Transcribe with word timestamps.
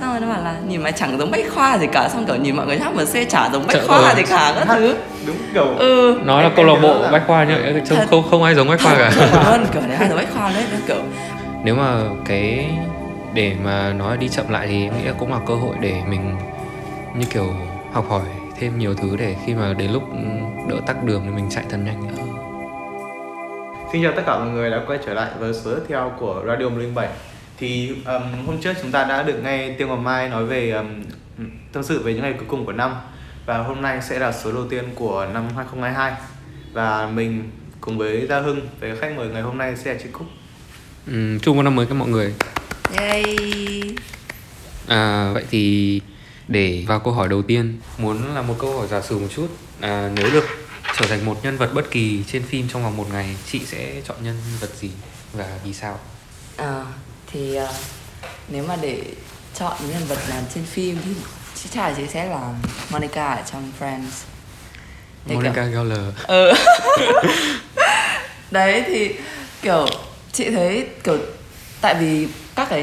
xong 0.00 0.10
rồi 0.10 0.20
nó 0.20 0.28
bảo 0.28 0.42
là 0.42 0.56
nhìn 0.68 0.82
mà 0.82 0.90
chẳng 0.90 1.18
giống 1.18 1.30
bách 1.30 1.44
khoa 1.54 1.78
gì 1.78 1.86
cả. 1.92 2.08
Xong 2.08 2.26
kiểu 2.26 2.36
nhìn 2.36 2.56
mọi 2.56 2.66
người 2.66 2.78
hát 2.78 2.92
MC 2.94 3.28
chả 3.30 3.48
giống 3.52 3.66
bách 3.66 3.76
Trời 3.76 3.86
khoa 3.88 3.98
ơi. 3.98 4.14
gì 4.16 4.22
cả 4.22 4.52
các 4.56 4.64
thứ. 4.68 4.94
Đúng 5.26 5.36
kiểu 5.54 5.64
ừ. 5.78 6.20
Nói 6.24 6.42
là 6.42 6.50
câu 6.56 6.64
lạc 6.64 6.76
bộ 6.82 7.02
bách 7.12 7.22
khoa 7.26 7.44
nhá, 7.44 7.58
trông 7.88 7.98
không 8.10 8.22
không 8.30 8.42
ai 8.42 8.54
giống 8.54 8.68
bách 8.68 8.80
khoa 8.82 8.94
cả. 8.94 9.12
luôn 9.50 9.66
kiểu 9.72 9.82
đấy 9.88 9.96
ai 9.96 10.08
giống 10.08 10.18
bách 10.18 10.28
khoa 10.34 10.52
đấy 10.52 10.64
kiểu. 10.86 11.02
Nếu 11.64 11.74
mà 11.74 11.94
cái 12.24 12.66
để 13.34 13.52
mà 13.64 13.92
nói 13.92 14.16
đi 14.16 14.28
chậm 14.28 14.48
lại 14.48 14.66
thì 14.66 14.84
em 14.84 14.92
nghĩ 14.98 15.04
là 15.04 15.12
cũng 15.18 15.32
là 15.32 15.38
cơ 15.46 15.54
hội 15.54 15.76
để 15.80 15.94
mình 16.08 16.36
như 17.14 17.26
kiểu 17.30 17.54
học 17.92 18.04
hỏi 18.08 18.22
thêm 18.60 18.78
nhiều 18.78 18.94
thứ 18.94 19.16
để 19.16 19.36
khi 19.46 19.54
mà 19.54 19.72
đến 19.78 19.90
lúc 19.92 20.02
ừ, 20.12 20.18
đỡ 20.68 20.76
tắc 20.86 21.04
đường 21.04 21.22
thì 21.24 21.30
mình 21.30 21.46
chạy 21.50 21.64
thật 21.70 21.78
nhanh 21.84 22.06
nữa. 22.08 22.22
Xin 23.92 24.02
chào 24.02 24.12
tất 24.16 24.22
cả 24.26 24.38
mọi 24.38 24.48
người 24.48 24.70
đã 24.70 24.80
quay 24.86 24.98
trở 25.06 25.14
lại 25.14 25.30
với 25.38 25.54
số 25.54 25.70
tiếp 25.74 25.82
theo 25.88 26.12
của 26.20 26.42
Radio 26.46 26.68
107 26.68 27.08
Thì 27.60 27.88
um, 27.88 28.46
hôm 28.46 28.60
trước 28.60 28.72
chúng 28.82 28.92
ta 28.92 29.04
đã 29.04 29.22
được 29.22 29.40
nghe 29.44 29.74
Tiêu 29.78 29.88
Ngọc 29.88 29.98
Mai 29.98 30.28
nói 30.28 30.44
về 30.46 30.70
um, 30.70 31.02
tâm 31.72 31.82
sự 31.82 32.02
về 32.02 32.12
những 32.12 32.22
ngày 32.22 32.32
cuối 32.32 32.46
cùng 32.48 32.66
của 32.66 32.72
năm. 32.72 32.94
Và 33.46 33.58
hôm 33.58 33.82
nay 33.82 34.00
sẽ 34.02 34.18
là 34.18 34.32
số 34.32 34.52
đầu 34.52 34.66
tiên 34.68 34.84
của 34.94 35.26
năm 35.34 35.48
2022 35.56 36.12
Và 36.72 37.06
mình 37.06 37.50
cùng 37.80 37.98
với 37.98 38.26
Gia 38.26 38.40
Hưng 38.40 38.60
với 38.80 38.96
khách 38.96 39.16
mời 39.16 39.28
ngày 39.28 39.42
hôm 39.42 39.58
nay 39.58 39.76
sẽ 39.76 39.92
là 39.92 40.00
chị 40.02 40.08
Cúc. 40.12 40.26
Ừ, 41.06 41.38
chung 41.42 41.56
một 41.56 41.62
năm 41.62 41.76
mới 41.76 41.86
các 41.86 41.94
mọi 41.94 42.08
người. 42.08 42.34
yay! 42.96 43.36
À, 44.88 45.30
vậy 45.34 45.44
thì 45.50 46.00
để 46.48 46.84
vào 46.86 47.00
câu 47.00 47.12
hỏi 47.12 47.28
đầu 47.28 47.42
tiên 47.42 47.78
muốn 47.98 48.34
là 48.34 48.42
một 48.42 48.54
câu 48.58 48.78
hỏi 48.78 48.86
giả 48.88 49.00
sử 49.00 49.18
một 49.18 49.28
chút 49.36 49.48
à, 49.80 50.10
nếu 50.14 50.30
được 50.32 50.44
trở 51.00 51.06
thành 51.06 51.24
một 51.24 51.44
nhân 51.44 51.56
vật 51.56 51.70
bất 51.74 51.90
kỳ 51.90 52.24
trên 52.26 52.42
phim 52.42 52.68
trong 52.68 52.82
vòng 52.82 52.96
một 52.96 53.06
ngày 53.12 53.36
chị 53.52 53.60
sẽ 53.66 54.00
chọn 54.08 54.16
nhân 54.22 54.36
vật 54.60 54.70
gì 54.76 54.90
và 55.32 55.58
vì 55.64 55.72
sao? 55.72 55.98
À, 56.56 56.84
thì 57.32 57.54
à, 57.56 57.68
nếu 58.48 58.64
mà 58.68 58.76
để 58.82 59.02
chọn 59.58 59.76
nhân 59.92 60.02
vật 60.08 60.18
nào 60.28 60.42
trên 60.54 60.64
phim 60.64 60.98
thì 61.04 61.70
chắn 61.74 61.84
là 61.90 61.94
chị 61.96 62.02
sẽ 62.12 62.24
là 62.26 62.54
Monica 62.90 63.32
ở 63.34 63.42
trong 63.52 63.72
Friends. 63.80 64.24
Kiểu- 65.28 65.34
Monica 65.36 65.64
Geller. 65.64 65.98
Ừ. 66.26 66.52
Đấy 68.50 68.84
thì 68.86 69.14
kiểu 69.62 69.86
chị 70.32 70.50
thấy 70.50 70.86
kiểu 71.04 71.18
tại 71.80 71.94
vì 72.00 72.28
các 72.56 72.66
cái 72.70 72.82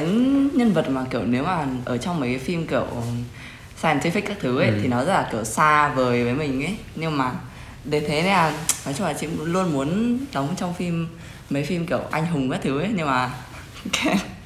nhân 0.53 0.73
vật 0.73 0.89
mà 0.89 1.03
kiểu 1.11 1.21
nếu 1.25 1.43
mà 1.43 1.65
ở 1.85 1.97
trong 1.97 2.19
mấy 2.19 2.29
cái 2.29 2.39
phim 2.39 2.67
kiểu 2.67 2.85
scientific 3.81 4.21
các 4.27 4.37
thứ 4.41 4.59
ấy 4.59 4.67
Ừ. 4.67 4.79
thì 4.81 4.87
nó 4.87 4.97
rất 5.03 5.13
là 5.13 5.27
kiểu 5.31 5.43
xa 5.43 5.87
vời 5.89 6.23
với 6.23 6.33
mình 6.33 6.63
ấy. 6.65 6.77
Nhưng 6.95 7.17
mà 7.17 7.31
để 7.83 7.99
thế 7.99 8.07
nên 8.21 8.25
là 8.25 8.53
nói 8.85 8.93
chung 8.97 9.07
là 9.07 9.13
chị 9.13 9.27
luôn 9.43 9.73
muốn 9.73 10.19
đóng 10.33 10.55
trong 10.57 10.73
phim 10.73 11.07
mấy 11.49 11.63
phim 11.63 11.87
kiểu 11.87 11.99
anh 12.11 12.25
hùng 12.25 12.49
các 12.51 12.59
thứ 12.63 12.79
ấy 12.79 12.89
nhưng 12.95 13.07
mà 13.07 13.29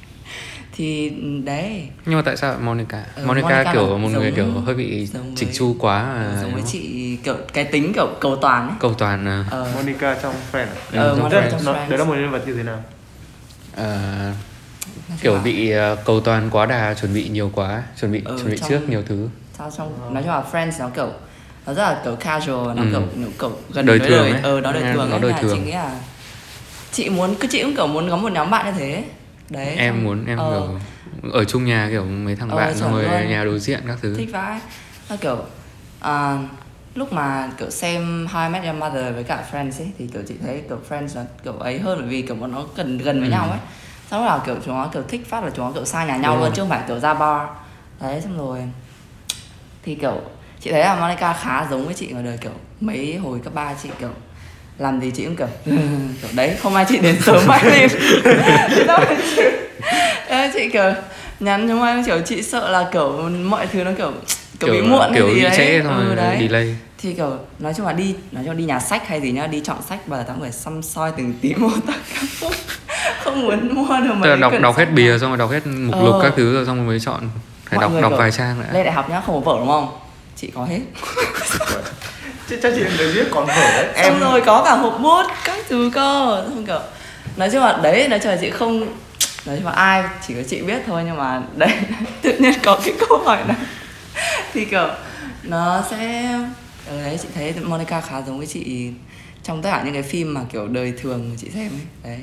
thì 0.76 1.10
đấy 1.44 1.88
nhưng 2.06 2.16
mà 2.16 2.22
tại 2.22 2.36
sao 2.36 2.56
Monica 2.60 3.04
Ừ, 3.16 3.26
Monica, 3.26 3.48
Monica 3.48 3.72
kiểu 3.72 3.98
một 3.98 4.08
người 4.08 4.32
kiểu 4.36 4.50
hơi 4.66 4.74
bị 4.74 5.08
chỉnh 5.36 5.48
với- 5.48 5.54
chu 5.54 5.76
quá 5.78 5.98
à, 6.02 6.38
giống 6.42 6.54
với 6.54 6.62
chị 6.66 7.16
kiểu 7.24 7.36
cái 7.52 7.64
tính 7.64 7.92
kiểu 7.94 8.06
cầu 8.20 8.36
toàn 8.36 8.68
ấy 8.68 8.76
cầu 8.80 8.94
toàn 8.94 9.26
à, 9.26 9.44
ờ, 9.50 9.68
Monica 9.74 10.16
trong 10.22 10.34
Friends 10.52 10.66
Ừ, 10.92 10.98
ờ, 10.98 11.08
trong 11.16 11.22
Monica 11.22 11.50
trong 11.50 11.64
nó, 11.64 11.72
Friends. 11.72 11.88
Đấy 11.88 11.98
là 11.98 12.04
một 12.04 12.14
nhân 12.14 12.30
vật 12.30 12.42
như 12.46 12.54
thế 12.54 12.62
nào? 12.62 12.82
à, 13.76 14.32
kiểu 15.20 15.38
bị 15.44 15.70
à, 15.70 15.94
cầu 16.04 16.20
toàn 16.20 16.50
quá 16.50 16.66
đà 16.66 16.94
chuẩn 16.94 17.14
bị 17.14 17.28
nhiều 17.28 17.50
quá 17.54 17.82
chuẩn 18.00 18.12
bị 18.12 18.22
Ừ, 18.24 18.36
chuẩn 18.38 18.50
bị 18.50 18.58
trong- 18.58 18.68
trước 18.68 18.88
nhiều 18.88 19.02
thứ 19.06 19.28
sao 19.58 19.70
trong 19.78 20.14
nói 20.14 20.22
chung 20.22 20.32
là 20.32 20.42
Friends 20.52 20.72
nó 20.80 20.88
kiểu 20.88 21.08
nó 21.66 21.74
rất 21.74 21.82
là 21.82 22.00
kiểu 22.04 22.16
casual 22.16 22.76
nó 22.76 22.82
Ừ. 22.82 22.88
kiểu 22.90 23.02
nó 23.16 23.28
kiểu 23.40 23.52
gần 23.74 23.86
Đời 23.86 23.98
với 23.98 24.08
thường 24.08 24.18
đời 24.22 24.30
ấy. 24.32 24.40
ờ 24.42 24.60
nó 24.60 24.72
đời 24.72 24.92
thường 24.94 25.10
nó 25.10 25.18
đời 25.18 25.32
thường. 25.42 25.56
chị 25.58 25.64
nghĩ 25.64 25.72
là 25.72 25.90
chị 26.92 27.08
muốn 27.08 27.34
cứ 27.40 27.48
chị 27.50 27.62
cũng 27.62 27.76
kiểu 27.76 27.86
muốn 27.86 28.10
có 28.10 28.16
một 28.16 28.32
nhóm 28.32 28.50
bạn 28.50 28.66
như 28.66 28.72
thế 28.78 29.04
đấy 29.52 29.74
em 29.76 29.94
xong- 29.94 30.04
muốn 30.04 30.26
em 30.26 30.38
ờ, 30.38 30.50
kiểu 30.50 30.78
ở 31.32 31.44
chung 31.44 31.64
nhà 31.64 31.88
kiểu 31.90 32.04
mấy 32.04 32.36
thằng 32.36 32.48
Ờ, 32.50 32.56
bạn 32.56 32.74
xong 32.76 32.92
rồi 32.92 33.02
luôn. 33.02 33.28
nhà 33.30 33.44
đối 33.44 33.58
diện 33.58 33.80
các 33.86 33.98
thứ 34.02 34.14
thích 34.16 34.28
vãi 34.32 34.60
nó 35.10 35.16
kiểu 35.20 35.38
à, 36.00 36.38
lúc 36.94 37.12
mà 37.12 37.50
kiểu 37.58 37.70
xem 37.70 38.26
How 38.32 38.46
I 38.46 38.52
Met 38.52 38.64
Your 38.64 38.76
Mother 38.76 39.14
với 39.14 39.24
cả 39.24 39.44
Friends 39.52 39.80
ấy 39.82 39.92
thì 39.98 40.06
kiểu 40.12 40.22
chị 40.28 40.34
thấy 40.42 40.62
kiểu 40.68 40.78
Friends 40.88 41.08
nó 41.14 41.22
kiểu 41.44 41.52
ấy 41.52 41.78
hơn 41.78 41.98
bởi 42.00 42.08
vì 42.08 42.22
kiểu 42.22 42.36
bọn 42.36 42.52
nó 42.52 42.64
gần 42.76 42.98
gần 42.98 43.20
với 43.20 43.28
Ừ. 43.28 43.32
nhau 43.32 43.50
ấy 43.50 43.58
xong 44.10 44.24
là 44.26 44.40
kiểu 44.46 44.56
chúng 44.64 44.74
nó 44.74 44.86
kiểu 44.92 45.02
thích 45.08 45.26
phát 45.28 45.44
là 45.44 45.50
chúng 45.56 45.64
nó 45.66 45.72
kiểu 45.72 45.84
xa 45.84 46.04
nhà 46.04 46.16
nhau 46.16 46.32
Đúng 46.32 46.40
luôn 46.40 46.48
rồi. 46.48 46.56
chứ 46.56 46.62
không 46.62 46.68
phải 46.70 46.82
kiểu 46.88 46.98
ra 47.00 47.14
bar 47.14 47.48
đấy 48.00 48.20
xong 48.20 48.38
rồi 48.38 48.58
thì 49.82 49.94
kiểu 49.94 50.20
chị 50.60 50.70
thấy 50.70 50.80
là 50.80 51.00
Monica 51.00 51.32
khá 51.32 51.66
giống 51.70 51.84
với 51.84 51.94
chị 51.94 52.06
ngoài 52.08 52.24
đời 52.24 52.38
kiểu 52.40 52.52
mấy 52.80 53.16
hồi 53.16 53.40
cấp 53.44 53.54
ba 53.54 53.74
chị 53.82 53.88
kiểu 53.98 54.10
làm 54.78 55.00
gì 55.00 55.10
chị 55.10 55.24
cũng 55.24 55.36
kiểu 55.36 55.46
kiểu 56.22 56.30
đấy 56.32 56.56
không 56.62 56.74
ai 56.74 56.84
chị 56.88 56.98
đến 56.98 57.16
sớm 57.22 57.46
mãi 57.46 57.64
lên 57.64 57.88
chị, 57.90 57.96
chị 60.54 60.68
kiểu 60.72 60.92
nhắn 61.40 61.68
cho 61.68 61.74
mai 61.76 62.02
kiểu 62.06 62.20
chị 62.24 62.42
sợ 62.42 62.68
là 62.70 62.88
kiểu 62.92 63.12
mọi 63.28 63.66
thứ 63.66 63.84
nó 63.84 63.90
kiểu 63.98 64.12
kiểu, 64.60 64.72
bị 64.74 64.80
muộn 64.82 65.10
kiểu 65.14 65.26
hay 65.26 65.34
gì 65.34 65.42
đấy 65.42 65.52
trễ 65.56 65.80
xong 65.82 66.08
ừ, 66.08 66.14
đấy. 66.14 66.36
delay. 66.40 66.76
Thì 66.98 67.12
kiểu 67.12 67.38
nói 67.58 67.74
chung 67.76 67.86
là 67.86 67.92
đi 67.92 68.14
nói 68.32 68.44
chung 68.44 68.52
là 68.54 68.58
đi 68.58 68.64
nhà 68.64 68.80
sách 68.80 69.08
hay 69.08 69.20
gì 69.20 69.32
nhá 69.32 69.46
đi 69.46 69.60
chọn 69.64 69.76
sách 69.88 70.08
bao 70.08 70.20
giờ 70.20 70.24
tao 70.28 70.36
phải 70.40 70.52
xăm 70.52 70.82
soi 70.82 71.12
từng 71.16 71.34
tí 71.42 71.54
một 71.58 71.70
tất 71.86 71.92
cả 72.14 72.20
không, 72.40 72.52
không 73.24 73.42
muốn 73.42 73.74
mua 73.74 73.96
được 74.04 74.14
mấy 74.14 74.22
Tức 74.24 74.30
là 74.30 74.36
cái 74.36 74.36
đọc 74.40 74.52
đọc 74.62 74.76
hết 74.78 74.86
bìa 74.92 75.18
xong 75.18 75.30
rồi 75.30 75.38
đọc 75.38 75.50
hết 75.50 75.66
mục 75.66 75.94
Ờ. 75.94 76.04
lục 76.04 76.14
các 76.22 76.32
thứ 76.36 76.54
rồi 76.54 76.66
xong 76.66 76.76
rồi 76.76 76.86
mới 76.86 77.00
chọn 77.00 77.20
phải 77.64 77.76
Mọi 77.78 77.82
đọc 77.82 77.92
đọc 78.02 78.10
kiểu 78.10 78.18
vài 78.18 78.30
trang 78.30 78.60
đã 78.66 78.72
lên 78.72 78.84
đại 78.84 78.92
học 78.94 79.10
nhá 79.10 79.22
không 79.26 79.44
có 79.44 79.52
vở 79.52 79.58
đúng 79.58 79.68
không? 79.68 79.88
Chị 80.36 80.50
có 80.54 80.64
hết 80.64 80.80
Chứ 82.52 82.58
chắc 82.62 82.72
chị 82.76 82.82
người 82.98 83.12
viết 83.12 83.24
còn 83.30 83.46
vở 83.46 83.54
đấy. 83.54 83.92
Em 83.94 84.20
rồi 84.20 84.40
có 84.40 84.62
cả 84.64 84.74
hộp 84.74 85.00
bút 85.02 85.22
các 85.44 85.58
thứ 85.68 85.90
cơ. 85.94 86.42
Xong 86.48 86.66
kiểu 86.66 86.80
nói 87.36 87.50
chung 87.52 87.60
là 87.60 87.78
đấy 87.82 88.08
nói 88.08 88.18
chung 88.18 88.32
là 88.32 88.38
chị 88.40 88.50
không 88.50 88.80
nói 89.46 89.56
chung 89.56 89.66
là 89.66 89.72
ai 89.72 90.04
chỉ 90.26 90.34
có 90.34 90.40
chị 90.48 90.62
biết 90.62 90.82
thôi 90.86 91.02
nhưng 91.06 91.16
mà 91.16 91.42
đấy 91.56 91.70
tự 92.22 92.38
nhiên 92.38 92.52
có 92.62 92.80
cái 92.84 92.94
câu 93.00 93.18
hỏi 93.18 93.38
này. 93.48 93.56
Thì 94.52 94.64
kiểu 94.64 94.88
nó 95.42 95.84
sẽ 95.90 96.32
ở 96.88 97.02
đấy 97.02 97.18
chị 97.22 97.28
thấy 97.34 97.54
Monica 97.62 98.00
khá 98.00 98.22
giống 98.26 98.38
với 98.38 98.46
chị 98.46 98.90
trong 99.42 99.62
tất 99.62 99.70
cả 99.70 99.82
những 99.84 99.94
cái 99.94 100.02
phim 100.02 100.34
mà 100.34 100.40
kiểu 100.52 100.68
đời 100.68 100.92
thường 101.02 101.26
mà 101.30 101.36
chị 101.38 101.50
xem 101.54 101.68
ấy. 101.68 101.86
Đấy. 102.04 102.20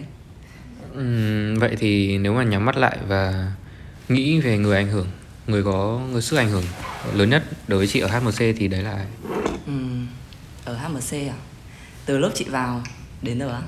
Ừm, 0.93 1.59
vậy 1.59 1.75
thì 1.79 2.17
nếu 2.17 2.33
mà 2.33 2.43
nhắm 2.43 2.65
mắt 2.65 2.77
lại 2.77 2.97
và 3.07 3.51
nghĩ 4.09 4.39
về 4.39 4.57
người 4.57 4.75
ảnh 4.75 4.89
hưởng 4.89 5.07
người 5.47 5.63
có 5.63 5.99
người 6.11 6.21
sức 6.21 6.37
ảnh 6.37 6.49
hưởng 6.49 6.63
lớn 7.13 7.29
nhất 7.29 7.43
đối 7.67 7.79
với 7.79 7.87
chị 7.87 7.99
ở 7.99 8.07
HMC 8.07 8.37
thì 8.37 8.67
đấy 8.67 8.81
là 8.83 8.91
ai? 8.91 9.05
Ừm, 9.67 10.07
ở 10.65 10.75
HMC 10.75 11.13
à? 11.13 11.35
Từ 12.05 12.17
lúc 12.17 12.31
chị 12.35 12.45
vào 12.49 12.81
đến 13.21 13.39
giờ 13.39 13.49
á? 13.53 13.61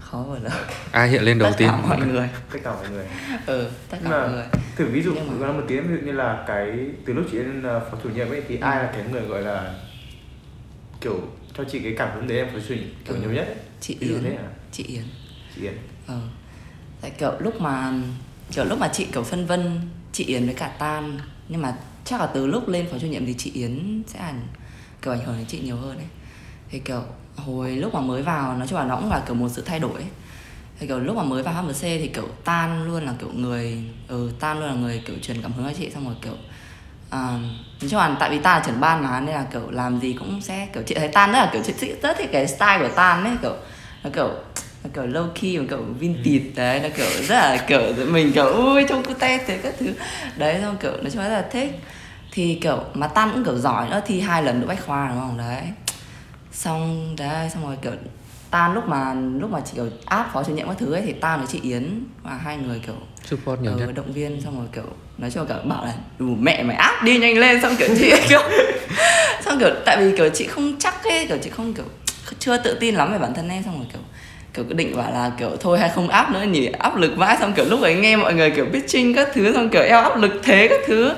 Khó 0.00 0.24
ở 0.30 0.38
lời 0.38 0.52
ai 0.92 1.08
hiện 1.08 1.22
lên 1.22 1.38
đầu 1.38 1.50
tất 1.50 1.56
tiên? 1.58 1.68
cả 1.68 1.76
mọi 1.88 2.06
người. 2.06 2.28
Tất 2.52 2.58
cả 2.64 2.72
mọi 2.74 2.90
người. 2.90 3.06
Ừ 3.46 3.70
tất 3.90 3.98
cả 4.04 4.10
mà- 4.10 4.20
mọi 4.20 4.30
người. 4.30 4.44
Thử 4.76 4.86
ví 4.86 5.02
dụ, 5.02 5.12
Nhưng 5.14 5.26
mà- 5.26 5.32
thử 5.32 5.38
nói 5.44 5.52
một 5.52 5.62
tiếng 5.68 5.88
ví 5.88 5.94
dụ 6.00 6.06
như 6.06 6.12
là 6.12 6.44
cái 6.46 6.78
Từ 7.06 7.12
lúc 7.12 7.24
chị 7.32 7.38
lên 7.38 7.58
uh, 7.60 7.64
phó 7.90 7.98
chủ 8.02 8.08
nhiệm 8.08 8.28
ấy 8.30 8.42
thì 8.48 8.58
ai 8.58 8.82
là 8.82 8.90
cái 8.92 9.02
người 9.12 9.22
gọi 9.22 9.42
là 9.42 9.74
Kiểu 11.00 11.20
cho 11.58 11.64
chị 11.64 11.78
cái 11.80 11.94
cảm 11.98 12.08
hứng 12.14 12.28
đấy 12.28 12.38
em 12.38 12.46
phó 12.52 12.58
chủ 12.68 12.74
nhiệm 12.74 12.88
kiểu 13.04 13.14
Ừ. 13.14 13.20
nhiều 13.20 13.32
nhất? 13.32 13.46
Ấy 13.46 13.56
chị 13.80 13.96
Ví 14.00 14.08
dụ 14.08 14.14
Yến. 14.14 14.22
thế 14.24 14.30
à? 14.36 14.48
chị 14.72 14.82
Yến. 14.84 15.02
Chị 15.56 15.62
Yến. 15.62 15.72
Ờ 16.06 16.20
tại 17.00 17.10
kiểu 17.18 17.32
lúc 17.38 17.60
mà 17.60 17.92
kiểu 18.52 18.64
lúc 18.64 18.78
mà 18.78 18.88
chị 18.92 19.06
kiểu 19.12 19.22
phân 19.22 19.46
vân 19.46 19.80
chị 20.12 20.24
Yến 20.24 20.44
với 20.46 20.54
cả 20.54 20.68
Tan 20.78 21.18
nhưng 21.48 21.62
mà 21.62 21.74
chắc 22.04 22.20
là 22.20 22.26
từ 22.26 22.46
lúc 22.46 22.68
lên 22.68 22.86
phó 22.92 22.98
chủ 22.98 23.06
nhiệm 23.06 23.26
thì 23.26 23.34
chị 23.38 23.50
Yến 23.54 24.02
sẽ 24.06 24.18
ảnh 24.18 24.40
kiểu 25.02 25.12
ảnh 25.12 25.24
hưởng 25.24 25.36
đến 25.36 25.46
chị 25.48 25.60
nhiều 25.60 25.76
hơn 25.76 25.96
ấy. 25.96 26.06
Thì 26.70 26.78
kiểu 26.78 27.02
hồi 27.36 27.70
lúc 27.76 27.94
mà 27.94 28.00
mới 28.00 28.22
vào 28.22 28.56
nói 28.56 28.66
chung 28.68 28.78
là 28.78 28.84
nó 28.84 28.96
cũng 28.96 29.10
là 29.10 29.22
kiểu 29.26 29.34
một 29.34 29.48
sự 29.48 29.62
thay 29.66 29.78
đổi 29.78 29.92
ấy. 29.94 30.06
thì 30.78 30.86
kiểu 30.86 30.98
lúc 31.00 31.16
mà 31.16 31.22
mới 31.22 31.42
vào 31.42 31.54
HMC 31.54 31.80
thì 31.82 32.10
kiểu 32.14 32.28
Tan 32.44 32.84
luôn 32.86 33.02
là 33.04 33.14
kiểu 33.18 33.28
người 33.34 33.78
ừ 34.08 34.30
Tan 34.40 34.60
luôn 34.60 34.68
là 34.68 34.74
người 34.74 35.02
kiểu 35.06 35.16
truyền 35.22 35.42
cảm 35.42 35.52
hứng 35.52 35.66
cho 35.66 35.72
chị. 35.78 35.90
Xong 35.94 36.04
rồi 36.06 36.14
kiểu 36.22 36.32
à, 37.10 37.38
nói 37.80 37.90
chung 37.90 37.98
là 38.00 38.16
tại 38.20 38.30
vì 38.30 38.38
Tan 38.38 38.58
là 38.58 38.64
trưởng 38.66 38.80
ban 38.80 39.02
mà 39.02 39.20
nên 39.20 39.34
là 39.34 39.46
kiểu 39.52 39.70
làm 39.70 40.00
gì 40.00 40.12
cũng 40.12 40.40
sẽ 40.40 40.68
kiểu 40.74 40.82
chị 40.86 40.94
thấy 40.94 41.08
Tan 41.08 41.32
rất 41.32 41.38
là 41.38 41.50
kiểu 41.52 41.62
chị 41.66 41.72
chị 41.80 41.92
rất 42.02 42.16
thích 42.18 42.28
cái 42.32 42.46
style 42.48 42.78
của 42.78 42.94
Tan 42.96 43.24
ấy 43.24 43.36
kiểu 43.42 43.54
nó 44.04 44.10
kiểu 44.14 44.30
nó 44.84 44.90
kiểu 44.94 45.04
low 45.06 45.28
key 45.34 45.58
mà 45.58 45.64
kiểu 45.70 45.84
vintage 45.98 46.50
đấy 46.54 46.80
nó 46.80 46.88
kiểu 46.96 47.06
rất 47.28 47.34
là 47.36 47.64
kiểu 47.68 47.80
mình 48.08 48.32
kiểu 48.32 48.46
ui 48.46 48.84
trông 48.88 49.02
cute 49.04 49.38
thế 49.46 49.58
các 49.62 49.74
thứ. 49.78 49.92
Đấy 50.36 50.58
xong 50.62 50.76
kiểu 50.80 50.92
nói 50.92 51.10
chung 51.10 51.22
là 51.22 51.28
rất 51.28 51.34
là 51.34 51.48
thích 51.50 51.70
thì 52.36 52.58
kiểu 52.60 52.80
mà 52.94 53.06
tan 53.06 53.30
cũng 53.32 53.44
kiểu 53.44 53.56
giỏi 53.58 53.88
nữa 53.90 54.00
thi 54.06 54.20
hai 54.20 54.42
lần 54.42 54.60
đỗ 54.60 54.66
bách 54.66 54.86
khoa 54.86 55.08
đúng 55.08 55.20
không? 55.20 55.38
Đấy. 55.38 55.62
Xong 56.52 57.14
đấy 57.18 57.50
xong 57.50 57.66
rồi 57.66 57.76
kiểu 57.82 57.92
tan 58.50 58.74
lúc 58.74 58.88
mà 58.88 59.14
lúc 59.14 59.50
mà 59.50 59.60
chị 59.60 59.72
kiểu 59.74 59.88
áp 60.04 60.30
phó 60.32 60.42
chủ 60.42 60.52
nhiệm 60.52 60.66
các 60.66 60.76
thứ 60.78 60.92
ấy 60.92 61.02
thì 61.06 61.12
tan 61.12 61.38
với 61.38 61.48
chị 61.52 61.60
yến 61.62 62.04
và 62.22 62.34
hai 62.34 62.56
người 62.56 62.80
kiểu 62.86 62.94
support 63.24 63.60
nhiều 63.60 63.72
ờ, 63.72 63.78
nhất. 63.78 63.92
động 63.94 64.12
viên 64.12 64.40
xong 64.40 64.58
rồi 64.58 64.66
kiểu 64.72 64.84
nói 65.18 65.30
là 65.34 65.44
kiểu 65.44 65.56
bảo 65.64 65.84
là 65.84 65.94
đủ 66.18 66.34
mẹ 66.40 66.62
mày 66.62 66.76
áp 66.76 67.02
đi 67.04 67.18
nhanh 67.18 67.38
lên. 67.38 67.62
Xong 67.62 67.76
kiểu 67.78 67.88
chị 67.98 68.12
kiểu 68.28 68.42
xong 69.40 69.58
kiểu 69.58 69.70
tại 69.84 69.96
vì 70.00 70.16
kiểu 70.16 70.28
chị 70.28 70.46
không 70.46 70.72
chắc 70.78 71.04
ấy 71.04 71.26
kiểu 71.26 71.38
chị 71.42 71.50
không 71.50 71.74
kiểu 71.74 71.84
chưa 72.38 72.56
tự 72.56 72.76
tin 72.80 72.94
lắm 72.94 73.12
về 73.12 73.18
bản 73.18 73.34
thân 73.34 73.48
em 73.48 73.62
xong 73.62 73.78
rồi 73.78 73.86
kiểu 73.92 74.02
kiểu 74.54 74.64
cứ 74.68 74.74
định 74.74 74.96
bảo 74.96 75.12
là 75.12 75.32
kiểu 75.38 75.50
thôi 75.60 75.78
hay 75.78 75.90
không 75.94 76.08
áp 76.08 76.32
nữa 76.32 76.42
nhỉ 76.42 76.66
áp 76.66 76.96
lực 76.96 77.16
vãi 77.16 77.36
xong 77.40 77.52
kiểu 77.52 77.64
lúc 77.64 77.82
ấy 77.82 77.94
nghe 77.94 78.16
mọi 78.16 78.34
người 78.34 78.50
kiểu 78.50 78.66
pitching 78.72 79.14
các 79.14 79.28
thứ 79.34 79.54
xong 79.54 79.68
kiểu 79.68 79.82
eo 79.82 80.00
áp 80.02 80.16
lực 80.16 80.32
thế 80.42 80.66
các 80.70 80.80
thứ 80.86 81.12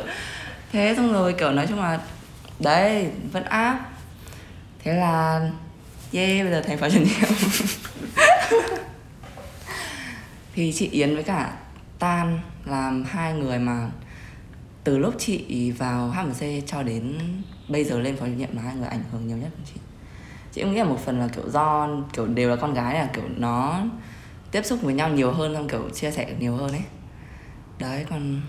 thế 0.73 0.95
xong 0.97 1.13
rồi 1.13 1.33
kiểu 1.33 1.51
nói 1.51 1.67
chung 1.67 1.79
là, 1.79 2.01
đấy, 2.59 3.11
vẫn 3.33 3.45
áp 3.45 3.89
thế 4.85 4.95
là, 4.95 5.41
yeah, 6.13 6.43
bây 6.43 6.51
giờ 6.51 6.63
thành 6.67 6.79
phó 6.79 6.89
chủ 6.91 6.99
nhiệm. 6.99 7.29
Thì 10.55 10.73
chị 10.73 10.89
Yến 10.89 11.15
với 11.15 11.25
cả 11.25 11.57
Tan 11.99 12.41
làm 12.65 13.05
hai 13.05 13.33
người 13.33 13.59
mà 13.59 13.91
từ 14.85 14.99
lúc 14.99 15.15
chị 15.19 15.71
vào 15.71 16.09
HMC 16.09 16.67
cho 16.67 16.83
đến 16.83 17.19
bây 17.69 17.85
giờ 17.85 17.99
lên 17.99 18.17
phó 18.17 18.27
chủ 18.27 18.33
nhiệm 18.33 18.57
là 18.57 18.63
hai 18.63 18.75
người 18.77 18.89
ảnh 18.89 19.03
hưởng 19.13 19.27
nhiều 19.27 19.37
nhất 19.37 19.51
của 19.57 19.63
chị. 19.75 19.81
Chị 20.53 20.63
cũng 20.63 20.73
nghĩ 20.73 20.79
là 20.79 20.85
một 20.85 20.99
phần 21.05 21.19
là 21.19 21.29
kiểu 21.29 21.51
do, 21.51 21.89
kiểu 22.13 22.27
đều 22.27 22.51
là 22.51 22.57
con 22.57 22.75
gái 22.75 22.95
là 22.95 23.09
kiểu 23.13 23.25
nó 23.37 23.83
tiếp 24.51 24.63
xúc 24.65 24.79
với 24.83 24.95
nhau 24.95 25.09
nhiều 25.09 25.33
hơn, 25.33 25.55
xong 25.55 25.69
kiểu 25.69 25.91
chia 25.95 26.11
sẻ 26.11 26.35
nhiều 26.39 26.57
hơn 26.57 26.71
ấy. 26.71 26.83
Đấy, 27.79 28.07
còn 28.11 28.41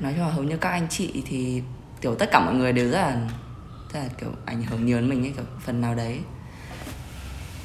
nói 0.00 0.12
chung 0.12 0.26
là 0.26 0.30
hầu 0.30 0.44
như 0.44 0.56
các 0.56 0.70
anh 0.70 0.86
chị 0.90 1.22
thì 1.26 1.62
kiểu 2.00 2.14
tất 2.14 2.30
cả 2.32 2.40
mọi 2.40 2.54
người 2.54 2.72
đều 2.72 2.90
rất 2.90 3.00
là 3.00 3.16
rất 3.92 4.00
là 4.00 4.08
kiểu 4.20 4.30
ảnh 4.44 4.62
hưởng 4.62 4.86
nhiều 4.86 5.00
đến 5.00 5.08
mình 5.08 5.24
ấy 5.24 5.32
kiểu 5.36 5.44
phần 5.60 5.80
nào 5.80 5.94
đấy. 5.94 6.18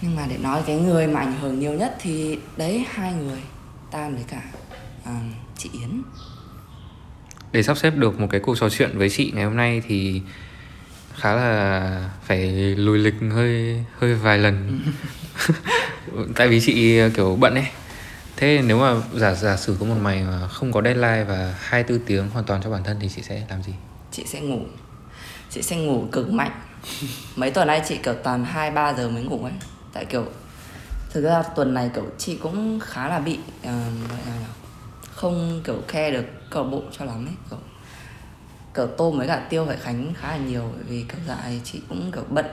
Nhưng 0.02 0.16
mà 0.16 0.26
để 0.30 0.38
nói 0.38 0.62
cái 0.66 0.78
người 0.78 1.08
mà 1.08 1.20
ảnh 1.20 1.40
hưởng 1.40 1.60
nhiều 1.60 1.74
nhất 1.74 1.96
thì 2.00 2.40
đấy 2.58 2.86
hai 2.90 3.14
người 3.14 3.40
tan 3.92 4.16
với 4.16 4.24
cả 4.28 4.42
à, 5.06 5.20
chị 5.58 5.70
Yến. 5.74 6.02
Để 7.52 7.64
sắp 7.64 7.78
xếp 7.78 7.92
được 7.96 8.20
một 8.20 8.28
cái 8.30 8.42
cuộc 8.42 8.58
trò 8.60 8.70
chuyện 8.70 8.98
với 8.98 9.10
chị 9.10 9.32
ngày 9.36 9.46
hôm 9.46 9.58
nay 9.58 9.82
thì 9.88 10.22
khá 11.16 11.36
là 11.36 12.10
phải 12.24 12.48
lùi 12.76 12.98
lịch 12.98 13.16
hơi 13.32 13.84
hơi 14.00 14.16
vài 14.16 14.38
lần. 14.38 14.82
Tại 16.36 16.48
vì 16.48 16.60
chị 16.62 17.02
kiểu 17.16 17.36
bận 17.36 17.54
ấy 17.56 17.66
thế 18.38 18.62
nếu 18.66 18.80
mà 18.80 18.96
giả 19.14 19.34
giả 19.34 19.58
sử 19.58 19.78
có 19.80 19.86
một 19.86 19.96
ngày 20.02 20.24
mà 20.24 20.48
không 20.48 20.72
có 20.72 20.82
deadline 20.82 21.24
và 21.24 21.56
24 21.60 22.06
tiếng 22.06 22.30
hoàn 22.30 22.46
toàn 22.46 22.62
cho 22.64 22.70
bản 22.70 22.84
thân 22.84 22.98
thì 23.00 23.10
chị 23.16 23.22
sẽ 23.22 23.46
làm 23.50 23.64
gì? 23.64 23.74
Chị 24.12 24.24
sẽ 24.28 24.42
ngủ. 24.42 24.60
Chị 25.50 25.62
sẽ 25.62 25.76
ngủ 25.76 26.06
cực 26.12 26.30
mạnh. 26.30 26.52
Mấy 27.36 27.52
tuần 27.52 27.68
nay 27.68 27.82
chị 27.88 27.98
kiểu 27.98 28.14
toàn 28.14 28.46
hai 28.46 28.72
ba 28.72 28.94
giờ 28.94 29.10
mới 29.10 29.24
ngủ 29.24 29.44
ấy. 29.44 29.54
Tại 29.94 30.06
kiểu 30.06 30.26
thực 31.12 31.24
ra 31.24 31.44
tuần 31.44 31.74
này 31.74 31.92
kiểu 31.96 32.06
chị 32.18 32.36
cũng 32.36 32.80
khá 32.80 33.08
là 33.08 33.20
bị 33.20 33.40
uh, 33.68 33.72
không 35.16 35.62
kiểu 35.64 35.82
khe 35.88 36.12
được 36.12 36.26
cầu 36.50 36.64
bộ 36.64 36.82
cho 36.98 37.06
lắm 37.06 37.26
ấy. 37.26 37.36
Kiểu 37.50 37.60
kiểu 38.76 38.88
tôm 38.88 39.18
với 39.18 39.28
cả 39.28 39.48
tiêu 39.50 39.66
phải 39.66 39.78
khánh 39.78 40.14
khá 40.14 40.32
là 40.32 40.38
nhiều 40.38 40.72
bởi 40.76 40.84
vì 40.88 41.06
kiểu 41.10 41.20
dạy 41.28 41.62
chị 41.64 41.82
cũng 41.90 42.12
kiểu 42.12 42.24
bận. 42.30 42.46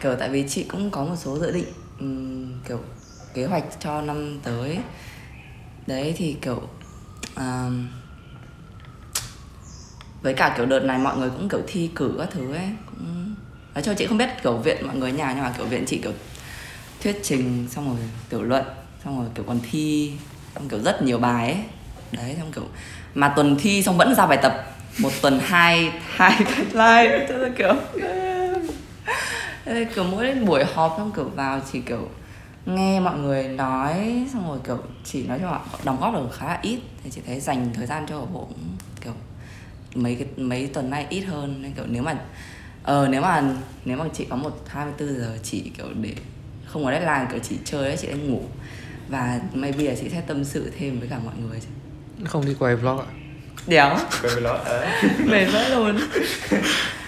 Kiểu 0.00 0.16
tại 0.16 0.28
vì 0.28 0.48
chị 0.48 0.62
cũng 0.62 0.90
có 0.90 1.04
một 1.04 1.16
số 1.16 1.38
dự 1.38 1.50
định. 1.50 1.72
Um, 2.00 2.52
kiểu 2.68 2.80
kế 3.36 3.44
hoạch 3.44 3.64
cho 3.80 4.00
năm 4.00 4.38
tới. 4.42 4.78
Đấy 5.86 6.14
thì 6.16 6.36
kiểu 6.42 6.62
um, 7.36 7.88
với 10.22 10.34
cả 10.34 10.54
kiểu 10.56 10.66
đợt 10.66 10.80
này 10.80 10.98
mọi 10.98 11.16
người 11.16 11.30
cũng 11.30 11.48
kiểu 11.48 11.60
thi 11.66 11.90
cử 11.94 12.14
các 12.18 12.28
thứ 12.30 12.52
ấy 12.54 12.68
cũng 12.86 13.34
nói 13.74 13.82
cho 13.82 13.94
chị 13.94 14.06
không 14.06 14.18
biết 14.18 14.28
kiểu 14.42 14.56
viện 14.56 14.86
mọi 14.86 14.96
người 14.96 15.12
nhà 15.12 15.32
nhưng 15.32 15.42
mà 15.42 15.52
kiểu 15.56 15.66
viện 15.66 15.84
chị 15.86 15.98
kiểu 15.98 16.12
thuyết 17.02 17.20
trình 17.22 17.68
xong 17.70 17.88
rồi 17.88 17.98
tiểu 18.28 18.42
luận 18.42 18.64
xong 19.04 19.20
rồi 19.20 19.28
kiểu 19.34 19.44
còn 19.48 19.60
thi 19.70 20.12
xong 20.54 20.68
kiểu 20.68 20.80
rất 20.80 21.02
nhiều 21.02 21.18
bài 21.18 21.52
ấy. 21.52 21.62
Đấy 22.12 22.36
xong 22.38 22.52
kiểu 22.52 22.64
mà 23.14 23.28
tuần 23.28 23.56
thi 23.60 23.82
xong 23.82 23.96
vẫn 23.96 24.14
ra 24.14 24.26
bài 24.26 24.38
tập 24.42 24.76
một 24.98 25.12
tuần 25.22 25.40
hai 25.42 25.92
hai 26.08 26.44
cái 26.44 26.64
cho 26.72 27.26
tức 27.28 27.36
là 27.36 27.48
kiểu 27.58 27.74
kiểu 29.94 30.04
mỗi 30.04 30.34
buổi 30.34 30.64
họp 30.64 30.94
xong 30.98 31.12
kiểu 31.16 31.24
vào 31.24 31.60
chỉ 31.72 31.80
kiểu 31.80 32.08
nghe 32.66 33.00
mọi 33.00 33.18
người 33.18 33.48
nói 33.48 34.26
xong 34.32 34.48
rồi 34.48 34.58
kiểu 34.66 34.78
chỉ 35.04 35.26
nói 35.26 35.38
chung 35.38 35.50
là 35.50 35.60
đóng 35.84 36.00
góp 36.00 36.14
được 36.14 36.28
khá 36.38 36.46
là 36.46 36.58
ít. 36.62 36.80
Thì 37.04 37.10
chị 37.10 37.20
thấy 37.26 37.40
dành 37.40 37.70
thời 37.74 37.86
gian 37.86 38.06
cho 38.08 38.20
bộ 38.20 38.40
cũng 38.40 38.76
kiểu 39.00 39.12
mấy 39.94 40.14
cái 40.14 40.28
mấy 40.36 40.66
tuần 40.66 40.90
nay 40.90 41.06
ít 41.10 41.20
hơn. 41.20 41.62
Nên 41.62 41.72
kiểu 41.72 41.84
nếu 41.88 42.02
mà 42.02 42.14
ờ 42.82 43.08
nếu 43.10 43.22
mà 43.22 43.42
nếu 43.84 43.96
mà 43.96 44.04
chị 44.12 44.26
có 44.30 44.36
một 44.36 44.64
24 44.68 45.18
giờ 45.18 45.38
chị 45.42 45.72
kiểu 45.76 45.86
để 46.00 46.14
không 46.66 46.84
có 46.84 46.90
deadline 46.90 47.26
kiểu 47.30 47.40
chị 47.42 47.56
chơi 47.64 47.84
ấy 47.84 47.96
chị 47.96 48.08
đang 48.08 48.30
ngủ. 48.30 48.42
Và 49.08 49.40
maybe 49.54 49.84
là 49.84 49.94
chị 50.00 50.08
sẽ 50.08 50.20
tâm 50.20 50.44
sự 50.44 50.72
thêm 50.78 50.98
với 51.00 51.08
cả 51.08 51.18
mọi 51.24 51.34
người 51.48 51.60
chứ. 51.60 51.68
Không 52.24 52.46
đi 52.46 52.54
quay 52.58 52.76
vlog 52.76 52.98
ạ. 52.98 53.06
Đéo. 53.66 53.96
Quay 54.22 54.34
vlog 54.34 54.64
đấy 54.64 54.88
mệt 55.24 55.44
vãi 55.44 55.70
luôn. 55.70 55.98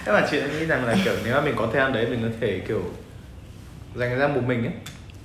Thế 0.05 0.11
mà 0.11 0.27
chị 0.31 0.41
nghĩ 0.41 0.65
rằng 0.65 0.85
là 0.85 0.95
kiểu 1.03 1.13
nếu 1.25 1.35
mà 1.35 1.41
mình 1.41 1.55
có 1.57 1.67
thời 1.73 1.81
gian 1.81 1.93
đấy 1.93 2.07
mình 2.09 2.19
có 2.21 2.37
thể 2.41 2.61
kiểu 2.67 2.81
dành 3.95 4.19
ra 4.19 4.27
một 4.27 4.41
mình 4.47 4.63
ấy 4.63 4.73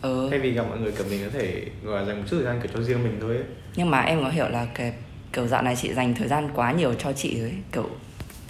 ừ. 0.05 0.29
thay 0.31 0.39
vì 0.41 0.51
gặp 0.53 0.65
mọi 0.69 0.79
người 0.79 0.93
kiểu 0.93 1.06
mình 1.11 1.21
có 1.25 1.39
thể 1.39 1.62
gọi 1.85 2.01
là 2.01 2.06
dành 2.06 2.17
một 2.19 2.25
chút 2.31 2.37
thời 2.37 2.45
gian 2.45 2.61
kiểu 2.62 2.71
cho 2.75 2.83
riêng 2.83 3.03
mình 3.05 3.19
thôi 3.21 3.37
ấy. 3.37 3.45
nhưng 3.77 3.91
mà 3.91 4.01
em 4.01 4.23
có 4.23 4.29
hiểu 4.29 4.49
là 4.49 4.67
cái 4.75 4.93
kiểu 5.33 5.47
dạo 5.47 5.62
này 5.62 5.77
chị 5.77 5.95
dành 5.95 6.15
thời 6.15 6.29
gian 6.29 6.49
quá 6.55 6.73
nhiều 6.73 6.95
cho 6.95 7.12
chị 7.12 7.41
rồi 7.41 7.49
ấy. 7.49 7.59
kiểu 7.73 7.89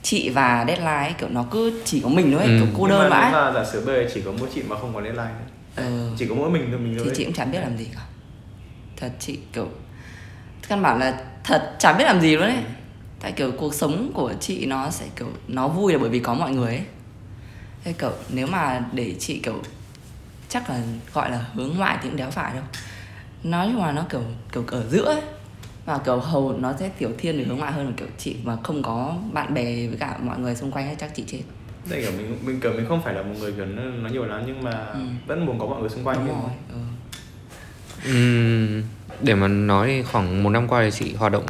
chị 0.02 0.30
và 0.30 0.64
deadline 0.68 0.90
ấy, 0.90 1.12
kiểu 1.18 1.28
nó 1.32 1.44
cứ 1.50 1.80
chỉ 1.84 2.00
có 2.00 2.08
mình 2.08 2.32
thôi 2.32 2.40
ấy, 2.42 2.48
Ừ. 2.50 2.56
kiểu 2.58 2.66
cô 2.74 2.80
Nhưng 2.86 2.90
đơn 2.90 3.00
nếu 3.10 3.10
mà 3.32 3.52
giả 3.54 3.64
sử 3.64 3.84
bây 3.86 4.04
giờ 4.04 4.10
chỉ 4.14 4.20
có 4.20 4.32
mỗi 4.38 4.48
chị 4.54 4.62
mà 4.68 4.76
không 4.78 4.94
có 4.94 5.02
deadline 5.02 5.24
nữa 5.28 5.46
ừ. 5.76 6.10
chỉ 6.18 6.26
có 6.28 6.34
mỗi 6.34 6.50
mình 6.50 6.66
thôi 6.70 6.80
mình 6.80 6.94
thôi 6.96 7.04
thì 7.04 7.10
ấy. 7.10 7.14
chị 7.16 7.24
cũng 7.24 7.34
chẳng 7.34 7.50
biết 7.52 7.58
làm 7.60 7.76
gì 7.76 7.86
cả 7.94 8.00
thật 8.96 9.10
chị 9.18 9.38
kiểu 9.52 9.68
căn 10.68 10.82
bản 10.82 10.98
là 11.00 11.20
thật 11.44 11.76
chẳng 11.78 11.98
biết 11.98 12.04
làm 12.04 12.20
gì 12.20 12.36
luôn 12.36 12.44
ấy 12.48 12.56
tại 13.20 13.32
kiểu 13.32 13.52
cuộc 13.58 13.74
sống 13.74 14.10
của 14.14 14.32
chị 14.40 14.66
nó 14.66 14.90
sẽ 14.90 15.06
kiểu 15.16 15.28
nó 15.48 15.68
vui 15.68 15.92
là 15.92 15.98
bởi 15.98 16.08
vì 16.10 16.18
có 16.18 16.34
mọi 16.34 16.50
người 16.52 16.68
ấy 16.68 16.82
thế 17.84 17.92
kiểu 17.92 18.12
nếu 18.28 18.46
mà 18.46 18.84
để 18.92 19.14
chị 19.18 19.38
kiểu 19.38 19.62
chắc 20.54 20.70
là 20.70 20.80
gọi 21.14 21.30
là 21.30 21.46
hướng 21.54 21.76
ngoại 21.76 21.98
thì 22.02 22.08
cũng 22.08 22.16
đéo 22.16 22.30
phải 22.30 22.54
đâu. 22.54 22.62
Nói 23.42 23.68
chung 23.72 23.80
là 23.82 23.92
nó 23.92 24.04
kiểu 24.10 24.22
kiểu 24.52 24.64
ở 24.68 24.86
giữa 24.90 25.04
ấy. 25.04 25.20
Và 25.86 25.98
kiểu 25.98 26.18
hầu 26.18 26.52
nó 26.58 26.74
sẽ 26.80 26.88
tiểu 26.98 27.10
thiên 27.18 27.38
để 27.38 27.44
hướng 27.44 27.58
ngoại 27.58 27.72
hơn 27.72 27.86
là 27.86 27.92
kiểu 27.96 28.08
chị 28.18 28.36
mà 28.44 28.56
không 28.62 28.82
có 28.82 29.16
bạn 29.32 29.54
bè 29.54 29.64
với 29.86 29.96
cả 30.00 30.18
mọi 30.22 30.38
người 30.38 30.54
xung 30.56 30.70
quanh 30.72 30.86
ấy 30.86 30.96
chắc 30.98 31.14
chị 31.14 31.24
chết. 31.26 31.40
Đây 31.90 32.02
kiểu 32.02 32.12
mình 32.16 32.38
mình 32.46 32.60
kiểu 32.60 32.72
mình 32.72 32.86
không 32.88 33.02
phải 33.02 33.14
là 33.14 33.22
một 33.22 33.34
người 33.40 33.52
kiểu 33.52 33.66
nó, 33.66 33.82
nó 33.82 34.08
nhiều 34.08 34.24
lắm 34.24 34.42
nhưng 34.46 34.62
mà 34.62 34.70
Ừ. 34.92 34.98
vẫn 35.26 35.46
muốn 35.46 35.58
có 35.58 35.66
mọi 35.66 35.80
người 35.80 35.88
xung 35.88 36.04
quanh 36.04 36.16
đúng 36.26 36.42
rồi 36.42 36.50
ừ. 36.72 36.78
Ừm, 38.04 38.82
để 39.20 39.34
mà 39.34 39.48
nói 39.48 39.86
thì 39.88 40.02
khoảng 40.02 40.42
một 40.42 40.50
năm 40.50 40.68
qua 40.68 40.82
thì 40.84 40.90
chị 40.90 41.14
hoạt 41.14 41.32
động 41.32 41.46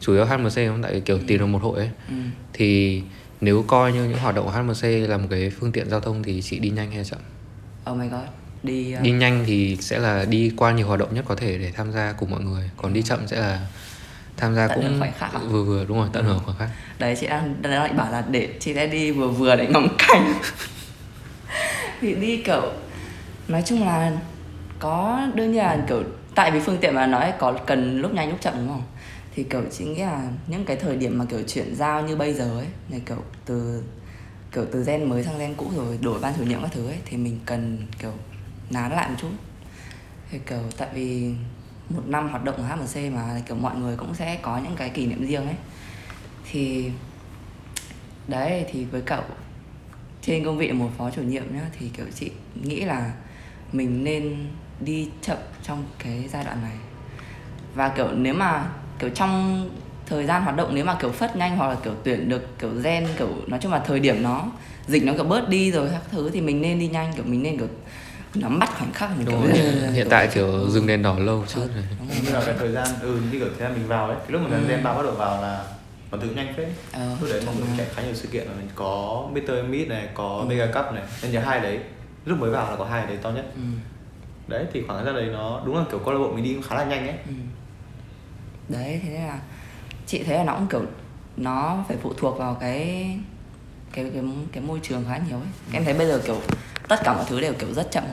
chủ 0.00 0.12
yếu 0.12 0.24
HMC 0.24 0.54
không? 0.68 0.82
Tại 0.82 1.00
kiểu 1.04 1.18
tìm 1.26 1.38
được 1.38 1.46
một 1.46 1.62
hội 1.62 1.78
ấy. 1.78 1.90
Ừ. 2.08 2.14
thì 2.52 3.02
nếu 3.40 3.64
coi 3.68 3.92
như 3.92 4.04
những 4.04 4.18
hoạt 4.18 4.34
động 4.34 4.48
HMC 4.48 5.08
là 5.08 5.16
một 5.18 5.26
cái 5.30 5.50
phương 5.50 5.72
tiện 5.72 5.90
giao 5.90 6.00
thông 6.00 6.22
thì 6.22 6.42
chị 6.42 6.58
đi 6.58 6.70
nhanh 6.70 6.90
hay 6.90 7.04
chậm 7.04 7.18
oh 7.90 7.96
my 7.96 8.08
god. 8.08 8.28
Đi 8.62 8.94
uh, 8.96 9.02
đi 9.02 9.10
nhanh 9.10 9.44
thì 9.46 9.76
sẽ 9.80 9.98
là 9.98 10.24
đi 10.24 10.52
qua 10.56 10.72
nhiều 10.72 10.86
hoạt 10.86 11.00
động 11.00 11.14
nhất 11.14 11.24
có 11.28 11.34
thể 11.34 11.58
để 11.58 11.72
tham 11.72 11.92
gia 11.92 12.12
cùng 12.12 12.30
mọi 12.30 12.40
người. 12.40 12.70
Còn 12.76 12.92
đi 12.92 13.02
chậm 13.02 13.28
sẽ 13.28 13.40
là 13.40 13.60
tham 14.36 14.54
gia 14.54 14.68
Tận 14.68 14.78
cũng 14.82 14.98
khoảnh 14.98 15.12
khắc 15.18 15.34
à? 15.34 15.40
vừa 15.48 15.64
vừa 15.64 15.84
đúng 15.84 15.98
rồi 15.98 16.08
tận 16.12 16.24
hưởng 16.24 16.40
khoảnh 16.44 16.56
khắc. 16.58 16.68
Đấy 16.98 17.16
chị 17.20 17.26
đang 17.26 17.62
đang 17.62 17.72
lại 17.72 17.92
bảo 17.92 18.12
là 18.12 18.24
để 18.30 18.48
chị 18.60 18.74
sẽ 18.74 18.86
đi 18.86 19.10
vừa 19.10 19.28
vừa 19.28 19.56
để 19.56 19.66
ngắm 19.66 19.88
cảnh. 19.98 20.34
Thì 22.00 22.14
đi 22.14 22.42
kiểu 22.42 22.72
nói 23.48 23.62
chung 23.66 23.86
là 23.86 24.12
có 24.78 25.26
đương 25.34 25.52
nhiên 25.52 25.64
là 25.64 25.84
kiểu 25.88 26.02
tại 26.34 26.50
vì 26.50 26.60
phương 26.60 26.78
tiện 26.78 26.94
mà 26.94 27.06
nói 27.06 27.32
có 27.38 27.52
cần 27.52 28.00
lúc 28.00 28.14
nhanh 28.14 28.30
lúc 28.30 28.40
chậm 28.40 28.54
đúng 28.56 28.68
không? 28.68 28.82
Thì 29.34 29.42
kiểu 29.42 29.62
chị 29.70 29.84
nghĩ 29.84 30.02
là 30.02 30.22
những 30.46 30.64
cái 30.64 30.76
thời 30.76 30.96
điểm 30.96 31.18
mà 31.18 31.24
kiểu 31.24 31.40
chuyển 31.46 31.74
giao 31.74 32.02
như 32.02 32.16
bây 32.16 32.34
giờ 32.34 32.58
ấy 32.58 32.66
này 32.90 33.00
kiểu 33.06 33.22
từ 33.44 33.82
kiểu 34.52 34.66
từ 34.72 34.84
gen 34.84 35.08
mới 35.08 35.24
sang 35.24 35.38
gen 35.38 35.54
cũ 35.54 35.70
rồi, 35.76 35.98
đổi 36.02 36.20
ban 36.20 36.34
chủ 36.36 36.44
nhiệm 36.44 36.62
các 36.62 36.72
thứ 36.72 36.86
ấy, 36.86 36.98
thì 37.04 37.16
mình 37.16 37.38
cần, 37.46 37.86
kiểu, 37.98 38.12
nán 38.70 38.92
lại 38.92 39.08
một 39.08 39.16
chút. 39.20 39.30
Thì, 40.30 40.38
kiểu, 40.46 40.62
tại 40.76 40.88
vì 40.94 41.34
một 41.88 42.02
năm 42.06 42.28
hoạt 42.28 42.44
động 42.44 42.56
ở 42.56 42.62
HMC 42.62 43.12
mà, 43.14 43.40
kiểu, 43.46 43.56
mọi 43.56 43.76
người 43.76 43.96
cũng 43.96 44.14
sẽ 44.14 44.38
có 44.42 44.58
những 44.58 44.76
cái 44.76 44.90
kỷ 44.90 45.06
niệm 45.06 45.26
riêng 45.26 45.46
ấy. 45.46 45.56
Thì, 46.50 46.90
đấy, 48.28 48.66
thì 48.72 48.84
với 48.84 49.00
cậu, 49.00 49.22
trên 50.22 50.44
công 50.44 50.58
vị 50.58 50.72
một 50.72 50.90
phó 50.98 51.10
chủ 51.10 51.22
nhiệm 51.22 51.54
nhá, 51.54 51.66
thì, 51.78 51.88
kiểu, 51.88 52.06
chị 52.14 52.30
nghĩ 52.54 52.80
là 52.80 53.12
mình 53.72 54.04
nên 54.04 54.46
đi 54.80 55.08
chậm 55.22 55.38
trong 55.62 55.84
cái 55.98 56.28
giai 56.32 56.44
đoạn 56.44 56.62
này. 56.62 56.76
Và, 57.74 57.88
kiểu, 57.88 58.12
nếu 58.12 58.34
mà, 58.34 58.70
kiểu, 58.98 59.10
trong 59.10 59.70
thời 60.08 60.26
gian 60.26 60.42
hoạt 60.42 60.56
động 60.56 60.74
nếu 60.74 60.84
mà 60.84 60.94
kiểu 61.00 61.12
phất 61.12 61.36
nhanh 61.36 61.56
hoặc 61.56 61.68
là 61.68 61.76
kiểu 61.84 61.92
tuyển 62.04 62.28
được 62.28 62.58
kiểu 62.58 62.70
gen 62.82 63.06
kiểu 63.18 63.28
nói 63.46 63.60
chung 63.62 63.72
là 63.72 63.78
thời 63.78 64.00
điểm 64.00 64.22
nó 64.22 64.44
dịch 64.86 65.04
nó 65.04 65.12
kiểu 65.12 65.24
bớt 65.24 65.48
đi 65.48 65.70
rồi 65.72 65.88
các 65.92 66.02
thứ 66.10 66.30
thì 66.30 66.40
mình 66.40 66.62
nên 66.62 66.78
đi 66.78 66.88
nhanh 66.88 67.12
kiểu 67.16 67.24
mình 67.24 67.42
nên 67.42 67.58
kiểu 67.58 67.68
nắm 68.34 68.58
bắt 68.58 68.70
khoảnh 68.78 68.92
khắc 68.92 69.10
mình 69.16 69.26
đúng 69.26 69.42
kiểu, 69.54 69.62
rồi 69.62 69.92
hiện 69.92 70.06
tại 70.10 70.28
kiểu 70.34 70.68
dừng 70.70 70.86
đèn 70.86 71.02
đỏ 71.02 71.18
lâu 71.18 71.44
đúng 71.56 71.68
như 72.24 72.32
là 72.32 72.42
cái 72.46 72.54
thời 72.58 72.72
gian 72.72 72.86
ừ 73.02 73.20
như 73.32 73.38
kiểu 73.38 73.48
thời 73.48 73.58
gian 73.68 73.72
mình 73.74 73.88
vào 73.88 74.06
ấy 74.06 74.16
cái 74.16 74.30
lúc 74.30 74.40
mà 74.42 74.48
Ừ. 74.56 74.62
ừ. 74.62 74.68
gen 74.68 74.82
ba 74.82 74.94
bắt 74.94 75.02
đầu 75.02 75.12
vào 75.14 75.42
là 75.42 75.64
còn 76.10 76.20
thứ 76.20 76.26
nhanh 76.36 76.54
phết 76.56 76.68
Ờ, 76.92 77.16
lúc 77.20 77.30
đấy 77.30 77.40
mọi 77.46 77.54
người 77.54 77.64
chạy 77.76 77.86
mà. 77.88 77.92
khá 77.96 78.02
nhiều 78.02 78.14
sự 78.14 78.28
kiện 78.32 78.46
rồi 78.46 78.56
có 78.74 79.24
Mr. 79.32 79.50
Meet 79.70 79.88
này 79.88 80.08
có 80.14 80.38
Ừ. 80.42 80.46
Mega 80.48 80.66
Cup 80.66 80.94
này 80.94 81.02
nên 81.22 81.32
nhớ 81.32 81.40
hai 81.40 81.60
đấy 81.60 81.78
lúc 82.24 82.38
mới 82.38 82.50
vào 82.50 82.70
là 82.70 82.76
có 82.76 82.84
hai 82.84 83.06
đấy 83.06 83.16
to 83.22 83.30
nhất 83.30 83.46
ừ. 83.54 83.60
đấy 84.48 84.64
thì 84.72 84.82
khoảng 84.86 84.98
thời 84.98 85.06
gian 85.06 85.14
đấy 85.22 85.32
nó 85.32 85.62
đúng 85.66 85.76
là 85.76 85.84
kiểu 85.90 85.98
câu 85.98 86.14
lạc 86.14 86.18
bộ 86.20 86.32
mình 86.34 86.44
đi 86.44 86.54
cũng 86.54 86.62
khá 86.62 86.74
là 86.76 86.84
nhanh 86.84 87.06
ấy 87.08 87.16
Ừ. 87.26 87.32
đấy 88.68 89.00
thế 89.02 89.08
nên 89.08 89.22
là 89.22 89.38
chị 90.08 90.22
thấy 90.22 90.36
là 90.36 90.44
nó 90.44 90.54
cũng 90.54 90.66
kiểu 90.68 90.82
nó 91.36 91.84
phải 91.88 91.96
phụ 92.02 92.12
thuộc 92.16 92.38
vào 92.38 92.54
cái 92.54 93.16
cái 93.92 94.10
cái 94.14 94.22
cái 94.52 94.62
môi 94.62 94.80
trường 94.82 95.04
khá 95.08 95.18
nhiều 95.28 95.36
ấy. 95.38 95.48
Em 95.72 95.84
thấy 95.84 95.94
bây 95.94 96.06
giờ 96.06 96.20
kiểu 96.26 96.40
tất 96.88 97.00
cả 97.04 97.14
mọi 97.14 97.24
thứ 97.28 97.40
đều 97.40 97.52
kiểu 97.52 97.72
rất 97.74 97.90
chậm. 97.90 98.04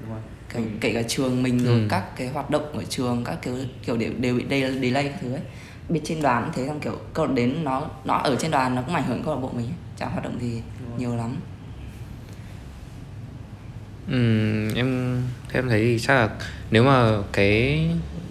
Đúng 0.00 0.10
không 0.10 0.22
kiểu, 0.54 0.62
kể 0.80 0.92
cả 0.94 1.02
trường 1.08 1.42
mình 1.42 1.64
rồi 1.64 1.74
Ừ. 1.74 1.86
các 1.88 2.16
cái 2.16 2.28
hoạt 2.28 2.50
động 2.50 2.72
ở 2.72 2.84
trường 2.88 3.24
các 3.24 3.38
kiểu 3.42 3.54
kiểu 3.86 3.96
đều 3.96 4.12
đều 4.20 4.34
bị 4.36 4.44
delay, 4.50 4.72
delay 4.80 5.08
các 5.08 5.18
thứ 5.20 5.32
ấy. 5.32 5.40
Bên 5.88 6.02
trên 6.04 6.22
đoàn 6.22 6.42
cũng 6.44 6.52
thế 6.54 6.66
xong 6.66 6.80
kiểu 6.80 6.98
câu 7.14 7.26
đến 7.26 7.64
nó 7.64 7.86
nó 8.04 8.14
ở 8.16 8.36
trên 8.40 8.50
đoàn 8.50 8.74
nó 8.74 8.82
cũng 8.82 8.94
ảnh 8.94 9.04
hưởng 9.04 9.22
câu 9.24 9.34
lạc 9.34 9.40
bộ 9.40 9.50
mình 9.56 9.68
chả 9.96 10.06
hoạt 10.06 10.24
động 10.24 10.38
gì 10.40 10.62
nhiều 10.98 11.16
lắm. 11.16 11.36
Ừm, 14.10 14.74
em 14.74 15.22
em 15.52 15.68
thấy 15.68 15.80
thì 15.80 15.98
chắc 15.98 16.14
là 16.14 16.28
nếu 16.70 16.84
mà 16.84 17.10
cái 17.32 17.88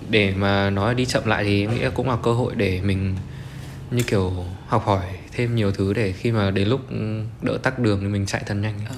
để 0.10 0.34
mà 0.38 0.70
nói 0.70 0.96
đi 0.96 1.06
chậm 1.06 1.26
lại 1.26 1.44
thì 1.44 1.62
em 1.62 1.76
nghĩ 1.76 1.82
cũng 1.94 2.10
là 2.10 2.18
cơ 2.24 2.34
hội 2.34 2.56
để 2.56 2.82
mình 2.84 3.16
như 3.92 4.04
kiểu 4.04 4.46
học 4.68 4.84
hỏi 4.86 5.06
thêm 5.32 5.56
nhiều 5.56 5.72
thứ 5.72 5.94
để 5.94 6.12
khi 6.12 6.32
mà 6.32 6.52
đến 6.52 6.68
lúc 6.68 6.82
đỡ 7.42 7.58
tắc 7.64 7.80
đường 7.80 8.00
thì 8.02 8.08
mình 8.08 8.26
chạy 8.26 8.44
thật 8.46 8.54
nhanh 8.56 8.80
ừ. 8.90 8.96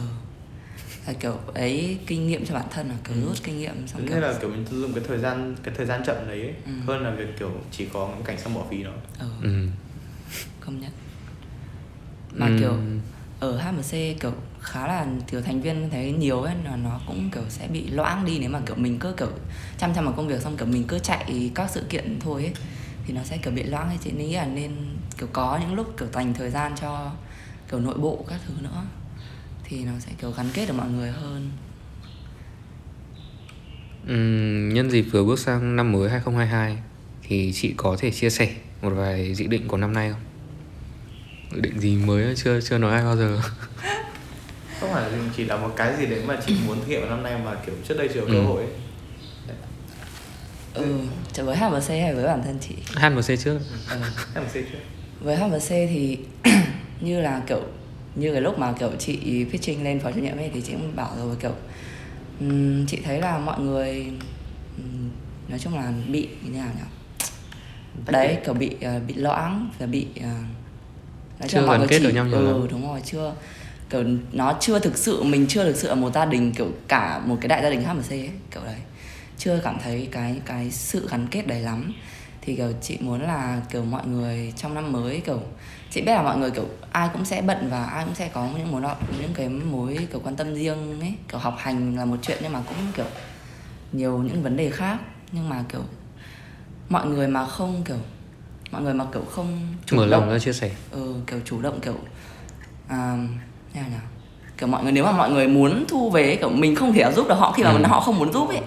là 1.08 1.14
kiểu 1.14 1.38
ấy 1.54 1.98
kinh 2.08 2.28
nghiệm 2.28 2.46
cho 2.46 2.54
bản 2.54 2.66
thân 2.72 2.90
là 2.90 2.96
kiểu 3.08 3.18
rút 3.28 3.38
kinh 3.44 3.60
nghiệm 3.60 3.88
xong 3.88 4.02
Thế 4.02 4.08
kiểu 4.08 4.20
là 4.20 4.34
kiểu 4.42 4.50
mình 4.50 4.66
sử 4.70 4.82
dụng 4.82 4.94
cái 4.94 5.04
thời 5.08 5.18
gian 5.18 5.56
cái 5.64 5.74
thời 5.78 5.86
gian 5.86 6.02
chậm 6.06 6.16
đấy 6.28 6.42
ấy, 6.42 6.54
Ừ. 6.66 6.72
hơn 6.88 7.04
là 7.04 7.12
việc 7.12 7.28
kiểu 7.40 7.52
chỉ 7.72 7.86
có 7.94 8.10
cái 8.14 8.22
cảnh 8.26 8.38
xong 8.40 8.54
bỏ 8.54 8.66
phí 8.70 8.84
nó. 8.84 8.92
ừ, 9.20 9.26
ừ. 9.44 9.50
công 10.60 10.80
nhận 10.82 10.92
mà 12.34 12.48
Ừ. 12.48 12.56
kiểu 12.60 12.78
ở 13.40 13.58
HMC 13.58 13.92
kiểu 14.20 14.32
khá 14.62 14.88
là 14.88 15.08
kiểu 15.28 15.42
thành 15.42 15.62
viên 15.62 15.90
thấy 15.92 16.12
nhiều 16.12 16.42
ấy 16.42 16.56
là 16.66 16.76
nó 16.76 17.00
cũng 17.08 17.30
kiểu 17.34 17.44
sẽ 17.50 17.68
bị 17.68 17.90
loãng 17.90 18.26
đi 18.26 18.40
nếu 18.40 18.50
mà 18.50 18.60
kiểu 18.66 18.76
mình 18.76 19.00
cứ 19.00 19.14
kiểu 19.18 19.28
chăm 19.78 19.94
chăm 19.94 20.06
vào 20.06 20.14
công 20.14 20.28
việc 20.28 20.42
xong 20.42 20.58
kiểu 20.58 20.68
mình 20.68 20.84
cứ 20.88 21.00
chạy 21.00 21.52
các 21.56 21.70
sự 21.72 21.84
kiện 21.90 22.20
thôi 22.20 22.44
ấy 22.44 22.54
thì 23.06 23.14
nó 23.14 23.22
sẽ 23.24 23.38
kiểu 23.38 23.54
bị 23.54 23.64
loãng 23.64 23.88
ấy 23.88 23.98
chị 24.04 24.12
nghĩ 24.12 24.36
là 24.36 24.46
nên 24.46 24.72
kiểu 25.18 25.28
có 25.34 25.60
những 25.62 25.74
lúc 25.74 25.98
kiểu 25.98 26.08
dành 26.14 26.34
thời 26.34 26.50
gian 26.50 26.72
cho 26.82 27.12
kiểu 27.72 27.80
nội 27.80 27.98
bộ 27.98 28.26
các 28.30 28.40
thứ 28.48 28.54
nữa 28.62 28.84
thì 29.64 29.84
nó 29.86 29.92
sẽ 30.00 30.12
kiểu 30.22 30.32
gắn 30.32 30.50
kết 30.54 30.66
được 30.66 30.74
mọi 30.78 30.90
người 30.90 31.12
hơn 31.12 31.52
Ừm, 34.08 34.74
nhân 34.74 34.92
dịp 34.92 35.02
vừa 35.02 35.24
bước 35.24 35.40
sang 35.40 35.76
năm 35.76 35.92
mới 35.92 36.10
2022 36.10 36.78
thì 37.24 37.52
chị 37.54 37.74
có 37.78 37.98
thể 38.00 38.12
chia 38.12 38.30
sẻ 38.30 38.50
một 38.82 38.90
vài 38.90 39.36
dự 39.36 39.48
định 39.48 39.68
của 39.68 39.78
năm 39.78 39.94
nay 39.94 40.12
không? 40.12 40.22
Dự 41.52 41.62
định 41.62 41.80
gì 41.80 41.96
mới 41.96 42.36
chưa 42.36 42.62
chưa 42.62 42.78
nói 42.78 42.92
ai 42.92 43.04
bao 43.04 43.18
giờ. 43.18 43.40
Không 44.80 44.94
phải 44.94 45.12
là 45.12 45.18
chỉ 45.38 45.46
là 45.46 45.56
một 45.58 45.70
cái 45.76 45.98
gì 45.98 46.06
đấy 46.06 46.22
mà 46.26 46.38
chị 46.48 46.54
muốn 46.68 46.80
thực 46.80 46.88
hiện 46.88 47.02
vào 47.02 47.10
năm 47.10 47.24
nay 47.24 47.38
mà 47.46 47.56
kiểu 47.66 47.76
trước 47.88 47.98
đây 47.98 48.10
chưa 48.14 48.22
có 48.22 48.28
cơ 48.28 48.34
Ừ. 48.34 48.44
hội 48.46 48.64
ấy. 48.64 48.72
ừ 50.74 51.00
chứ 51.34 51.44
với 51.44 51.56
HMC 51.58 51.90
hay 52.02 52.16
với 52.16 52.26
bản 52.26 52.42
thân 52.44 52.58
chị 52.62 52.76
HMC 52.96 53.36
trước. 53.44 53.60
ừ. 53.92 53.98
Sẽ 54.54 54.62
trước. 54.72 54.80
với 55.22 55.36
HMC 55.36 55.70
thì 55.70 56.18
như 57.02 57.22
là 57.22 57.42
kiểu 57.48 57.62
như 58.16 58.32
cái 58.32 58.42
lúc 58.42 58.60
mà 58.60 58.74
kiểu 58.80 58.92
chị 59.00 59.46
pitching 59.52 59.84
lên 59.84 60.00
phó 60.00 60.12
chủ 60.12 60.20
nhiệm 60.20 60.38
ấy 60.38 60.52
thì 60.54 60.62
chị 60.62 60.72
cũng 60.74 60.96
bảo 60.96 61.12
rồi 61.18 61.36
kiểu 61.42 61.52
ừm, 62.40 62.86
chị 62.88 62.98
thấy 63.06 63.22
là 63.22 63.38
mọi 63.38 63.60
người 63.60 64.06
ừm, 64.78 65.10
nói 65.50 65.60
chung 65.60 65.76
là 65.76 65.94
bị 66.12 66.28
như 66.44 66.58
nào 66.58 66.68
nhỉ 66.76 66.84
đấy 68.08 68.38
kiểu 68.46 68.54
bị 68.54 68.76
ờ, 68.82 69.00
bị 69.08 69.14
loãng 69.14 69.70
và 69.80 69.86
bị 69.86 70.08
ờ, 70.22 70.28
nói 71.40 71.50
chung 71.50 71.50
Chưa 71.50 71.62
là 71.62 71.66
mọi 71.68 71.74
gắn 71.74 71.80
người 71.80 71.88
kết 71.88 72.00
chỉ 72.00 72.06
được 72.06 72.14
nhau 72.14 72.26
nhiều 72.26 72.38
ừ 72.40 72.46
lắm. 72.48 72.68
đúng 72.72 72.88
rồi 72.88 73.02
chưa 73.06 73.34
kiểu 73.90 74.04
nó 74.32 74.58
chưa 74.60 74.80
thực 74.80 74.98
sự 74.98 75.24
mình 75.24 75.46
chưa 75.50 75.64
thực 75.64 75.76
sự 75.76 75.88
là 75.90 75.96
một 75.96 76.14
gia 76.14 76.26
đình 76.26 76.52
kiểu 76.54 76.68
cả 76.88 77.22
một 77.26 77.38
cái 77.42 77.48
đại 77.48 77.64
gia 77.64 77.70
đình 77.70 77.84
HMC 77.84 78.10
ấy 78.12 78.30
kiểu 78.52 78.64
đấy. 78.64 78.80
Chưa 79.38 79.60
cảm 79.64 79.78
thấy 79.84 80.08
cái 80.12 80.42
cái 80.46 80.72
sự 80.72 81.08
gắn 81.12 81.28
kết 81.32 81.48
đấy 81.48 81.60
lắm. 81.62 81.94
Thì 82.42 82.56
kiểu 82.56 82.72
chị 82.82 82.98
muốn 83.02 83.22
là 83.22 83.62
kiểu 83.72 83.84
mọi 83.86 84.08
người 84.08 84.54
trong 84.58 84.74
năm 84.74 84.92
mới 84.92 85.22
kiểu 85.26 85.42
chị 85.92 86.02
biết 86.02 86.12
là 86.14 86.22
mọi 86.22 86.38
người 86.38 86.52
kiểu 86.52 86.66
ai 86.92 87.10
cũng 87.14 87.26
sẽ 87.26 87.42
bận 87.42 87.68
và 87.72 87.86
ai 87.86 88.06
cũng 88.06 88.16
sẽ 88.16 88.30
có 88.34 88.50
những 88.58 88.72
mối 88.72 88.82
những 89.22 89.34
cái 89.34 89.50
mối 89.50 90.08
kiểu 90.12 90.22
quan 90.24 90.36
tâm 90.36 90.54
riêng 90.56 91.00
ấy. 91.02 91.14
Kiểu 91.28 91.40
học 91.40 91.56
hành 91.58 91.96
là 91.96 92.06
một 92.06 92.18
chuyện 92.22 92.38
nhưng 92.42 92.54
mà 92.54 92.62
cũng 92.68 92.78
kiểu 92.96 93.06
nhiều 93.92 94.18
những 94.18 94.44
vấn 94.44 94.58
đề 94.58 94.70
khác. 94.70 94.98
Nhưng 95.32 95.50
mà 95.50 95.64
kiểu 95.70 95.82
mọi 96.90 97.06
người 97.08 97.28
mà 97.28 97.46
không 97.46 97.84
kiểu 97.86 97.98
mọi 98.72 98.82
người 98.82 98.94
mà 98.94 99.06
kiểu 99.14 99.22
không 99.32 99.60
chủ 99.86 99.98
Mở 99.98 100.08
động 100.08 100.22
lòng 100.22 100.30
ra 100.32 100.40
chia 100.40 100.54
sẻ. 100.54 100.72
ừ, 100.92 101.14
kiểu 101.28 101.40
chủ 101.46 101.62
động 101.62 101.80
kiểu 101.82 101.96
à, 102.88 103.18
như 103.74 103.82
nào? 103.82 104.00
Kiểu 104.58 104.68
mọi 104.70 104.84
người 104.84 104.92
nếu 104.92 105.06
mà 105.06 105.12
mọi 105.12 105.30
người 105.32 105.48
muốn 105.48 105.86
thu 105.88 106.10
về 106.10 106.36
kiểu 106.36 106.50
mình 106.50 106.76
không 106.76 106.94
thể 106.94 107.12
giúp 107.16 107.28
được 107.30 107.36
họ 107.36 107.52
khi 107.52 107.64
mà 107.64 107.72
Ừ. 107.72 107.84
họ 107.88 108.00
không 108.00 108.20
muốn 108.20 108.34
giúp 108.34 108.50
ấy. 108.50 108.62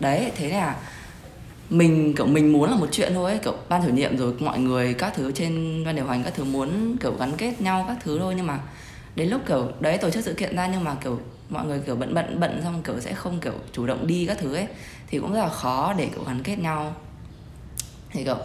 Đấy 0.00 0.32
thế 0.36 0.48
là 0.50 0.76
mình 1.70 2.14
kiểu 2.16 2.26
mình 2.26 2.52
muốn 2.52 2.70
là 2.70 2.76
một 2.76 2.88
chuyện 2.92 3.14
thôi 3.14 3.30
ấy, 3.30 3.38
kiểu 3.44 3.54
ban 3.68 3.82
chủ 3.86 3.92
nhiệm 3.94 4.16
rồi 4.16 4.34
mọi 4.40 4.58
người 4.58 4.94
các 4.94 5.12
thứ 5.16 5.32
trên 5.32 5.84
ban 5.84 5.96
điều 5.96 6.06
hành 6.06 6.22
các 6.24 6.34
thứ 6.34 6.44
muốn 6.44 6.96
kiểu 7.00 7.12
gắn 7.18 7.32
kết 7.36 7.60
nhau 7.60 7.84
các 7.88 7.96
thứ 8.04 8.18
thôi. 8.18 8.34
Nhưng 8.36 8.46
mà 8.46 8.58
đến 9.14 9.28
lúc 9.28 9.40
kiểu 9.48 9.68
đấy 9.80 9.98
tổ 9.98 10.10
chức 10.10 10.24
sự 10.24 10.34
kiện 10.34 10.56
ra 10.56 10.66
nhưng 10.72 10.84
mà 10.84 10.94
kiểu 11.04 11.20
mọi 11.50 11.66
người 11.66 11.80
kiểu 11.86 11.96
bận 11.96 12.14
bận 12.14 12.40
bận 12.40 12.60
xong 12.64 12.82
kiểu 12.82 13.00
sẽ 13.00 13.12
không 13.14 13.40
kiểu 13.40 13.52
chủ 13.72 13.86
động 13.86 14.06
đi 14.06 14.26
các 14.26 14.38
thứ 14.40 14.54
ấy 14.54 14.66
thì 15.10 15.18
cũng 15.18 15.32
rất 15.32 15.38
là 15.40 15.48
khó 15.48 15.92
để 15.96 16.06
kiểu 16.14 16.24
gắn 16.24 16.42
kết 16.42 16.56
nhau. 16.58 16.94
Thì 18.10 18.24
kiểu 18.24 18.36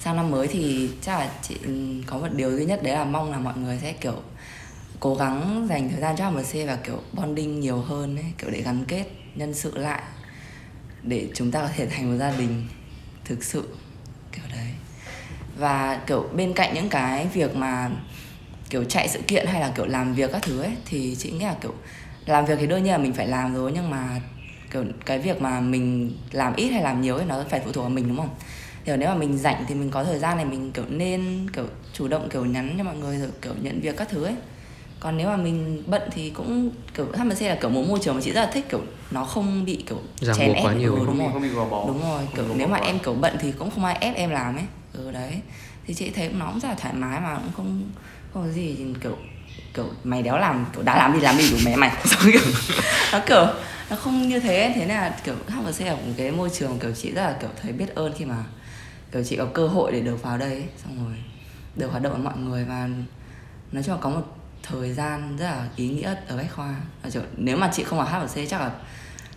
sang 0.00 0.16
năm 0.16 0.30
mới 0.30 0.46
thì 0.48 0.90
chắc 1.02 1.18
là 1.18 1.30
chị 1.42 1.56
có 2.06 2.18
một 2.18 2.28
điều 2.36 2.50
duy 2.50 2.64
nhất 2.64 2.82
đấy 2.82 2.94
là 2.94 3.04
mong 3.04 3.30
là 3.30 3.38
mọi 3.38 3.54
người 3.56 3.78
sẽ 3.82 3.92
kiểu 3.92 4.14
cố 5.00 5.14
gắng 5.14 5.66
dành 5.68 5.90
thời 5.90 6.00
gian 6.00 6.16
cho 6.16 6.30
HMC 6.30 6.66
và 6.66 6.76
kiểu 6.76 7.02
bonding 7.12 7.60
nhiều 7.60 7.78
hơn 7.78 8.16
ấy, 8.16 8.32
kiểu 8.38 8.50
để 8.50 8.62
gắn 8.62 8.84
kết 8.88 9.04
nhân 9.34 9.54
sự 9.54 9.78
lại 9.78 10.02
để 11.02 11.28
chúng 11.34 11.50
ta 11.50 11.60
có 11.60 11.68
thể 11.76 11.86
thành 11.86 12.10
một 12.10 12.16
gia 12.18 12.30
đình 12.30 12.66
thực 13.24 13.44
sự 13.44 13.68
kiểu 14.32 14.44
đấy. 14.52 14.66
Và 15.58 16.00
kiểu 16.06 16.28
bên 16.36 16.52
cạnh 16.52 16.74
những 16.74 16.88
cái 16.88 17.26
việc 17.26 17.56
mà 17.56 17.90
kiểu 18.70 18.84
chạy 18.84 19.08
sự 19.08 19.20
kiện 19.26 19.46
hay 19.46 19.60
là 19.60 19.72
kiểu 19.76 19.86
làm 19.86 20.14
việc 20.14 20.32
các 20.32 20.42
thứ 20.42 20.60
ấy 20.62 20.76
thì 20.84 21.16
chị 21.18 21.30
nghĩ 21.30 21.44
là 21.44 21.56
kiểu 21.60 21.74
làm 22.26 22.46
việc 22.46 22.54
thì 22.60 22.66
đương 22.66 22.82
nhiên 22.82 22.92
là 22.92 22.98
mình 22.98 23.12
phải 23.12 23.28
làm 23.28 23.54
rồi 23.54 23.72
nhưng 23.74 23.90
mà 23.90 24.20
kiểu 24.70 24.84
cái 25.06 25.18
việc 25.18 25.40
mà 25.40 25.60
mình 25.60 26.12
làm 26.30 26.54
ít 26.56 26.70
hay 26.70 26.82
làm 26.82 27.00
nhiều 27.00 27.16
ấy 27.16 27.26
nó 27.26 27.44
phải 27.48 27.60
phụ 27.64 27.72
thuộc 27.72 27.82
vào 27.82 27.90
mình 27.90 28.08
đúng 28.08 28.16
không? 28.16 28.34
Thì 28.84 28.96
nếu 28.96 29.08
mà 29.08 29.14
mình 29.14 29.38
rảnh 29.38 29.64
thì 29.68 29.74
mình 29.74 29.90
có 29.90 30.04
thời 30.04 30.18
gian 30.18 30.36
này 30.36 30.46
mình 30.46 30.72
kiểu 30.72 30.84
nên 30.88 31.46
kiểu 31.52 31.66
chủ 31.92 32.08
động 32.08 32.28
kiểu 32.32 32.44
nhắn 32.44 32.74
cho 32.78 32.84
mọi 32.84 32.96
người 32.96 33.18
rồi 33.18 33.28
kiểu 33.42 33.52
nhận 33.62 33.80
việc 33.80 33.96
các 33.96 34.08
thứ 34.08 34.24
ấy 34.24 34.34
còn 35.00 35.16
nếu 35.16 35.26
mà 35.28 35.36
mình 35.36 35.82
bận 35.86 36.02
thì 36.12 36.30
cũng 36.30 36.70
kiểu 36.94 37.06
HMC 37.18 37.40
là 37.42 37.54
kiểu 37.60 37.70
một 37.70 37.82
môi 37.88 37.98
trường 38.02 38.14
mà 38.14 38.20
chị 38.24 38.32
rất 38.32 38.40
là 38.40 38.50
thích 38.52 38.66
kiểu 38.70 38.80
nó 39.10 39.24
không 39.24 39.64
bị 39.64 39.84
kiểu 39.88 39.98
Ràng 40.20 40.36
chèn 40.36 40.48
buộc 40.48 40.56
quá 40.64 40.72
ép 40.72 40.80
nhiều. 40.80 40.94
ừ, 40.94 41.02
đúng 41.06 41.18
rồi 41.18 41.28
không 41.32 41.42
bị 41.42 41.48
gò 41.48 41.64
bó. 41.64 41.84
đúng 41.86 42.02
rồi 42.02 42.22
kiểu 42.36 42.44
Không 42.48 42.58
nếu 42.58 42.68
mà 42.68 42.78
bó. 42.78 42.86
em 42.86 42.98
kiểu 42.98 43.14
bận 43.14 43.36
thì 43.40 43.52
cũng 43.52 43.70
không 43.70 43.84
ai 43.84 43.96
ép 44.00 44.14
em 44.16 44.30
làm 44.30 44.56
ấy 44.56 44.64
ừ 44.92 45.10
đấy 45.10 45.40
thì 45.86 45.94
chị 45.94 46.10
thấy 46.10 46.28
nó 46.28 46.46
cũng 46.46 46.60
rất 46.60 46.68
là 46.68 46.74
thoải 46.74 46.94
mái 46.94 47.20
mà 47.20 47.34
cũng 47.36 47.52
không 47.56 47.82
không 48.34 48.42
có 48.46 48.48
gì 48.52 48.76
kiểu 49.02 49.16
kiểu 49.74 49.86
mày 50.04 50.22
đéo 50.22 50.38
làm 50.38 50.66
kiểu 50.74 50.82
đã 50.82 50.96
làm 50.96 51.12
đi 51.12 51.20
làm 51.20 51.38
đi 51.38 51.50
đủ 51.50 51.56
mẹ 51.64 51.76
mày 51.76 51.90
Xong 52.04 52.20
kiểu, 52.32 52.40
nó 53.12 53.20
kiểu 53.26 53.46
nó 53.90 53.96
không 53.96 54.28
như 54.28 54.40
thế 54.40 54.72
thế 54.74 54.80
nên 54.86 54.96
là 54.96 55.16
kiểu 55.24 55.34
HMC 55.48 55.80
là 55.86 55.92
một 55.94 56.00
cái 56.16 56.30
môi 56.30 56.50
trường 56.50 56.78
kiểu 56.78 56.92
chị 56.92 57.10
rất 57.12 57.22
là 57.22 57.36
kiểu 57.40 57.50
thấy 57.62 57.72
biết 57.72 57.94
ơn 57.94 58.12
khi 58.18 58.24
mà 58.24 58.44
kiểu 59.12 59.24
chị 59.24 59.36
có 59.36 59.44
cơ 59.44 59.66
hội 59.66 59.92
để 59.92 60.00
được 60.00 60.22
vào 60.22 60.38
đây 60.38 60.50
ấy. 60.52 60.64
xong 60.84 61.04
rồi 61.06 61.14
được 61.76 61.90
hoạt 61.90 62.02
động 62.02 62.12
với 62.12 62.22
mọi 62.22 62.36
người 62.38 62.64
và 62.64 62.88
nói 63.72 63.82
chung 63.82 63.94
là 63.94 64.00
có 64.00 64.10
một 64.10 64.22
thời 64.72 64.92
gian 64.92 65.36
rất 65.38 65.44
là 65.44 65.64
ý 65.76 65.88
nghĩa 65.88 66.14
ở 66.28 66.36
bách 66.36 66.52
khoa 66.56 66.74
Nói 67.02 67.10
chung, 67.12 67.22
nếu 67.36 67.56
mà 67.56 67.70
chị 67.72 67.84
không 67.84 67.98
vào 67.98 68.06
HMC 68.08 68.48
chắc 68.50 68.60
là 68.60 68.70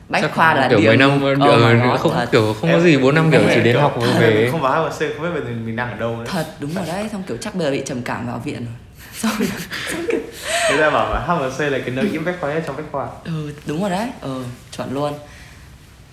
bách 0.09 0.21
Chắc 0.21 0.33
khoa 0.35 0.53
là 0.53 0.67
kiểu 0.69 0.79
điểm 0.79 0.85
mấy 0.87 0.97
năm 0.97 1.15
oh 1.23 1.39
ờ, 1.41 1.73
God, 1.75 1.99
không 2.01 2.13
thật. 2.13 2.29
kiểu 2.31 2.53
không 2.61 2.71
có 2.71 2.79
gì 2.79 2.97
4 2.97 3.15
năm 3.15 3.31
kiểu 3.31 3.41
chỉ 3.49 3.55
đến 3.55 3.63
kiểu- 3.63 3.81
học 3.81 3.95
rồi 4.01 4.09
em 4.09 4.21
về. 4.21 4.49
Không 4.51 4.61
vào 4.61 4.83
HMC 4.89 4.99
không 5.17 5.23
biết 5.35 5.41
giờ 5.45 5.51
mình 5.65 5.75
đang 5.75 5.91
ở 5.91 5.97
đâu 5.97 6.17
nữa. 6.17 6.25
thật 6.27 6.45
đúng 6.59 6.73
rồi 6.73 6.85
đấy 6.87 7.09
xong 7.11 7.23
kiểu 7.27 7.37
chắc 7.41 7.55
bây 7.55 7.65
giờ 7.65 7.71
bị 7.71 7.83
trầm 7.85 8.01
cảm 8.01 8.27
vào 8.27 8.39
viện 8.45 8.65
rồi 8.65 8.73
xong 9.13 9.31
rồi 9.39 9.47
Người 10.69 10.77
ta 10.81 10.89
bảo 10.89 11.13
là 11.13 11.19
HMC 11.27 11.59
là 11.71 11.79
cái 11.79 11.89
nơi 11.89 12.09
im 12.11 12.25
bách 12.25 12.35
khoa 12.41 12.53
nhất 12.53 12.63
trong 12.67 12.75
bách 12.75 12.85
khoa. 12.91 13.07
ừ 13.23 13.53
đúng 13.65 13.81
rồi 13.81 13.89
đấy 13.89 14.09
ừ 14.21 14.43
chuẩn 14.71 14.93
luôn 14.93 15.13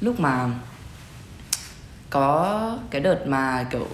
lúc 0.00 0.20
mà 0.20 0.46
có 2.10 2.78
cái 2.90 3.00
đợt 3.00 3.26
mà 3.26 3.66
kiểu 3.70 3.86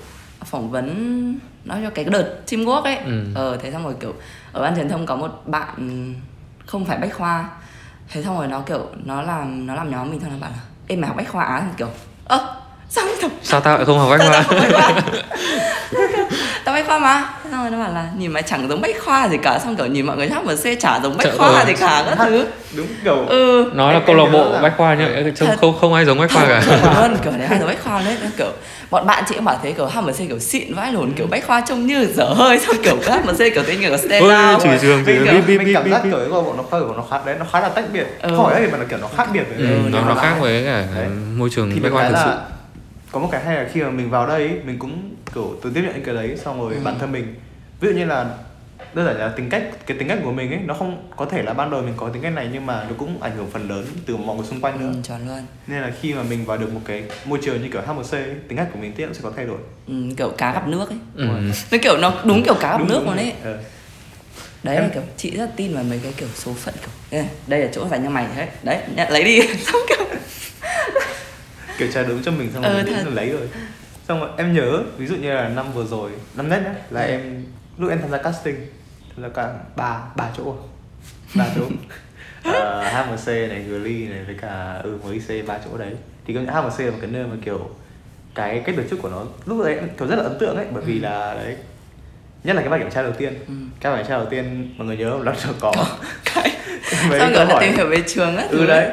phỏng 0.45 0.71
vấn 0.71 1.39
nói 1.65 1.79
cho 1.85 1.91
cái 1.91 2.05
đợt 2.05 2.37
teamwork 2.47 2.83
ấy 2.83 2.97
Ừ. 2.97 3.25
ờ 3.35 3.57
thế 3.63 3.73
xong 3.73 3.85
rồi 3.85 3.95
kiểu 4.01 4.15
ở 4.57 4.63
ban 4.63 4.77
truyền 4.77 4.89
thông 4.89 5.07
có 5.07 5.17
một 5.17 5.43
bạn 5.47 6.15
không 6.67 6.85
phải 6.85 6.99
bách 6.99 7.15
khoa. 7.15 7.45
Thế 8.13 8.23
xong 8.23 8.39
rồi 8.39 8.47
nó 8.47 8.61
kiểu 8.61 8.87
nó 9.05 9.23
làm 9.23 9.67
nó 9.67 9.75
làm 9.75 9.91
nhóm 9.91 10.11
mình 10.11 10.21
xong 10.21 10.31
nó 10.33 10.37
bảo 10.41 10.51
là 10.51 10.57
ê 10.89 10.97
mày 10.97 11.09
học 11.09 11.17
bách 11.17 11.29
khoa 11.29 11.45
á? 11.45 11.61
Thì 11.61 11.73
kiểu 11.77 11.89
ơ 12.25 12.55
sao 12.89 13.05
mày 13.05 13.15
học 13.23 13.31
Sao 13.43 13.61
tao 13.61 13.77
lại 13.77 13.87
không 13.87 13.99
học 13.99 14.09
bách 14.11 14.21
tao, 14.21 14.31
tao 14.33 14.43
khoa? 14.43 14.59
học 14.59 14.63
bách 14.63 14.73
khoa? 14.73 15.21
Tao 16.65 16.75
bách 16.75 16.87
khoa 16.87 16.99
mà. 16.99 17.25
Thế 17.45 17.51
xong 17.51 17.61
rồi 17.63 17.71
nó 17.71 17.79
bảo 17.79 17.93
là 17.95 18.09
nhìn 18.19 18.33
mày 18.33 18.43
chẳng 18.43 18.69
giống 18.69 18.81
bách 18.81 18.97
khoa 19.05 19.29
gì 19.29 19.37
cả. 19.43 19.59
Xong 19.59 19.77
kiểu 19.77 19.87
nhìn 19.87 20.07
mọi 20.07 20.17
người 20.17 20.29
HMC 20.29 20.81
chả 20.81 21.01
giống 21.03 21.17
bách 21.17 21.27
Chợ- 21.27 21.39
khoa 21.39 21.61
ừ. 21.61 21.67
gì 21.67 21.73
cả 21.81 22.05
các 22.09 22.19
thứ. 22.19 22.47
Đúng 22.77 22.87
kiểu 23.05 23.17
ừ. 23.29 23.71
Nó 23.75 23.87
là 23.87 23.93
Em- 23.93 24.03
câu 24.07 24.17
lạc 24.17 24.23
em 24.25 24.33
bộ 24.33 24.53
là- 24.53 24.61
bách 24.61 24.73
khoa 24.77 24.95
nhá, 24.95 25.09
trông 25.37 25.49
Thật. 25.49 25.57
không 25.61 25.79
không 25.81 25.95
ai 25.95 26.05
giống 26.05 26.19
bách 26.19 26.31
khoa 26.33 26.47
cả. 26.47 26.63
Luôn 27.01 27.17
kiểu 27.25 27.33
đấy 27.39 27.47
hai 27.49 27.59
giống 27.59 27.69
bách 27.69 27.85
khoa 27.85 28.03
đấy 28.03 28.17
kiểu 28.39 28.51
bọn 28.91 29.07
bạn 29.07 29.25
chị 29.29 29.35
cũng 29.35 29.45
bảo 29.45 29.59
thế 29.63 29.73
kiểu 29.73 29.87
HMC 29.87 30.19
kiểu 30.29 30.39
xịn 30.39 30.75
vãi 30.75 30.93
lồn 30.93 31.13
kiểu 31.13 31.27
bách 31.27 31.47
khoa 31.47 31.61
trông 31.61 31.87
như 31.87 32.07
dở 32.15 32.25
hơi. 32.25 32.59
Xong 32.67 32.77
kiểu 32.83 32.97
HMC 33.07 33.39
kiểu 33.55 33.63
tên 33.67 33.81
kiểu 33.81 33.97
stand 33.97 34.23
Ôi, 34.25 34.57
chỉ 34.63 34.69
thì 35.07 35.19
mình, 35.49 35.59
mình 35.65 35.75
cảm 35.75 35.91
giác 35.91 36.01
kiểu 36.05 36.19
cái 36.19 36.29
bộ 36.29 36.55
nó 36.57 36.63
của 36.89 36.95
nó 36.97 37.05
khác 37.11 37.27
đấy 37.27 37.37
nó 37.39 37.47
khá 37.53 37.61
là 37.61 37.69
tách 37.69 37.85
biệt. 37.93 38.07
Ừ. 38.23 38.37
phải 38.51 38.61
là 38.61 38.69
mà 38.73 38.79
nó 38.79 38.85
kiểu 38.89 38.99
nó 38.99 39.09
khác 39.17 39.29
biệt 39.33 39.43
với 39.49 39.59
Ừ, 39.69 39.89
nó 39.93 40.05
nó 40.05 40.15
khác 40.15 40.37
với 40.41 40.65
cả 40.65 40.87
môi 41.37 41.51
trường 41.51 41.71
thì 41.75 41.81
bách 41.81 41.93
khoa 41.93 42.09
thực 42.09 42.17
sự. 42.25 42.31
có 43.13 43.19
một 43.19 43.29
cái 43.33 43.45
hay 43.45 43.57
là 43.57 43.67
khi 43.73 43.83
mà 43.83 43.91
mình 43.91 44.11
vào 44.11 44.27
đây 44.27 44.51
mình 44.65 44.79
cũng 44.79 45.11
kiểu 45.35 45.55
từ 45.63 45.71
tiếp 45.75 45.83
nhận 45.85 46.03
cái 46.05 46.15
đấy 46.15 46.37
xong 46.45 46.61
rồi 46.61 46.73
Ừ. 46.75 46.81
bản 46.85 46.99
thân 47.01 47.13
mình. 47.13 47.35
Ví 47.81 47.89
dụ 47.89 47.95
như 47.95 48.05
là 48.05 48.27
đơn 48.97 49.07
giản 49.07 49.17
là 49.17 49.29
tính 49.29 49.49
cách 49.51 49.63
cái 49.87 49.99
tính 49.99 50.09
cách 50.09 50.19
của 50.25 50.33
mình 50.33 50.51
ấy 50.51 50.59
nó 50.65 50.75
không 50.75 51.09
có 51.17 51.25
thể 51.27 51.43
là 51.43 51.53
ban 51.55 51.71
đầu 51.71 51.83
mình 51.83 51.95
có 51.97 52.09
tính 52.09 52.23
cách 52.23 52.33
này 52.33 52.49
nhưng 52.53 52.67
mà 52.67 52.85
nó 52.89 52.95
cũng 52.99 53.23
ảnh 53.23 53.37
hưởng 53.37 53.51
phần 53.51 53.69
lớn 53.69 53.87
từ 54.07 54.17
mọi 54.17 54.37
người 54.37 54.47
xung 54.47 54.61
quanh 54.61 54.81
nữa 54.81 54.93
ừ, 54.95 55.01
chuẩn 55.03 55.29
luôn 55.29 55.39
nên 55.67 55.83
là 55.83 55.93
khi 56.01 56.15
mà 56.15 56.23
mình 56.23 56.45
vào 56.45 56.57
được 56.57 56.73
một 56.75 56.81
cái 56.85 57.03
môi 57.25 57.39
trường 57.43 57.63
như 57.63 57.69
kiểu 57.73 57.81
HMC 57.87 58.13
ấy, 58.13 58.25
tính 58.49 58.59
cách 58.59 58.69
của 58.73 58.79
mình 58.79 58.93
tiếp 58.93 59.09
sẽ 59.13 59.21
có 59.23 59.33
thay 59.37 59.45
đổi 59.47 59.59
ừ, 59.89 59.95
kiểu 60.17 60.31
cá 60.31 60.53
gặp 60.53 60.69
nước 60.69 60.89
ấy 60.89 60.99
Ừ. 61.17 61.27
nó 61.71 61.79
kiểu 61.83 61.97
nó 61.97 62.15
đúng 62.25 62.43
kiểu 62.45 62.55
cá 62.55 62.71
gặp 62.73 62.79
Đúng, 62.79 62.89
nước 62.89 62.95
đúng 62.95 63.05
luôn 63.07 63.17
rồi. 63.17 63.25
ấy 63.25 63.33
Ờ. 63.45 63.59
đấy 64.63 64.77
là 64.77 64.83
Em- 64.83 64.91
kiểu 64.95 65.03
chị 65.17 65.31
rất 65.37 65.45
là 65.45 65.51
tin 65.57 65.75
vào 65.75 65.85
mấy 65.85 66.01
cái 66.03 66.13
kiểu 66.17 66.29
số 66.35 66.53
phận 66.53 66.75
kiểu 66.81 67.21
"Ê, 67.21 67.25
đây 67.47 67.61
là 67.61 67.69
chỗ 67.73 67.89
dành 67.89 68.05
cho 68.05 68.11
mày 68.11 68.27
đấy 68.37 68.49
đấy 68.63 68.79
nhận 68.97 69.11
lấy 69.11 69.25
đi 69.25 69.41
xong 69.67 69.81
kiểu 69.89 70.07
kiểu 71.79 71.89
trả 71.95 72.03
đúng 72.03 72.23
cho 72.23 72.31
mình 72.31 72.51
xong 72.55 72.63
rồi 72.63 72.71
Ờ, 72.73 72.77
mình 72.77 72.87
đến 72.87 72.95
thật. 72.95 73.03
rồi 73.05 73.15
lấy 73.15 73.29
rồi 73.31 73.49
xong 74.09 74.21
rồi 74.21 74.29
em 74.37 74.55
nhớ 74.55 74.83
ví 74.99 75.07
dụ 75.07 75.17
như 75.17 75.33
là 75.35 75.49
năm 75.49 75.73
vừa 75.73 75.85
rồi 75.85 76.11
năm 76.37 76.49
nhất 76.49 76.61
nhá 76.65 76.75
là 76.91 77.01
Ừ. 77.01 77.07
em 77.11 77.45
lúc 77.79 77.91
em 77.91 78.01
tham 78.01 78.11
gia 78.11 78.19
casting 78.19 78.57
gia 79.23 79.29
cả 79.29 79.53
ba 79.77 80.01
ba 80.17 80.31
chỗ 80.37 80.55
à? 80.55 80.59
ba 81.35 81.45
chỗ 81.57 81.63
uh, 81.65 82.93
HMC 82.93 83.27
này 83.27 83.63
Glee 83.63 84.09
này 84.09 84.25
với 84.27 84.35
cả 84.41 84.81
ừ 84.85 84.99
mới 85.05 85.21
IC 85.29 85.47
ba 85.47 85.59
chỗ 85.65 85.79
đấy 85.79 85.93
thì 86.27 86.35
công 86.35 86.45
nhận 86.47 86.55
HMC 86.55 86.81
là 86.81 86.91
một 86.91 86.99
cái 87.01 87.11
nơi 87.11 87.27
mà 87.27 87.37
kiểu 87.45 87.71
cái 88.35 88.63
cách 88.67 88.75
tổ 88.77 88.83
chức 88.91 89.03
của 89.03 89.09
nó 89.09 89.23
lúc 89.47 89.65
đấy 89.65 89.75
em 89.75 89.89
kiểu 89.99 90.09
rất 90.09 90.17
là 90.17 90.23
ấn 90.23 90.39
tượng 90.39 90.57
ấy 90.57 90.67
bởi 90.73 90.83
vì 90.85 90.99
là 90.99 91.35
đấy 91.35 91.57
nhất 92.45 92.57
là 92.57 92.63
cái 92.63 92.71
bài 92.71 92.81
kiểm 92.81 92.91
tra 92.91 93.03
đầu 93.03 93.13
tiên 93.13 93.35
Ừ. 93.49 93.55
cái 93.81 93.93
bài 93.93 94.03
kiểm 94.03 94.09
tra 94.11 94.17
đầu 94.17 94.27
tiên 94.31 94.75
mọi 94.79 94.87
người 94.87 94.97
nhớ 94.97 95.11
không? 95.11 95.23
là 95.23 95.35
nó 95.47 95.53
có 95.61 95.73
cái 96.35 96.51
mấy 97.11 97.21
xong 97.21 97.31
câu 97.35 97.45
là 97.45 97.53
hỏi. 97.53 97.65
tìm 97.67 97.77
hiểu 97.77 97.87
về 97.89 98.03
trường 98.07 98.37
á 98.37 98.47
ừ 98.51 98.67
đấy 98.67 98.91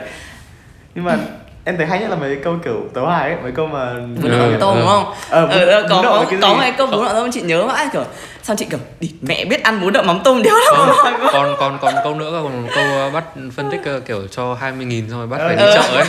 nhưng 0.95 1.05
mà 1.05 1.17
em 1.65 1.77
thấy 1.77 1.85
hay 1.85 1.99
nhất 1.99 2.09
là 2.09 2.15
mấy 2.15 2.35
câu 2.43 2.55
kiểu 2.63 2.81
tấu 2.93 3.07
hài 3.07 3.29
ấy 3.31 3.41
mấy 3.43 3.51
câu 3.51 3.67
mà 3.67 3.93
bún 4.21 4.31
Ừ, 4.31 4.37
đậu 4.37 4.47
mắm 4.49 4.57
tôm 4.59 4.73
ừ. 4.75 4.79
đúng 4.79 4.87
không? 4.89 5.13
Ờ, 5.29 5.47
Ờ, 5.47 5.65
ờ, 5.65 5.87
có 5.89 6.01
có, 6.03 6.15
là 6.17 6.25
cái 6.29 6.39
có 6.41 6.53
mấy 6.53 6.71
câu 6.77 6.87
bún 6.87 6.91
đậu 6.95 7.03
mắm 7.03 7.13
tôm 7.15 7.31
chị 7.31 7.41
nhớ 7.41 7.65
mãi 7.67 7.87
kiểu 7.93 8.03
xong 8.43 8.57
chị 8.57 8.65
kiểu 8.69 8.79
đi 8.99 9.11
mẹ 9.21 9.45
biết 9.45 9.63
ăn 9.63 9.81
bún 9.81 9.93
đậu 9.93 10.03
mắm 10.03 10.19
tôm 10.23 10.41
đéo 10.43 10.53
lắm 10.55 10.89
còn 11.05 11.19
còn 11.31 11.57
còn 11.57 11.77
còn 11.81 11.93
câu 12.03 12.15
nữa 12.15 12.29
còn 12.43 12.67
câu 12.75 12.83
ờ, 12.83 13.09
bắt 13.09 13.23
phân 13.55 13.71
tích 13.71 13.81
kiểu 14.05 14.27
cho 14.27 14.53
20 14.53 14.85
nghìn 14.85 15.09
xong 15.09 15.19
rồi 15.19 15.27
bắt 15.27 15.37
phải 15.47 15.55
đi 15.55 15.63
chợ 15.73 15.81
ấy. 15.81 16.05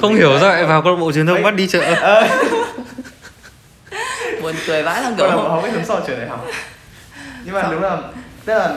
Không 0.00 0.14
hiểu 0.14 0.38
sao 0.40 0.48
lại 0.48 0.64
vào 0.64 0.82
câu 0.82 0.94
lạc 0.94 1.00
bộ 1.00 1.12
truyền 1.12 1.26
thông 1.26 1.42
bắt 1.42 1.54
đi 1.54 1.66
chợ. 1.68 1.80
Buồn 4.42 4.54
cười 4.66 4.82
vãi 4.82 5.02
Gọi 5.02 5.12
kiểu 5.16 5.26
là 5.26 5.36
không 5.36 5.62
biết 5.62 5.68
hướng 5.72 5.84
sau 5.84 6.00
trường 6.06 6.18
đại 6.18 6.28
học. 6.28 6.46
Nhưng 7.44 7.54
mà 7.54 7.62
đúng 7.70 7.82
là 7.82 7.98
tức 8.44 8.54
là 8.54 8.72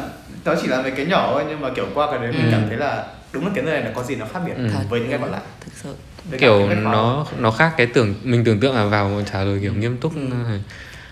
nó 0.45 0.53
chỉ 0.61 0.67
là 0.67 0.81
mấy 0.81 0.91
cái 0.91 1.05
nhỏ 1.05 1.29
thôi 1.33 1.43
nhưng 1.49 1.61
mà 1.61 1.69
kiểu 1.75 1.85
qua 1.93 2.07
cái 2.11 2.19
đấy 2.19 2.31
mình 2.31 2.45
Ừ. 2.45 2.51
cảm 2.51 2.61
thấy 2.69 2.77
là 2.77 3.03
đúng 3.31 3.45
là 3.45 3.51
cái 3.55 3.63
nơi 3.63 3.73
này 3.73 3.83
nó 3.83 3.89
có 3.95 4.03
gì 4.03 4.15
nó 4.15 4.25
khác 4.33 4.39
biệt 4.45 4.53
Ừ. 4.57 4.63
Với 4.89 4.99
những 4.99 5.09
cái 5.09 5.19
còn 5.21 5.31
lại. 5.31 5.41
Thực 5.65 5.71
sự 5.83 5.93
Cả 6.31 6.37
kiểu 6.37 6.69
nó 6.69 7.25
nó 7.39 7.51
khác 7.51 7.73
cái 7.77 7.87
tưởng 7.87 8.15
mình 8.23 8.43
tưởng 8.43 8.59
tượng 8.59 8.75
là 8.75 8.85
vào 8.85 9.21
trả 9.33 9.43
lời 9.43 9.59
kiểu 9.61 9.73
nghiêm 9.73 9.97
túc 9.97 10.15
Ừ. 10.15 10.21
ờ, 10.31 10.37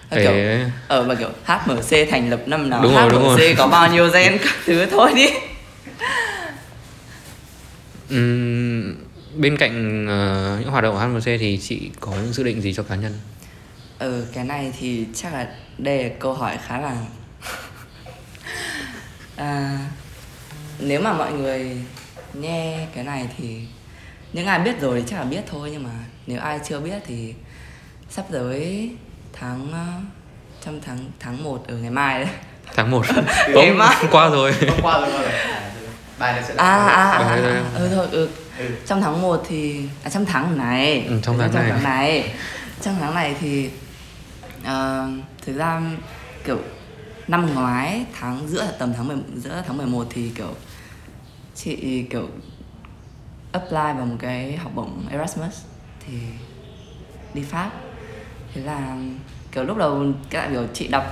Là 0.10 0.24
kiểu 0.24 0.32
để 0.32 0.66
ở 0.88 1.04
mà 1.04 1.16
kiểu 1.16 1.30
HMC 1.44 2.06
thành 2.12 2.30
lập 2.30 2.40
năm 2.46 2.70
nào 2.70 2.84
Đúng 2.84 2.94
rồi, 2.96 3.04
HMC 3.04 3.12
đúng 3.14 3.24
rồi. 3.24 3.56
có 3.58 3.68
bao 3.68 3.92
nhiêu 3.92 4.10
gen 4.10 4.38
các 4.44 4.54
thứ 4.66 4.86
thôi 4.86 5.12
đi. 5.16 5.28
Ừm, 8.10 8.96
bên 9.38 9.58
cạnh 9.58 10.06
ờ, 10.08 10.58
những 10.60 10.70
hoạt 10.72 10.84
động 10.84 10.94
của 10.96 11.00
HMC 11.00 11.26
thì 11.40 11.60
chị 11.62 11.90
có 12.00 12.12
những 12.12 12.34
dự 12.34 12.44
định 12.44 12.62
gì 12.62 12.74
cho 12.74 12.84
cá 12.84 12.96
nhân? 12.96 13.14
Ừ 14.00 14.26
cái 14.34 14.44
này 14.44 14.74
thì 14.80 15.06
chắc 15.16 15.34
là 15.34 15.48
đây 15.78 16.04
là 16.04 16.10
câu 16.20 16.34
hỏi 16.34 16.58
khá 16.68 16.80
là 16.82 16.96
à, 19.36 19.80
nếu 20.80 21.02
mà 21.02 21.14
mọi 21.14 21.34
người 21.34 21.72
nghe 22.34 22.88
cái 22.96 23.04
này 23.04 23.28
thì 23.38 23.60
những 24.36 24.46
ai 24.48 24.60
biết 24.60 24.82
rồi 24.82 25.02
thì 25.02 25.08
chắc 25.10 25.18
là 25.18 25.24
biết 25.24 25.42
thôi 25.52 25.70
nhưng 25.72 25.84
mà 25.84 25.90
nếu 26.28 26.40
ai 26.42 26.60
chưa 26.68 26.80
biết 26.80 27.04
thì 27.08 27.34
sắp 28.10 28.26
tới 28.32 28.90
tháng 29.34 29.72
ờ, 29.74 29.86
trong 30.66 30.80
tháng 30.86 30.98
tháng 31.20 31.44
1 31.44 31.64
ở 31.68 31.76
ngày 31.78 31.90
mai 31.92 32.20
đấy. 32.20 32.34
Tháng 32.76 32.92
1 32.92 33.06
Ngày 33.56 33.72
mai. 33.72 33.96
qua 34.12 34.30
rồi. 34.30 34.54
Hôm 34.70 34.80
qua 34.82 35.00
rồi 35.00 35.10
qua 35.10 35.22
rồi. 35.22 35.26
À, 35.32 35.72
bài 36.20 36.34
này 36.34 36.44
sẽ 36.48 36.54
là 36.54 36.64
à 36.64 36.76
à 36.88 37.12
à, 37.12 37.36
đấy, 37.36 37.54
à, 37.54 37.64
ừ 37.76 37.90
thôi 37.96 38.08
ừ. 38.12 38.30
Ừ. 38.60 38.66
trong 38.86 39.02
tháng 39.02 39.22
1 39.22 39.44
thì 39.48 39.82
à, 40.04 40.10
trong 40.10 40.26
tháng 40.26 40.58
này. 40.58 41.06
Ừ, 41.10 41.20
trong 41.24 41.38
tháng 41.38 41.54
này. 41.54 41.70
tháng 41.70 41.84
này. 41.84 42.34
trong 42.82 42.96
tháng 43.00 43.14
này 43.16 43.36
thì 43.40 43.70
ờ, 44.64 45.08
thực 45.46 45.58
ra 45.58 45.82
kiểu 46.46 46.60
năm 47.28 47.54
ngoái 47.56 48.06
tháng 48.20 48.48
giữa 48.48 48.68
tầm 48.80 48.94
tháng 48.98 49.08
10, 49.08 49.18
giữa 49.36 49.64
tháng 49.68 49.78
11 49.78 50.08
thì 50.10 50.32
kiểu 50.36 50.54
chị 51.56 52.04
kiểu 52.10 52.30
apply 53.60 53.98
vào 53.98 54.06
một 54.06 54.16
cái 54.20 54.58
học 54.58 54.72
bổng 54.76 55.08
Erasmus 55.12 55.62
thì 56.06 56.14
đi 57.34 57.42
Pháp. 57.42 57.72
Thế 58.54 58.62
là 58.62 58.98
kiểu 59.52 59.64
lúc 59.64 59.78
đầu 59.78 60.06
cái 60.30 60.42
đại 60.42 60.52
biểu 60.52 60.68
chị 60.74 60.88
đọc 60.88 61.04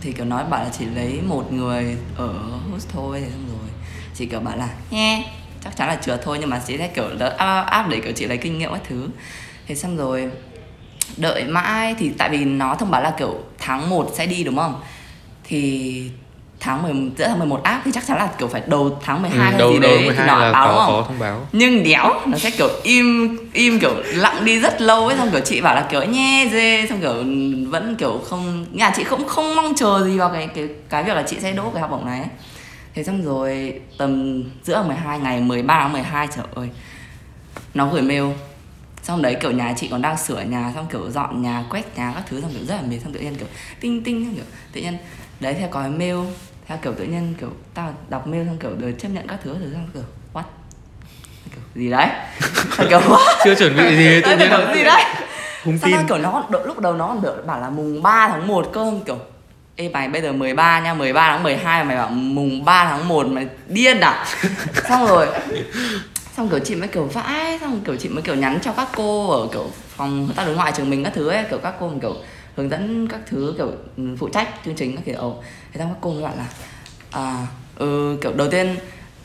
thì 0.00 0.12
kiểu 0.12 0.24
nói 0.24 0.44
bảo 0.44 0.64
là 0.64 0.70
chỉ 0.78 0.84
lấy 0.84 1.20
một 1.22 1.52
người 1.52 1.96
ở 2.16 2.32
host 2.70 2.88
thôi 2.88 3.20
thì 3.24 3.30
xong 3.30 3.46
rồi 3.48 3.68
chị 4.14 4.26
kiểu 4.26 4.40
bảo 4.40 4.56
là 4.56 4.68
nghe 4.90 5.26
chắc 5.64 5.76
chắn 5.76 5.88
là 5.88 5.98
chưa 6.02 6.16
thôi 6.16 6.38
nhưng 6.40 6.50
mà 6.50 6.60
chị 6.66 6.78
sẽ 6.78 6.88
kiểu 6.88 7.08
đỡ 7.18 7.28
áp, 7.28 7.60
áp 7.60 7.88
để 7.88 8.00
kiểu 8.00 8.12
chị 8.12 8.26
lấy 8.26 8.38
kinh 8.38 8.58
nghiệm 8.58 8.72
các 8.72 8.82
thứ. 8.88 9.08
Thế 9.66 9.74
xong 9.74 9.96
rồi 9.96 10.30
đợi 11.16 11.44
mãi 11.44 11.94
thì 11.98 12.12
tại 12.18 12.28
vì 12.28 12.44
nó 12.44 12.74
thông 12.74 12.90
báo 12.90 13.02
là 13.02 13.14
kiểu 13.18 13.38
tháng 13.58 13.90
1 13.90 14.10
sẽ 14.14 14.26
đi 14.26 14.44
đúng 14.44 14.56
không? 14.56 14.80
Thì 15.44 16.10
tháng 16.64 16.82
10 16.82 16.92
giữa 17.18 17.28
tháng 17.28 17.38
11 17.38 17.62
áp 17.62 17.80
thì 17.84 17.92
chắc 17.92 18.06
chắn 18.06 18.18
là 18.18 18.28
kiểu 18.38 18.48
phải 18.48 18.62
đầu 18.66 18.98
tháng 19.02 19.22
12 19.22 19.38
hay 19.38 19.52
Ừ, 19.52 19.58
đầu 19.58 19.72
gì 19.72 19.78
đầu 19.78 19.90
đấy 19.90 19.98
thì 20.00 20.06
12 20.06 20.26
nó 20.26 20.52
báo 20.52 20.68
đúng 20.68 20.78
không? 20.78 21.04
thông 21.08 21.18
báo. 21.18 21.46
Nhưng 21.52 21.82
đéo 21.84 22.12
nó 22.26 22.38
sẽ 22.38 22.50
kiểu 22.50 22.68
im 22.82 23.38
im 23.52 23.78
kiểu 23.78 23.94
lặng 24.04 24.44
đi 24.44 24.60
rất 24.60 24.80
lâu 24.80 25.06
ấy 25.08 25.16
xong 25.16 25.30
kiểu 25.30 25.40
chị 25.40 25.60
bảo 25.60 25.74
là 25.74 25.86
kiểu 25.90 26.02
nhe 26.02 26.48
dê 26.52 26.86
xong 26.86 27.00
kiểu 27.00 27.14
vẫn 27.70 27.96
kiểu 27.96 28.20
không 28.24 28.66
nhà 28.72 28.92
chị 28.96 29.04
cũng 29.04 29.28
không 29.28 29.56
mong 29.56 29.74
chờ 29.76 30.04
gì 30.04 30.18
vào 30.18 30.30
cái 30.30 30.46
cái 30.46 30.68
cái 30.90 31.02
việc 31.04 31.14
là 31.14 31.22
chị 31.22 31.36
sẽ 31.40 31.52
đỗ 31.52 31.70
cái 31.70 31.80
học 31.80 31.90
bổng 31.90 32.06
này 32.06 32.18
ấy. 32.18 32.28
thế 32.94 33.04
xong 33.04 33.24
rồi 33.24 33.80
tầm 33.98 34.42
giữa 34.64 34.82
12 34.86 35.18
ngày 35.18 35.40
13 35.40 35.80
tháng 35.82 35.92
12 35.92 36.28
trời 36.36 36.44
ơi 36.54 36.68
nó 37.74 37.88
gửi 37.92 38.02
mail. 38.02 38.24
Xong 39.02 39.22
đấy 39.22 39.36
kiểu 39.40 39.50
nhà 39.50 39.74
chị 39.76 39.88
còn 39.90 40.02
đang 40.02 40.16
sửa 40.18 40.40
nhà 40.40 40.72
xong 40.74 40.86
kiểu 40.92 41.10
dọn 41.10 41.42
nhà 41.42 41.64
quét 41.70 41.96
nhà 41.98 42.12
các 42.14 42.24
thứ 42.28 42.40
xong 42.40 42.50
kiểu 42.52 42.64
rất 42.68 42.74
là 42.74 42.82
mệt 42.88 42.98
xong 43.04 43.12
tự 43.12 43.20
nhiên 43.20 43.34
kiểu 43.34 43.48
tinh 43.80 44.02
tinh 44.04 44.24
xong 44.24 44.34
kiểu 44.34 44.44
tự 44.72 44.80
nhiên. 44.80 44.96
Đấy 45.40 45.54
theo 45.54 45.68
có 45.68 45.82
mail 45.98 46.16
theo 46.68 46.78
kiểu 46.82 46.92
tự 46.98 47.04
nhiên 47.04 47.34
kiểu 47.40 47.50
tao 47.74 47.94
đọc 48.08 48.26
mail 48.26 48.46
xong 48.46 48.58
kiểu 48.58 48.70
được 48.78 48.92
chấp 48.98 49.08
nhận 49.08 49.26
các 49.28 49.38
thứ 49.44 49.50
rồi 49.50 49.70
xong 49.72 49.88
kiểu 49.94 50.02
what? 50.32 50.42
Kiểu 51.50 51.62
gì 51.74 51.90
đấy? 51.90 52.08
Kiểu 52.88 53.00
what? 53.00 53.36
Chưa 53.44 53.54
chuẩn 53.54 53.76
bị 53.76 53.96
gì 53.96 54.20
tự 54.20 54.36
nhiên 54.36 54.48
kiểu 54.50 54.74
gì 54.74 54.84
đấy? 54.84 55.04
không 55.64 55.78
tin. 55.78 55.96
kiểu 56.08 56.18
nó 56.18 56.46
đợi, 56.50 56.62
lúc 56.66 56.80
đầu 56.80 56.92
nó 56.94 57.06
còn 57.06 57.22
đợi 57.22 57.42
bảo 57.46 57.60
là 57.60 57.70
mùng 57.70 58.02
3 58.02 58.28
tháng 58.28 58.46
1 58.46 58.70
cơ 58.72 58.92
kiểu 59.06 59.18
Ê 59.76 59.88
mày 59.88 60.08
bây 60.08 60.22
giờ 60.22 60.32
13 60.32 60.80
nha, 60.80 60.94
13 60.94 61.32
tháng 61.32 61.42
12 61.42 61.84
mày 61.84 61.96
bảo 61.96 62.08
mùng 62.10 62.64
3 62.64 62.84
tháng 62.84 63.08
1 63.08 63.26
mày 63.26 63.46
điên 63.68 64.00
à? 64.00 64.26
Xong 64.88 65.06
rồi 65.06 65.26
Xong 66.36 66.48
kiểu 66.48 66.58
chị 66.58 66.74
mới 66.74 66.88
kiểu 66.88 67.04
vãi 67.04 67.58
Xong 67.60 67.80
kiểu 67.86 67.96
chị 67.96 68.08
mới 68.08 68.22
kiểu 68.22 68.34
nhắn 68.34 68.58
cho 68.62 68.72
các 68.72 68.88
cô 68.96 69.30
ở 69.30 69.48
kiểu 69.52 69.70
phòng 69.96 70.28
tác 70.36 70.46
đối 70.46 70.56
ngoại 70.56 70.72
trường 70.76 70.90
mình 70.90 71.04
các 71.04 71.12
thứ 71.14 71.28
ấy 71.28 71.44
Kiểu 71.50 71.58
các 71.58 71.74
cô 71.80 71.92
kiểu 72.02 72.14
hướng 72.56 72.68
dẫn 72.68 73.08
các 73.08 73.20
thứ 73.26 73.54
kiểu 73.58 73.70
ừ, 73.96 74.16
phụ 74.18 74.28
trách 74.28 74.48
chương 74.64 74.74
trình 74.74 74.96
các 74.96 75.02
kiểu. 75.06 75.34
Thế 75.72 75.78
xong 75.78 75.88
các 75.88 75.98
cô 76.00 76.12
mới 76.12 76.22
bảo 76.22 76.34
là 76.36 76.46
À 77.10 77.46
ừ 77.76 78.18
kiểu 78.22 78.32
đầu 78.32 78.50
tiên 78.50 78.76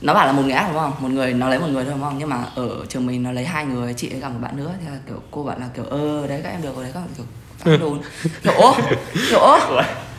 nó 0.01 0.13
bảo 0.13 0.25
là 0.27 0.31
một 0.31 0.41
người 0.41 0.51
ác 0.51 0.67
đúng 0.67 0.77
không? 0.77 0.93
Một 0.99 1.11
người 1.11 1.33
nó 1.33 1.49
lấy 1.49 1.59
một 1.59 1.67
người 1.67 1.83
thôi 1.83 1.93
đúng 1.93 2.03
không? 2.03 2.15
Nhưng 2.17 2.29
mà 2.29 2.45
ở 2.55 2.69
trường 2.89 3.05
mình 3.05 3.23
nó 3.23 3.31
lấy 3.31 3.45
hai 3.45 3.65
người 3.65 3.93
chị 3.93 4.09
với 4.09 4.21
cả 4.21 4.29
một 4.29 4.39
bạn 4.41 4.57
nữa. 4.57 4.71
Thì 4.81 4.87
là 4.87 4.97
kiểu 5.07 5.21
cô 5.31 5.43
bảo 5.43 5.59
là 5.59 5.69
kiểu 5.75 5.85
ơ 5.85 6.27
đấy 6.27 6.41
các 6.43 6.49
em 6.49 6.61
được 6.61 6.75
rồi 6.75 6.83
đấy 6.83 6.91
các 6.93 6.99
bạn 6.99 7.09
kiểu 7.17 7.25
phát 7.57 7.77
đồn. 7.79 8.01
Kiểu 8.43 8.53
ố 8.53 8.75
kiểu 9.29 9.39
ố 9.39 9.59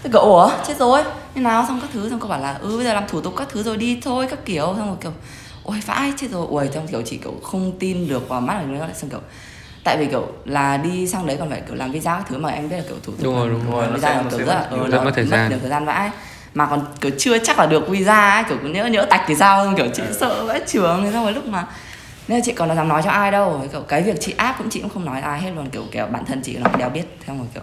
Thế 0.02 0.10
kiểu 0.12 0.20
ủa? 0.20 0.50
Chết 0.66 0.76
rồi. 0.78 1.02
Như 1.34 1.42
nào? 1.42 1.64
Xong 1.68 1.80
các 1.80 1.90
thứ 1.92 2.10
xong 2.10 2.20
cô 2.20 2.28
bảo 2.28 2.40
là 2.40 2.54
ừ 2.54 2.76
bây 2.76 2.84
giờ 2.84 2.94
làm 2.94 3.08
thủ 3.08 3.20
tục 3.20 3.34
các 3.36 3.48
thứ 3.48 3.62
rồi 3.62 3.76
đi 3.76 4.00
thôi 4.02 4.26
các 4.30 4.38
kiểu. 4.44 4.74
Xong 4.76 4.86
rồi 4.86 4.96
kiểu 5.00 5.12
ôi 5.64 5.82
vãi 5.86 6.12
chết 6.16 6.30
rồi. 6.30 6.46
Ui 6.46 6.68
trong 6.74 6.88
kiểu 6.88 7.02
chị 7.02 7.16
kiểu 7.16 7.34
không 7.42 7.72
tin 7.78 8.08
được 8.08 8.28
vào 8.28 8.40
mắt 8.40 8.58
của 8.60 8.66
nó. 8.66 8.78
Lại 8.78 8.94
xong 8.94 9.10
kiểu 9.10 9.20
tại 9.84 9.96
vì 9.96 10.06
kiểu 10.06 10.26
là 10.44 10.76
đi 10.76 11.06
sang 11.06 11.26
đấy 11.26 11.36
còn 11.40 11.50
phải 11.50 11.62
kiểu 11.66 11.76
làm 11.76 11.92
visa 11.92 12.16
các 12.16 12.24
thứ 12.28 12.38
mà 12.38 12.48
em 12.48 12.68
biết 12.68 12.76
là 12.76 12.82
kiểu 12.88 12.96
thủ 13.02 13.12
tục 13.12 13.20
Đúng 13.22 13.34
rồi, 13.34 13.48
đúng 13.48 13.70
rồi, 13.70 13.92
visa 13.94 14.14
là 14.14 14.24
kiểu 14.30 14.38
rất 14.38 14.54
là 14.54 14.60
mất 14.70 14.88
ừ, 14.90 15.00
mất 15.04 15.12
thời 15.14 15.26
gian. 15.26 15.50
nhiều 15.50 15.58
thời 15.60 15.70
gian 15.70 15.84
vãi. 15.84 16.10
Mà 16.54 16.66
còn 16.66 16.84
kiểu 17.00 17.10
chưa 17.18 17.38
chắc 17.38 17.58
là 17.58 17.66
được 17.66 17.88
visa 17.88 18.30
ấy 18.30 18.44
kiểu 18.48 18.58
nhỡ 18.62 18.86
nhỡ 18.86 19.06
tạch 19.10 19.22
thì 19.26 19.34
sao 19.34 19.74
kiểu 19.76 19.86
chị 19.94 20.02
sợ 20.12 20.44
vãi 20.44 20.60
trường. 20.66 21.04
Thế 21.04 21.12
xong 21.12 21.24
rồi 21.24 21.32
lúc 21.32 21.46
mà 21.46 21.66
nên 22.28 22.38
là 22.38 22.44
chị 22.44 22.52
còn 22.52 22.76
dám 22.76 22.88
nói 22.88 23.02
cho 23.04 23.10
ai 23.10 23.30
đâu 23.30 23.68
kiểu 23.72 23.80
cái 23.80 24.02
việc 24.02 24.20
chị 24.20 24.34
áp 24.36 24.54
cũng 24.58 24.70
chị 24.70 24.80
cũng 24.80 24.90
không 24.90 25.04
nói 25.04 25.20
ai 25.20 25.40
hết 25.40 25.50
luôn 25.56 25.70
kiểu 25.70 25.84
kiểu 25.92 26.06
bản 26.06 26.24
thân 26.24 26.42
chị 26.42 26.56
nó 26.56 26.70
đéo 26.78 26.88
biết. 26.90 27.04
Theo 27.26 27.36
rồi 27.36 27.46
kiểu 27.54 27.62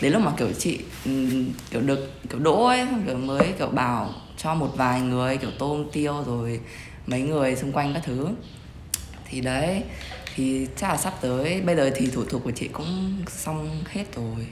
đến 0.00 0.12
lúc 0.12 0.22
mà 0.22 0.32
kiểu 0.36 0.48
chị 0.58 0.80
kiểu 1.70 1.80
được 1.80 2.12
kiểu 2.30 2.38
đỗ 2.38 2.66
ấy 2.66 2.86
kiểu 3.06 3.16
mới 3.16 3.52
kiểu 3.58 3.68
bảo 3.68 4.10
cho 4.36 4.54
một 4.54 4.70
vài 4.76 5.00
người 5.00 5.36
kiểu 5.36 5.50
tôm 5.58 5.84
tiêu 5.92 6.24
rồi 6.26 6.60
mấy 7.06 7.20
người 7.20 7.56
xung 7.56 7.72
quanh 7.72 7.94
các 7.94 8.02
thứ. 8.06 8.28
Thì 9.30 9.40
đấy 9.40 9.82
thì 10.34 10.66
chắc 10.76 10.88
là 10.88 10.96
sắp 10.96 11.14
tới. 11.20 11.60
Bây 11.60 11.76
giờ 11.76 11.90
thì 11.94 12.06
thủ 12.06 12.24
tục 12.24 12.40
của 12.44 12.50
chị 12.50 12.68
cũng 12.68 13.22
xong 13.28 13.84
hết 13.90 14.04
rồi. 14.16 14.46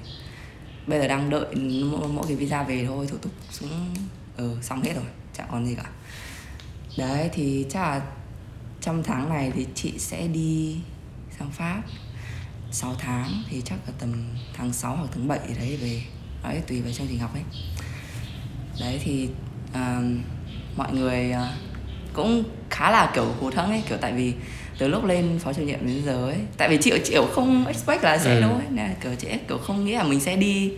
Bây 0.86 1.00
giờ 1.00 1.08
đang 1.08 1.30
đợi 1.30 1.54
mỗi, 1.84 2.08
mỗi 2.08 2.24
cái 2.26 2.36
visa 2.36 2.62
về 2.62 2.84
thôi 2.86 3.06
thủ 3.06 3.16
tục 3.16 3.32
cũng 3.60 3.94
ừ, 4.36 4.56
xong 4.62 4.82
hết 4.82 4.92
rồi. 4.94 5.04
Chẳng 5.36 5.46
còn 5.50 5.66
gì 5.66 5.74
cả. 5.74 5.90
Đấy 6.98 7.30
thì 7.32 7.66
chắc 7.70 7.80
là 7.80 8.02
trong 8.80 9.02
tháng 9.02 9.28
này 9.28 9.52
thì 9.54 9.66
chị 9.74 9.98
sẽ 9.98 10.26
đi 10.26 10.76
sang 11.38 11.50
pháp. 11.50 11.82
6 12.72 12.94
tháng 12.98 13.42
thì 13.50 13.62
chắc 13.64 13.78
là 13.86 13.92
tầm 13.98 14.12
tháng 14.54 14.72
6 14.72 14.96
hoặc 14.96 15.08
tháng 15.12 15.28
7 15.28 15.38
đấy 15.58 15.78
về. 15.82 16.02
Đấy 16.42 16.62
tùy 16.66 16.82
vào 16.82 16.92
chương 16.92 17.06
trình 17.06 17.18
học 17.18 17.34
ấy. 17.34 17.42
Đấy 18.80 19.00
thì 19.04 19.28
uh, 19.70 20.04
mọi 20.76 20.92
người 20.92 21.30
uh, 21.30 21.48
cũng 22.12 22.44
khá 22.70 22.90
là 22.90 23.10
kiểu 23.14 23.32
hụt 23.40 23.54
hẫng 23.54 23.70
ấy. 23.70 23.82
Kiểu 23.88 23.98
tại 24.00 24.12
vì 24.12 24.34
từ 24.80 24.88
lúc 24.88 25.04
lên 25.04 25.38
phó 25.44 25.52
chủ 25.52 25.62
nhiệm 25.62 25.78
đến 25.86 26.02
giờ 26.06 26.26
ấy. 26.28 26.36
Tại 26.56 26.68
vì 26.68 26.76
chị 26.82 26.92
chị 27.04 27.16
không 27.34 27.66
expect 27.66 28.02
là 28.04 28.18
sẽ 28.18 28.34
Ừ. 28.34 28.40
đâu 28.40 28.50
ấy. 28.50 28.64
Nên 28.70 28.86
là 28.86 28.94
kiểu 29.02 29.12
chị 29.18 29.28
kiểu 29.48 29.58
không 29.58 29.84
nghĩ 29.84 29.92
là 29.94 30.02
mình 30.02 30.20
sẽ 30.20 30.36
đi 30.36 30.72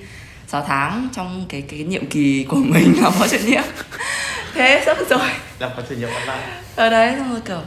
6 0.49 0.65
tháng 0.69 1.09
trong 1.15 1.45
cái 1.49 1.63
cái 1.63 1.79
nhiệm 1.83 2.07
kỳ 2.07 2.45
của 2.49 2.57
mình 2.75 2.95
là 3.03 3.11
phó 3.11 3.29
chủ 3.29 3.37
nhiệm. 3.47 3.63
Thế 4.55 4.83
xong 4.87 4.97
rồi. 5.11 5.29
Làm 5.59 5.71
có 5.77 5.83
chủ 5.89 5.95
nhiệm 5.95 6.09
online. 6.09 6.49
Ở 6.77 6.91
đấy 6.91 7.15
xong 7.19 7.31
rồi 7.31 7.41
kiểu 7.41 7.61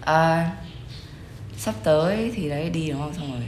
à, 0.00 0.50
sắp 1.58 1.74
tới 1.84 2.32
thì 2.34 2.48
đấy 2.48 2.70
đi 2.70 2.88
đúng 2.90 3.00
không? 3.00 3.14
Xong 3.14 3.32
rồi 3.32 3.42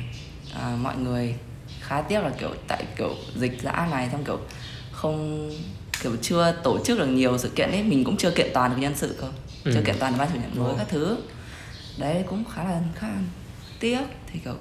à, 0.62 0.76
mọi 0.83 0.96
người 0.96 1.35
khá 1.81 2.00
tiếc 2.00 2.20
là 2.24 2.31
kiểu 2.40 2.50
tại 2.68 2.85
kiểu 2.96 3.14
dịch 3.37 3.62
dã 3.62 3.88
này 3.90 4.09
xong 4.12 4.24
kiểu 4.24 4.38
không 4.92 5.50
kiểu 6.03 6.12
chưa 6.22 6.55
tổ 6.64 6.79
chức 6.85 6.98
được 6.98 7.07
nhiều 7.07 7.38
sự 7.38 7.48
kiện 7.48 7.70
ấy. 7.70 7.83
Mình 7.83 8.05
cũng 8.05 8.16
chưa 8.16 8.31
kiện 8.31 8.50
toàn 8.55 8.70
được 8.70 8.76
nhân 8.81 8.92
sự 8.96 9.16
cơ. 9.20 9.26
Ừ. 9.64 9.70
chưa 9.74 9.81
kiện 9.87 9.96
toàn 9.98 10.12
được 10.12 10.18
ban 10.18 10.29
chủ 10.33 10.38
nhiệm 10.40 10.64
mới 10.64 10.74
các 10.79 10.87
thứ 10.90 11.16
đấy 12.01 12.25
cũng 12.29 12.45
khá 12.55 12.65
là 12.65 12.81
khá 12.97 13.07
là 13.09 13.15
tiếc 13.81 14.01
thì 14.33 14.39
kiểu 14.45 14.55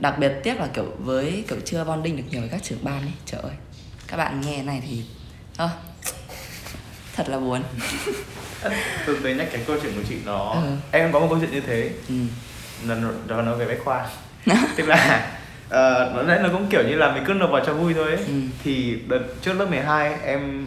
đặc 0.00 0.18
biệt 0.18 0.32
tiếc 0.42 0.60
là 0.60 0.66
kiểu 0.74 0.94
với 0.98 1.44
kiểu 1.48 1.58
chưa 1.64 1.84
bonding 1.84 2.16
được 2.16 2.22
nhiều 2.30 2.40
với 2.40 2.50
các 2.50 2.62
trưởng 2.62 2.78
ban 2.84 3.00
ấy 3.00 3.12
trời 3.26 3.40
ơi 3.40 3.52
các 4.08 4.16
bạn 4.16 4.40
nghe 4.40 4.62
này 4.62 4.82
thì 4.88 5.04
ơ 5.56 5.68
thật 7.16 7.28
là 7.28 7.38
buồn 7.38 7.62
từ 9.06 9.18
tới 9.22 9.34
nhắc 9.34 9.46
cái 9.52 9.62
câu 9.66 9.76
chuyện 9.82 9.92
của 9.96 10.02
chị 10.08 10.14
nó 10.24 10.50
Ừ. 10.52 10.76
em 10.90 11.12
có 11.12 11.20
một 11.20 11.26
câu 11.30 11.38
chuyện 11.40 11.50
như 11.50 11.60
thế 11.60 11.90
ừ. 12.08 12.14
là 12.86 12.96
đó 13.26 13.42
nói 13.42 13.56
về 13.56 13.66
bách 13.66 13.84
khoa 13.84 14.06
tức 14.76 14.84
là 14.88 15.30
ờ, 15.68 16.12
nó 16.26 16.38
nó 16.38 16.48
cũng 16.52 16.66
kiểu 16.70 16.82
như 16.88 16.94
là 16.94 17.12
mình 17.14 17.24
cứ 17.26 17.32
nộp 17.32 17.50
vào 17.50 17.64
cho 17.66 17.74
vui 17.74 17.94
thôi 17.94 18.06
ấy. 18.08 18.16
Ừ. 18.26 18.32
thì 18.64 18.98
đợt 19.08 19.20
trước 19.42 19.52
lớp 19.52 19.66
12 19.70 20.14
em 20.24 20.66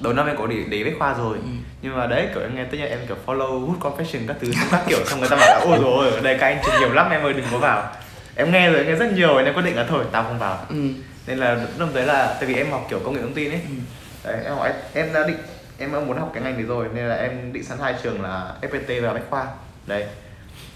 đầu 0.00 0.12
năm 0.12 0.26
em 0.26 0.36
có 0.36 0.46
để 0.46 0.56
để 0.68 0.84
bách 0.84 0.94
khoa 0.98 1.14
rồi. 1.14 1.36
Ừ. 1.36 1.48
nhưng 1.82 1.96
mà 1.96 2.06
đấy 2.06 2.28
kiểu 2.34 2.42
em 2.42 2.56
nghe 2.56 2.64
tất 2.64 2.76
nhiên 2.78 2.88
em 2.88 2.98
kiểu 3.08 3.16
follow 3.26 3.66
good 3.66 3.78
confession 3.78 4.20
các 4.28 4.36
thứ 4.40 4.52
các 4.70 4.82
kiểu 4.88 4.98
xong 5.06 5.20
người 5.20 5.28
ta 5.28 5.36
bảo 5.36 5.48
là 5.48 5.60
ôi 5.64 5.78
rồi 5.82 6.10
ở 6.10 6.20
đây 6.20 6.36
các 6.40 6.46
anh 6.46 6.58
truyền 6.64 6.80
nhiều 6.80 6.92
lắm 6.92 7.10
em 7.10 7.22
ơi 7.22 7.32
đừng 7.32 7.46
có 7.52 7.58
vào. 7.58 7.92
Em 8.36 8.52
nghe 8.52 8.70
rồi 8.70 8.78
em 8.78 8.86
nghe 8.86 8.94
rất 8.94 9.12
nhiều 9.12 9.42
nên 9.42 9.54
quyết 9.54 9.62
định 9.64 9.76
là 9.76 9.84
thôi 9.88 10.04
tao 10.12 10.22
không 10.22 10.38
vào. 10.38 10.66
Ừ. 10.68 10.88
nên 11.26 11.38
là 11.38 11.66
lúc 11.78 11.88
đấy 11.94 12.06
là 12.06 12.36
tại 12.40 12.44
vì 12.48 12.54
em 12.54 12.70
học 12.70 12.86
kiểu 12.90 13.00
công 13.04 13.14
nghệ 13.14 13.20
thông 13.22 13.34
tin 13.34 13.50
ấy. 13.50 13.60
Ừ. 13.68 13.74
đấy 14.30 14.40
em 14.44 14.54
học 14.54 14.66
em 14.94 15.12
đã 15.12 15.26
định 15.26 15.36
em 15.78 15.92
đã 15.92 16.00
muốn 16.00 16.18
học 16.18 16.30
cái 16.34 16.42
ngành 16.42 16.54
này 16.54 16.62
rồi 16.62 16.86
nên 16.94 17.04
là 17.04 17.14
em 17.14 17.52
định 17.52 17.64
sẵn 17.64 17.78
hai 17.82 17.94
trường 18.02 18.22
là 18.22 18.52
FPT 18.62 19.02
và 19.02 19.12
Bách 19.12 19.30
Khoa. 19.30 19.46
Đấy. 19.86 20.04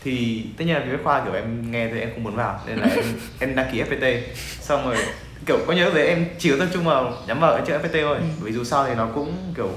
Thì 0.05 0.45
tất 0.59 0.65
nhiên 0.65 0.75
là 0.75 0.83
vì 0.87 0.93
Bách 0.93 1.05
Khoa 1.05 1.25
kiểu 1.25 1.35
em 1.35 1.71
nghe 1.73 1.89
thì 1.95 2.01
em 2.01 2.11
không 2.15 2.25
muốn 2.25 2.37
vào 2.37 2.61
nên 2.67 2.79
là 2.79 2.89
em 2.97 3.05
em 3.41 3.55
đăng 3.57 3.73
ký 3.73 3.83
FPT 3.83 4.21
xong 4.61 4.85
rồi 4.87 4.97
kiểu 5.47 5.59
có 5.67 5.73
nhớ 5.73 5.91
về 5.91 6.07
em 6.07 6.27
chỉ 6.39 6.51
có 6.51 6.57
tập 6.59 6.67
trung 6.73 6.85
vào 6.85 7.13
nhắm 7.27 7.41
vào 7.41 7.53
cái 7.57 7.63
trường 7.67 7.83
FPT 7.83 8.03
thôi 8.03 8.17
Ừ. 8.19 8.25
vì 8.41 8.53
dù 8.53 8.65
sao 8.65 8.85
thì 8.89 8.95
nó 8.95 9.07
cũng 9.15 9.33
kiểu 9.57 9.71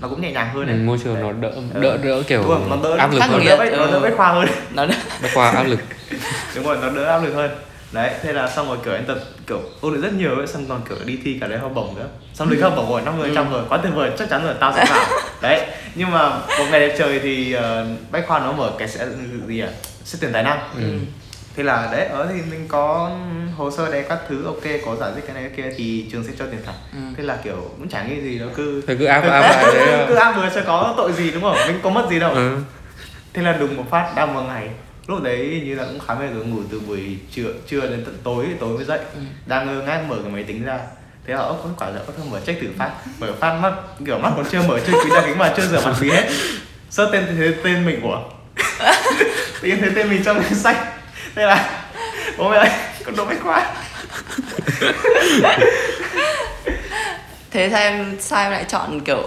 nó 0.00 0.08
cũng 0.08 0.20
nhẹ 0.20 0.32
nhàng 0.32 0.50
hơn 0.54 0.66
Ừ, 0.66 0.72
ấy 0.72 0.78
môi 0.78 0.98
trường 1.04 1.14
Đấy. 1.14 1.22
nó 1.22 1.32
đỡ 1.32 1.48
Ừ. 1.74 1.80
đỡ 1.80 1.96
đỡ 1.96 2.22
kiểu 2.26 2.42
Đúng 2.42 2.50
rồi, 2.50 2.60
nó 2.70 2.76
đỡ 2.82 2.96
áp 2.96 3.12
lực 3.12 3.20
nó 3.20 3.26
hơn 3.26 3.38
nghiệt. 3.40 3.48
đỡ 3.48 3.56
bách, 3.56 3.72
nó 3.72 3.86
đỡ 3.86 3.92
Ừ. 3.92 4.00
bách 4.02 4.16
khoa 4.16 4.32
hơn 4.32 4.46
nó 4.74 4.86
bách 5.22 5.34
khoa 5.34 5.50
áp 5.50 5.62
lực 5.62 5.80
đúng 6.54 6.64
rồi 6.64 6.76
nó 6.82 6.90
đỡ 6.90 7.04
áp 7.04 7.18
lực 7.18 7.34
hơn 7.34 7.50
đấy 7.92 8.10
thế 8.22 8.32
là 8.32 8.48
xong 8.50 8.68
rồi 8.68 8.78
kiểu 8.84 8.94
em 8.94 9.04
tập 9.04 9.18
kiểu 9.46 9.60
ôn 9.80 9.92
luyện 9.92 10.02
rất 10.02 10.12
nhiều 10.12 10.36
ấy 10.36 10.46
xong 10.46 10.64
còn 10.68 10.80
kiểu 10.88 10.98
đi 11.04 11.18
thi 11.24 11.38
cả 11.40 11.46
lấy 11.46 11.58
học 11.58 11.70
bổng 11.74 11.94
nữa 11.96 12.06
xong 12.34 12.50
lịch 12.50 12.62
học 12.62 12.72
bổng 12.76 12.90
rồi 12.90 13.02
năm 13.02 13.18
mươi 13.18 13.30
trăm 13.34 13.52
rồi 13.52 13.62
quá 13.68 13.78
tuyệt 13.82 13.92
vời 13.94 14.10
chắc 14.18 14.28
chắn 14.30 14.44
rồi 14.44 14.54
tao 14.60 14.72
sẽ 14.76 14.84
vào 14.90 15.06
đấy 15.42 15.66
nhưng 15.94 16.10
mà 16.10 16.28
một 16.58 16.64
ngày 16.70 16.80
đẹp 16.80 16.94
trời 16.98 17.20
thì 17.22 17.56
uh, 17.56 17.62
bách 18.10 18.26
khoa 18.28 18.38
nó 18.38 18.52
mở 18.52 18.72
cái 18.78 18.88
sẽ 18.88 19.06
gì 19.46 19.60
à 19.60 19.68
xét 20.04 20.20
tuyển 20.20 20.32
tài 20.32 20.42
năng 20.42 20.58
ừ. 20.76 20.82
Thế 21.56 21.62
là 21.62 21.88
đấy 21.92 22.06
ở 22.06 22.26
thì 22.34 22.40
mình 22.50 22.64
có 22.68 23.10
hồ 23.56 23.70
sơ 23.70 23.90
đấy 23.92 24.04
các 24.08 24.18
thứ 24.28 24.44
ok 24.44 24.62
có 24.86 24.96
giải 24.96 25.10
thích 25.14 25.24
cái 25.26 25.34
này 25.34 25.44
cái 25.44 25.52
kia 25.56 25.74
thì 25.76 26.06
trường 26.12 26.24
sẽ 26.24 26.32
cho 26.38 26.46
tiền 26.46 26.60
thẳng 26.66 26.74
Ừ. 26.92 26.98
thế 27.16 27.22
là 27.22 27.36
kiểu 27.44 27.56
cũng 27.78 27.88
chẳng 27.88 28.08
nghĩ 28.10 28.20
gì 28.20 28.38
nó 28.38 28.46
cứ 28.56 28.82
Thôi 28.86 28.96
cứ 28.98 29.04
áp 29.04 29.20
áp 29.20 29.28
lại 29.40 29.64
đấy 29.74 30.04
cứ 30.08 30.14
áp 30.14 30.32
vừa 30.36 30.48
cho 30.54 30.60
có 30.66 30.94
tội 30.96 31.12
gì 31.12 31.30
đúng 31.30 31.42
không? 31.42 31.56
Mình 31.66 31.80
có 31.82 31.90
mất 31.90 32.06
gì 32.10 32.18
đâu. 32.20 32.30
Ừ. 32.32 32.56
thế 33.32 33.42
là 33.42 33.52
đùng 33.52 33.76
một 33.76 33.84
phát 33.90 34.12
đang 34.16 34.34
một 34.34 34.42
ngày. 34.42 34.68
Lúc 35.06 35.22
đấy 35.22 35.62
như 35.64 35.74
là 35.74 35.84
cũng 35.84 35.98
khá 36.06 36.14
mệt 36.14 36.26
rồi 36.34 36.44
ngủ 36.44 36.58
từ 36.70 36.80
buổi 36.80 37.16
trưa 37.34 37.44
trưa 37.68 37.80
đến 37.80 38.04
tận 38.04 38.16
tối 38.24 38.46
tối 38.60 38.76
mới 38.76 38.84
dậy. 38.84 38.98
Ừ. 39.14 39.20
đang 39.46 39.66
ngơ 39.66 39.82
ngác 39.86 40.00
mở 40.08 40.16
cái 40.22 40.32
máy 40.32 40.42
tính 40.44 40.64
ra. 40.64 40.78
Thế 41.26 41.34
là 41.34 41.40
ốc 41.40 41.66
quả 41.78 41.90
là 41.90 41.98
ốc 42.06 42.26
mở 42.30 42.40
check 42.46 42.60
thử 42.60 42.66
phát. 42.78 42.90
Mở 43.18 43.32
phát 43.40 43.54
mắt 43.60 43.72
kiểu 44.06 44.18
mắt 44.18 44.32
còn 44.36 44.44
chưa 44.50 44.62
mở 44.62 44.80
chưa 44.86 44.92
quý 45.04 45.10
ra 45.14 45.22
kính 45.26 45.38
mà 45.38 45.54
chưa 45.56 45.66
rửa 45.66 45.80
mặt 45.84 45.94
gì 46.00 46.10
hết. 46.10 46.28
Search 46.90 47.12
tên 47.12 47.24
thấy 47.38 47.54
tên 47.64 47.86
mình 47.86 48.00
của 48.02 48.22
tự 49.62 49.68
nhiên 49.68 49.78
thấy 49.80 49.90
tên 49.94 50.10
mình 50.10 50.22
trong 50.24 50.42
danh 50.42 50.54
sách 50.54 50.76
thế 51.36 51.46
là 51.46 51.82
bố 52.38 52.50
mẹ 52.50 52.56
ơi 52.56 52.70
con 53.04 53.16
đỗ 53.16 53.24
bách 53.24 53.40
khoa 53.42 53.74
thế 57.50 57.68
sao 57.70 57.80
em 57.80 58.16
sao 58.20 58.42
em 58.42 58.52
lại 58.52 58.64
chọn 58.68 59.00
kiểu 59.00 59.22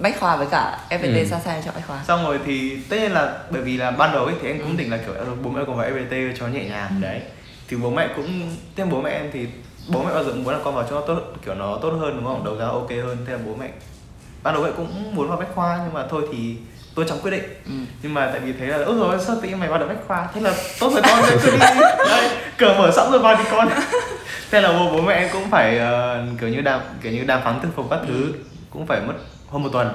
bách 0.00 0.20
khoa 0.20 0.36
với 0.36 0.46
cả 0.50 0.78
FPT 0.90 1.02
Ừ. 1.14 1.24
sao 1.30 1.40
sao 1.44 1.54
em 1.54 1.62
chọn 1.64 1.74
bách 1.74 1.86
khoa? 1.86 1.98
Xong 2.08 2.24
rồi 2.24 2.38
thì 2.46 2.76
tất 2.88 2.96
nhiên 3.00 3.12
là 3.12 3.38
bởi 3.50 3.62
vì 3.62 3.76
là 3.76 3.90
ban 3.90 4.12
đầu 4.12 4.24
ấy 4.24 4.34
thì 4.42 4.48
em 4.48 4.58
cũng 4.58 4.76
định 4.76 4.90
là 4.90 4.96
kiểu 4.96 5.14
"Ờ, 5.14 5.26
bố 5.42 5.50
mẹ 5.50 5.62
còn 5.66 5.76
vào 5.76 5.86
FPT 5.90 6.32
cho 6.38 6.46
nhẹ 6.46 6.64
nhàng. 6.64 6.90
Đấy. 7.00 7.20
Thì 7.68 7.76
bố 7.76 7.90
mẹ 7.90 8.08
cũng 8.16 8.56
thêm 8.76 8.90
bố 8.90 9.00
mẹ 9.02 9.10
em 9.10 9.30
thì 9.32 9.46
bố 9.88 10.02
mẹ 10.02 10.14
bao 10.14 10.24
giờ 10.24 10.30
cũng 10.30 10.44
muốn 10.44 10.54
là 10.54 10.60
con 10.64 10.74
vào 10.74 10.86
cho 10.90 10.94
nó 11.00 11.06
tốt 11.06 11.18
kiểu 11.44 11.54
nó 11.54 11.78
tốt 11.82 11.90
hơn 11.90 12.16
đúng 12.16 12.24
không? 12.24 12.44
Đầu 12.44 12.56
ra 12.58 12.66
ok 12.66 12.90
hơn. 12.90 13.16
Thế 13.26 13.32
là 13.32 13.38
bố 13.46 13.54
mẹ 13.60 13.68
ban 14.42 14.54
đầu 14.54 14.62
mẹ 14.62 14.70
cũng 14.76 15.14
muốn 15.16 15.28
vào 15.28 15.36
bách 15.38 15.54
khoa 15.54 15.78
nhưng 15.84 15.94
mà 15.94 16.06
thôi 16.10 16.22
thì 16.32 16.56
tôi 17.00 17.08
chẳng 17.08 17.18
quyết 17.22 17.30
định 17.30 17.42
ừ. 17.66 17.72
nhưng 18.02 18.14
mà 18.14 18.26
tại 18.32 18.40
vì 18.40 18.52
thấy 18.52 18.68
là 18.68 18.76
ôi 18.84 18.96
rồi 18.98 19.18
sao 19.20 19.36
tự 19.42 19.48
nhiên 19.48 19.58
mày 19.60 19.68
vào 19.68 19.78
được 19.78 19.86
bách 19.88 20.06
khoa 20.06 20.28
thế 20.34 20.40
là 20.40 20.54
tốt 20.80 20.90
rồi 20.92 21.02
con 21.02 21.22
cứ 21.42 21.50
đi 21.50 21.58
đấy 22.10 22.30
cửa 22.58 22.74
mở 22.78 22.90
sẵn 22.96 23.10
rồi 23.10 23.18
vào 23.20 23.36
đi 23.36 23.42
con 23.50 23.68
thế 24.50 24.60
là 24.60 24.72
bố 24.72 24.90
bố 24.92 25.00
mẹ 25.02 25.14
em 25.14 25.28
cũng 25.32 25.50
phải 25.50 25.78
ờ, 25.78 26.24
kiểu 26.40 26.48
như 26.48 26.60
đàm 26.60 26.80
kiểu 27.02 27.12
như 27.12 27.24
đàm 27.24 27.40
phán 27.44 27.60
thuyết 27.60 27.70
phục 27.76 27.86
các 27.90 28.00
thứ 28.06 28.32
cũng 28.70 28.86
phải 28.86 29.00
mất 29.00 29.14
hơn 29.50 29.62
một 29.62 29.68
tuần 29.72 29.90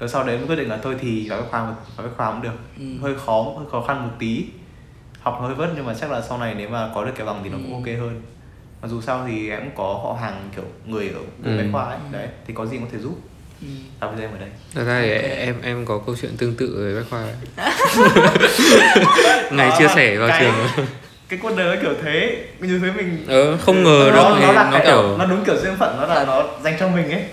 rồi 0.00 0.08
sau 0.08 0.24
đấy 0.24 0.38
mới 0.38 0.46
quyết 0.46 0.56
định 0.56 0.68
là 0.68 0.78
thôi 0.82 0.96
thì 1.00 1.28
vào 1.28 1.40
bách 1.40 1.50
khoa 1.50 1.60
vào 1.64 1.74
bách 1.96 2.16
khoa 2.16 2.30
cũng 2.30 2.42
được 2.42 2.52
Ừ. 2.78 2.84
hơi 3.02 3.14
khó 3.26 3.42
hơi 3.56 3.66
khó 3.72 3.84
khăn 3.88 4.02
một 4.02 4.12
tí 4.18 4.46
học 5.20 5.38
hơi 5.42 5.54
vất 5.54 5.68
nhưng 5.76 5.86
mà 5.86 5.94
chắc 6.00 6.10
là 6.10 6.20
sau 6.20 6.38
này 6.38 6.54
nếu 6.58 6.68
mà 6.68 6.88
có 6.94 7.04
được 7.04 7.12
cái 7.16 7.26
bằng 7.26 7.40
thì 7.44 7.50
nó 7.50 7.56
cũng 7.56 7.84
Ừ. 7.84 7.90
ok 7.92 8.00
hơn 8.00 8.22
mà 8.82 8.88
dù 8.88 9.00
sao 9.00 9.24
thì 9.28 9.50
em 9.50 9.60
cũng 9.60 9.70
có 9.76 9.84
họ 10.04 10.16
hàng 10.20 10.48
kiểu 10.56 10.64
người 10.86 11.08
ở 11.14 11.20
Ừ. 11.44 11.56
bách 11.56 11.66
khoa 11.72 11.84
ấy 11.84 11.98
Ừ. 12.12 12.16
đấy 12.18 12.28
thì 12.46 12.54
có 12.54 12.66
gì 12.66 12.76
cũng 12.76 12.86
có 12.86 12.92
thể 12.92 12.98
giúp 12.98 13.14
Ừ. 13.62 13.68
tao 14.00 14.10
bây 14.10 14.18
giờ 14.18 14.24
em 14.24 14.32
ở 14.32 14.38
đây 14.38 14.48
Thật 14.74 14.84
ra 14.84 15.00
thì 15.02 15.12
Ok. 15.12 15.22
em 15.38 15.54
em 15.62 15.86
có 15.86 15.98
câu 16.06 16.16
chuyện 16.20 16.36
tương 16.36 16.54
tự 16.54 16.74
với 16.76 16.94
bách 16.94 17.10
khoa 17.10 17.22
ngày 19.50 19.70
chia 19.78 19.88
sẻ 19.94 20.16
vào 20.16 20.28
cái- 20.28 20.40
trường 20.40 20.86
cái 21.28 21.38
cuộc 21.42 21.56
đời 21.56 21.76
nó 21.76 21.82
kiểu 21.82 21.94
thế 22.02 22.44
như 22.60 22.78
thế 22.78 22.90
mình 22.90 23.24
ờ, 23.28 23.56
không 23.56 23.82
ngờ 23.84 24.10
nó, 24.14 24.30
được 24.30 24.40
nó, 24.46 24.52
nó 24.52 24.70
cái 24.72 24.82
kiểu 24.86 25.16
nó 25.18 25.26
đúng 25.26 25.44
kiểu 25.44 25.56
duyên 25.62 25.76
phận 25.78 25.96
nó 26.00 26.06
là 26.06 26.24
nó 26.24 26.44
dành 26.64 26.76
cho 26.80 26.88
mình 26.88 27.10
ấy 27.10 27.24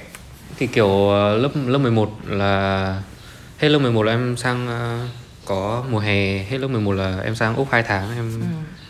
thì 0.58 0.68
kiểu 0.68 1.10
ờ, 1.10 1.38
lớp 1.38 1.50
lớp 1.68 1.78
11 1.78 2.10
là 2.28 2.96
hết 3.58 3.70
lớp 3.70 3.80
11 3.80 4.04
là 4.04 4.12
em 4.14 4.38
sang 4.38 4.68
ờ, 4.68 5.00
có 5.46 5.84
mùa 5.90 6.00
hè 6.00 6.38
hết 6.44 6.58
lớp 6.58 6.68
11 6.68 6.92
là 6.94 7.20
em 7.24 7.36
sang 7.36 7.56
úc 7.56 7.68
2 7.72 7.84
tháng 7.84 8.16
em 8.16 8.32
Ừ. 8.42 8.46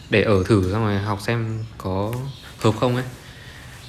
để 0.10 0.22
ở 0.24 0.44
thử 0.48 0.72
xong 0.74 0.86
rồi 0.86 0.98
học 0.98 1.20
xem 1.22 1.64
có 1.78 2.12
hợp 2.60 2.72
không 2.80 2.96
ấy 2.96 3.06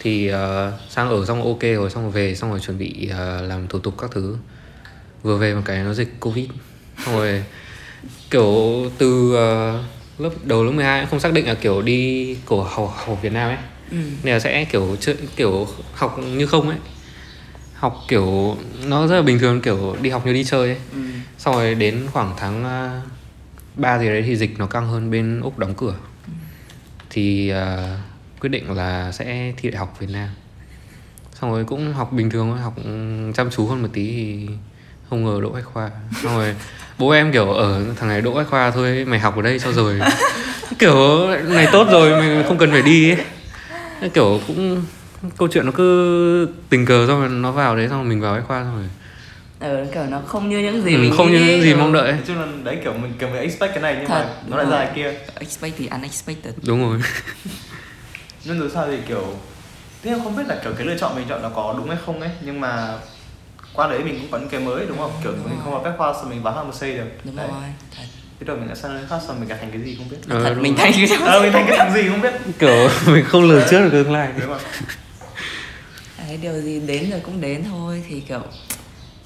thì 0.01 0.29
ờ, 0.29 0.73
sang 0.89 1.09
ở 1.11 1.25
xong 1.27 1.43
ok 1.43 1.63
rồi 1.63 1.91
xong 1.91 2.03
rồi 2.03 2.13
về 2.13 2.35
xong 2.35 2.51
rồi 2.51 2.61
chuẩn 2.61 2.79
bị 2.79 3.09
ờ, 3.13 3.43
làm 3.43 3.69
thủ 3.69 3.79
tục 3.79 3.95
các 3.99 4.11
thứ. 4.11 4.37
Vừa 5.23 5.37
về 5.37 5.55
một 5.55 5.63
cái 5.65 5.83
nó 5.85 5.93
dịch 5.95 6.21
covid. 6.21 6.49
Xong 7.05 7.15
rồi 7.15 7.45
kiểu 8.31 8.83
từ 8.99 9.35
ờ, 9.35 9.83
lớp 10.19 10.31
đầu 10.45 10.65
lớp 10.65 10.71
12 10.73 11.01
em 11.01 11.09
không 11.09 11.21
xác 11.21 11.33
định 11.33 11.47
là 11.47 11.55
kiểu 11.55 11.83
đi 11.83 12.37
của 12.45 12.65
học, 12.65 12.95
học 13.07 13.19
Việt 13.23 13.33
Nam 13.33 13.49
ấy. 13.49 13.59
Ừ. 13.91 13.97
nên 14.23 14.35
là 14.35 14.41
sẽ 14.41 14.65
kiểu 14.65 14.97
kiểu 15.37 15.69
học 15.93 16.19
như 16.37 16.47
không 16.47 16.69
ấy. 16.69 16.79
Học 17.75 18.05
kiểu 18.09 18.57
nó 18.87 19.07
rất 19.07 19.17
là 19.17 19.23
bình 19.23 19.39
thường 19.39 19.61
kiểu 19.61 19.97
đi 20.03 20.11
học 20.11 20.27
như 20.27 20.33
đi 20.33 20.45
chơi 20.45 20.69
ấy. 20.69 20.79
Ừ. 20.93 20.99
xong 21.39 21.55
rồi 21.55 21.75
đến 21.75 22.07
khoảng 22.13 22.35
tháng 22.37 22.65
uh, 22.65 23.11
3 23.77 23.99
gì 23.99 24.07
đấy 24.07 24.23
thì 24.27 24.37
dịch 24.37 24.59
nó 24.59 24.67
căng 24.67 24.89
hơn 24.89 25.11
bên 25.11 25.41
úc 25.41 25.59
đóng 25.59 25.75
cửa. 25.75 25.95
Thì 27.11 27.49
ờ, 27.49 27.97
quyết 28.41 28.49
định 28.49 28.71
là 28.77 29.13
sẽ 29.13 29.53
thi 29.57 29.71
đại 29.71 29.79
học 29.79 29.97
Việt 30.01 30.11
Nam. 30.11 30.29
Xong 31.41 31.51
rồi 31.51 31.65
cũng 31.65 31.93
học 31.93 32.13
bình 32.13 32.31
thường 32.31 32.51
thôi 32.51 32.61
học 32.61 32.75
chăm 33.35 33.51
chú 33.51 33.67
hơn 33.67 33.83
một 33.83 33.89
tí 33.93 34.07
thì 34.13 34.49
không 35.11 35.25
ngờ 35.25 35.41
đỗ 35.43 35.49
bách 35.49 35.65
khoa. 35.65 35.91
Xong 36.23 36.37
rồi 36.37 36.55
bố 36.99 37.11
em 37.11 37.33
kiểu 37.33 37.51
ở 37.51 37.85
thằng 37.97 38.09
này 38.09 38.21
đỗ 38.21 38.35
bách 38.35 38.49
khoa 38.49 38.71
thôi 38.71 39.05
mày 39.09 39.19
học 39.21 39.37
ở 39.37 39.43
đây 39.43 39.59
cho 39.59 39.73
rồi. 39.73 40.01
Kiểu 40.79 41.29
này 41.49 41.69
tốt 41.73 41.87
rồi 41.91 42.11
mày 42.11 42.45
không 42.49 42.59
cần 42.59 42.71
phải 42.71 42.83
đi 42.83 43.11
ấy. 43.11 44.11
Kiểu 44.15 44.41
cũng 44.47 44.83
câu 45.37 45.49
chuyện 45.49 45.67
nó 45.67 45.73
cứ 45.73 46.49
tình 46.69 46.87
cờ 46.87 47.07
xong 47.07 47.21
rồi 47.21 47.29
nó 47.29 47.53
vào 47.53 47.77
đấy 47.77 47.89
xong 47.89 47.99
rồi 47.99 48.09
mình 48.09 48.21
vào 48.21 48.35
bách 48.35 48.47
khoa 48.47 48.65
xong 48.65 48.77
rồi 48.77 48.89
ừ, 49.71 49.87
kiểu 49.95 50.03
nó 50.07 50.21
không 50.27 50.49
như 50.51 50.59
những 50.59 50.83
gì 50.83 50.95
ừ, 50.95 50.99
mình 50.99 51.13
không 51.17 51.33
như 51.33 51.39
những 51.47 51.63
gì 51.63 51.75
mong 51.75 51.93
đợi. 51.93 52.13
Nói 52.13 52.21
chung 52.27 52.39
là 52.41 52.47
đấy 52.65 52.79
kiểu 52.85 52.93
mình 52.93 53.13
kiểu 53.19 53.29
mình 53.29 53.39
expect 53.43 53.75
cái 53.75 53.83
này 53.83 53.97
nhưng 53.99 54.09
Thật, 54.09 54.29
mà 54.49 54.57
nó 54.57 54.63
lại 54.63 54.87
ra 54.87 54.93
kia. 54.95 55.15
Expect 55.35 55.75
thì 55.79 55.87
unexpected. 55.87 56.55
Đúng 56.63 56.83
rồi 56.83 57.01
nhưng 58.45 58.59
dù 58.59 58.69
sao 58.69 58.87
thì 58.87 58.97
kiểu 59.09 59.35
thế 60.03 60.11
em 60.11 60.21
không 60.25 60.37
biết 60.37 60.43
là 60.49 60.61
kiểu 60.65 60.73
cái 60.77 60.87
lựa 60.87 60.97
chọn 60.99 61.17
mình 61.17 61.27
chọn 61.29 61.43
nó 61.43 61.49
có 61.49 61.75
đúng 61.79 61.89
hay 61.89 61.99
không 62.07 62.21
ấy 62.21 62.31
nhưng 62.45 62.61
mà 62.61 62.99
qua 63.73 63.89
đấy 63.89 63.99
mình 64.05 64.29
cũng 64.31 64.41
những 64.41 64.49
cái 64.51 64.61
mới 64.61 64.87
đúng 64.87 64.99
không? 64.99 65.13
Kiểu 65.23 65.33
Đúng 65.33 65.45
mình 65.45 65.55
rồi. 65.55 65.61
không 65.65 65.73
vào 65.73 65.83
bách 65.83 65.95
khoa 65.99 66.13
xong 66.15 66.31
mình 66.31 66.43
vào 66.43 66.55
HMC 66.65 66.81
được. 66.81 67.05
Đúng 67.25 67.37
đấy. 67.37 67.49
rồi 67.51 67.63
thật. 67.97 68.03
Thế 68.41 68.45
rồi 68.47 68.57
mình 68.57 68.69
đã 68.69 68.75
sang 68.75 68.95
nơi 68.95 69.05
khác 69.09 69.19
xong 69.27 69.41
mình 69.41 69.49
đã 69.49 69.57
thành 69.57 69.71
cái 69.71 69.81
gì 69.81 69.97
không 69.97 70.09
biết. 70.09 70.17
Ờ, 70.29 70.45
thật 70.45 70.55
mình 70.61 70.77
thành 70.77 70.93
cái 70.93 71.19
ờ 71.27 71.43
mình 71.43 71.53
thành 71.53 71.65
cái 71.69 71.79
thằng 71.79 71.93
gì 71.95 72.09
không 72.09 72.21
biết. 72.21 72.33
Kiểu 72.59 72.89
mình 73.07 73.25
không 73.25 73.45
lường 73.49 73.63
trước 73.71 73.81
được 73.81 73.91
tương 73.93 74.13
lai. 74.13 74.29
Đúng 74.41 74.49
rồi. 74.49 74.59
Đấy, 76.19 76.37
điều 76.43 76.61
gì 76.61 76.81
đến 76.81 77.11
rồi 77.11 77.21
cũng 77.21 77.41
đến 77.41 77.65
thôi 77.71 78.05
thì 78.09 78.21
kiểu 78.21 78.43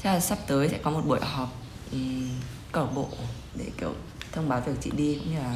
chắc 0.05 0.13
là 0.13 0.21
sắp 0.21 0.39
tới 0.47 0.69
sẽ 0.69 0.79
có 0.83 0.91
một 0.91 1.01
buổi 1.07 1.21
họp 1.21 1.49
um, 1.93 2.29
câu 2.73 2.85
lạc 2.85 2.91
bộ 2.95 3.09
để 3.55 3.65
kiểu 3.81 3.95
thông 4.33 4.49
báo 4.49 4.61
việc 4.67 4.73
chị 4.81 4.91
đi 4.97 5.15
cũng 5.19 5.33
như 5.35 5.39
là 5.39 5.53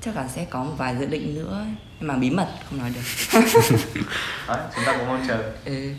chắc 0.00 0.16
là 0.16 0.28
sẽ 0.28 0.44
có 0.50 0.64
một 0.64 0.74
vài 0.78 0.96
dự 1.00 1.06
định 1.06 1.34
nữa. 1.34 1.66
Nhưng 2.00 2.08
mà 2.08 2.16
bí 2.16 2.30
mật 2.30 2.48
không 2.68 2.78
nói 2.78 2.90
được. 2.94 3.00
Đấy, 4.48 4.58
chúng 4.74 4.84
ta 4.86 4.96
cũng 4.98 5.08
mong 5.08 5.24
chờ. 5.28 5.52
Ừ. 5.64 5.90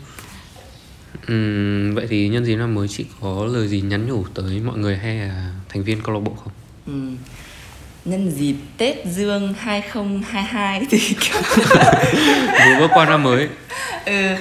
Ừm, 1.26 1.94
vậy 1.94 2.06
thì 2.10 2.28
nhân 2.28 2.44
dịp 2.44 2.56
năm 2.56 2.74
mới 2.74 2.88
chị 2.88 3.06
có 3.20 3.44
lời 3.44 3.68
gì 3.68 3.80
nhắn 3.80 4.06
nhủ 4.06 4.24
tới 4.34 4.60
mọi 4.60 4.78
người 4.78 4.96
hay 4.96 5.16
là 5.16 5.50
thành 5.68 5.82
viên 5.84 6.02
câu 6.02 6.14
lạc 6.14 6.20
bộ 6.20 6.34
không? 6.44 6.52
Ừ. 6.86 7.16
Nhân 8.04 8.30
dịp 8.30 8.56
Tết 8.76 8.96
Dương 9.06 9.54
2022 9.58 10.86
thì 10.90 10.98
vừa 12.66 12.78
bước 12.78 12.90
qua 12.94 13.04
năm 13.06 13.22
mới. 13.22 13.48
Ừ 14.04 14.36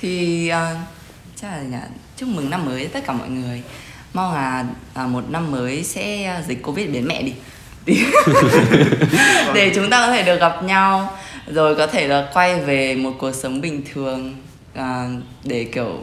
thì 0.00 0.50
uh, 0.52 0.78
chắc 1.36 1.48
là 1.48 1.62
nhỉ? 1.62 1.76
Chúc 2.16 2.28
mừng 2.28 2.50
năm 2.50 2.66
mới 2.66 2.86
tất 2.86 3.00
cả 3.06 3.12
mọi 3.12 3.28
người. 3.28 3.62
Mong 4.12 4.34
là 4.34 4.64
à, 4.94 5.06
một 5.06 5.30
năm 5.30 5.50
mới 5.50 5.84
sẽ 5.84 6.24
à, 6.24 6.42
dịch 6.48 6.62
covid 6.62 6.90
biến 6.90 7.06
mẹ 7.08 7.22
đi 7.22 7.32
Thì- 7.88 8.04
để 9.54 9.72
chúng 9.74 9.90
ta 9.90 10.06
có 10.06 10.12
thể 10.12 10.22
được 10.22 10.40
gặp 10.40 10.62
nhau 10.62 11.18
rồi 11.46 11.74
có 11.76 11.86
thể 11.86 12.08
là 12.08 12.26
quay 12.34 12.60
về 12.60 12.94
một 12.94 13.12
cuộc 13.18 13.32
sống 13.32 13.60
bình 13.60 13.82
thường 13.94 14.36
à, 14.74 15.04
để 15.44 15.66
kiểu 15.74 15.98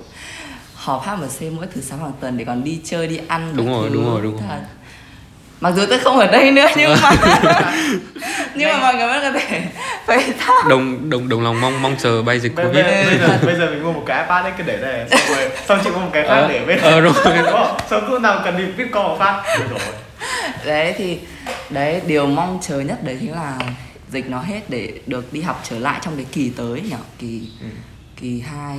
họp 0.75 1.05
HMC 1.05 1.41
mỗi 1.51 1.65
thứ 1.75 1.81
sáu 1.81 1.97
hàng 1.97 2.11
tuần 2.21 2.37
để 2.37 2.45
còn 2.45 2.63
đi 2.63 2.79
chơi 2.85 3.07
đi 3.07 3.19
ăn 3.27 3.53
Đúng 3.55 3.71
rồi, 3.73 3.89
thứ. 3.89 3.95
đúng 3.95 4.05
rồi, 4.11 4.21
đúng 4.23 4.37
Thật. 4.37 4.45
rồi. 4.49 4.59
mặc 5.61 5.73
dù 5.75 5.85
tôi 5.89 5.99
không 5.99 6.17
ở 6.19 6.27
đây 6.27 6.51
nữa 6.51 6.67
nhưng 6.77 6.91
mà 7.01 7.11
nhưng 8.55 8.69
mà 8.69 8.77
mọi 8.79 8.95
người 8.95 9.07
vẫn 9.07 9.33
có 9.33 9.39
thể 9.39 9.61
phải 10.05 10.23
thao 10.39 10.55
đồng 10.69 11.09
đồng 11.09 11.29
đồng 11.29 11.43
lòng 11.43 11.61
mong 11.61 11.81
mong 11.81 11.95
chờ 11.99 12.21
bay 12.21 12.39
dịch 12.39 12.51
covid 12.55 12.73
bây, 12.85 13.05
bây 13.05 13.17
giờ 13.19 13.37
bây 13.45 13.55
giờ 13.55 13.65
mình 13.69 13.83
mua 13.83 13.91
một 13.93 14.03
cái 14.05 14.23
ipad 14.23 14.43
đấy 14.43 14.53
cứ 14.57 14.63
để 14.67 14.77
đây 14.81 15.05
xong 15.11 15.35
rồi 15.37 15.49
xong 15.67 15.79
chị 15.83 15.89
mua 15.89 15.99
một 15.99 16.09
cái 16.13 16.23
khác 16.23 16.29
Ờ, 16.29 16.47
để 16.47 16.59
bên 16.67 16.79
ờ, 16.81 17.01
đúng 17.01 17.13
rồi. 17.25 17.67
xong 17.89 18.09
lúc 18.11 18.21
nào 18.21 18.41
cần 18.45 18.57
đi 18.57 18.63
bitcoin 18.77 19.03
một 19.03 19.15
phát 19.19 19.43
ôi. 19.71 19.79
đấy 20.65 20.93
thì 20.97 21.17
đấy 21.69 22.01
điều 22.07 22.27
mong 22.27 22.59
chờ 22.61 22.79
nhất 22.79 23.03
đấy 23.03 23.17
chính 23.19 23.31
là 23.31 23.59
dịch 24.11 24.29
nó 24.29 24.39
hết 24.41 24.69
để 24.69 24.93
được 25.07 25.33
đi 25.33 25.41
học 25.41 25.61
trở 25.69 25.79
lại 25.79 25.99
trong 26.03 26.15
cái 26.15 26.25
kỳ 26.31 26.49
tới 26.49 26.81
nhỉ? 26.81 26.95
Kỳ 27.19 27.41
Ừ. 27.61 27.67
kỳ 28.21 28.39
2 28.39 28.77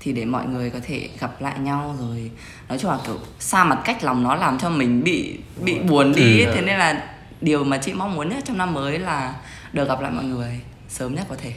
thì 0.00 0.12
để 0.12 0.24
mọi 0.24 0.46
người 0.46 0.70
có 0.70 0.78
thể 0.86 1.08
gặp 1.20 1.40
lại 1.42 1.58
nhau 1.58 1.96
rồi. 2.00 2.30
Nói 2.68 2.78
chung 2.78 2.90
là 2.90 2.98
kiểu 3.06 3.18
xa 3.38 3.64
mặt 3.64 3.78
cách 3.84 4.04
lòng 4.04 4.22
nó 4.22 4.34
làm 4.34 4.58
cho 4.58 4.70
mình 4.70 5.04
bị 5.04 5.38
bị 5.62 5.78
buồn. 5.78 6.12
đi 6.16 6.40
Ừ. 6.40 6.46
ấy. 6.46 6.54
thế 6.54 6.60
nên 6.62 6.78
là 6.78 7.02
điều 7.40 7.64
mà 7.64 7.78
chị 7.78 7.92
mong 7.92 8.14
muốn 8.14 8.28
nhất 8.28 8.44
trong 8.46 8.58
năm 8.58 8.74
mới 8.74 8.98
là 8.98 9.34
được 9.72 9.88
gặp 9.88 10.00
lại 10.00 10.10
mọi 10.12 10.24
người 10.24 10.60
sớm 10.88 11.14
nhất 11.14 11.26
có 11.28 11.36
thể. 11.42 11.52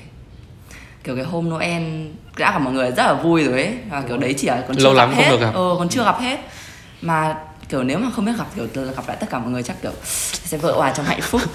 Kiểu 1.03 1.15
cái 1.15 1.25
hôm 1.25 1.49
Noel 1.49 1.83
đã 2.37 2.51
gặp 2.51 2.59
mọi 2.59 2.73
người 2.73 2.91
rất 2.91 3.03
là 3.03 3.13
vui 3.13 3.43
rồi 3.43 3.53
ấy. 3.63 3.73
Và 3.89 4.01
kiểu 4.01 4.17
đấy 4.17 4.33
chỉ 4.37 4.47
là 4.47 4.63
còn 4.67 4.77
chưa 4.77 4.83
Lâu 4.83 4.93
gặp 4.93 4.99
lắm 4.99 5.09
không 5.15 5.23
hết. 5.23 5.29
được 5.31 5.39
gặp. 5.41 5.51
ờ 5.53 5.75
còn 5.79 5.89
chưa 5.89 6.03
gặp 6.05 6.19
hết. 6.19 6.39
Mà 7.01 7.35
kiểu 7.69 7.83
nếu 7.83 7.99
mà 7.99 8.11
không 8.11 8.25
biết 8.25 8.31
gặp 8.37 8.47
kiểu 8.55 8.67
gặp 8.95 9.07
lại 9.07 9.17
tất 9.19 9.27
cả 9.29 9.39
mọi 9.39 9.51
người 9.51 9.63
chắc 9.63 9.81
kiểu 9.81 9.91
sẽ 10.31 10.57
vỡ 10.57 10.73
hòa 10.75 10.93
trong 10.95 11.05
hạnh 11.05 11.21
phúc. 11.21 11.41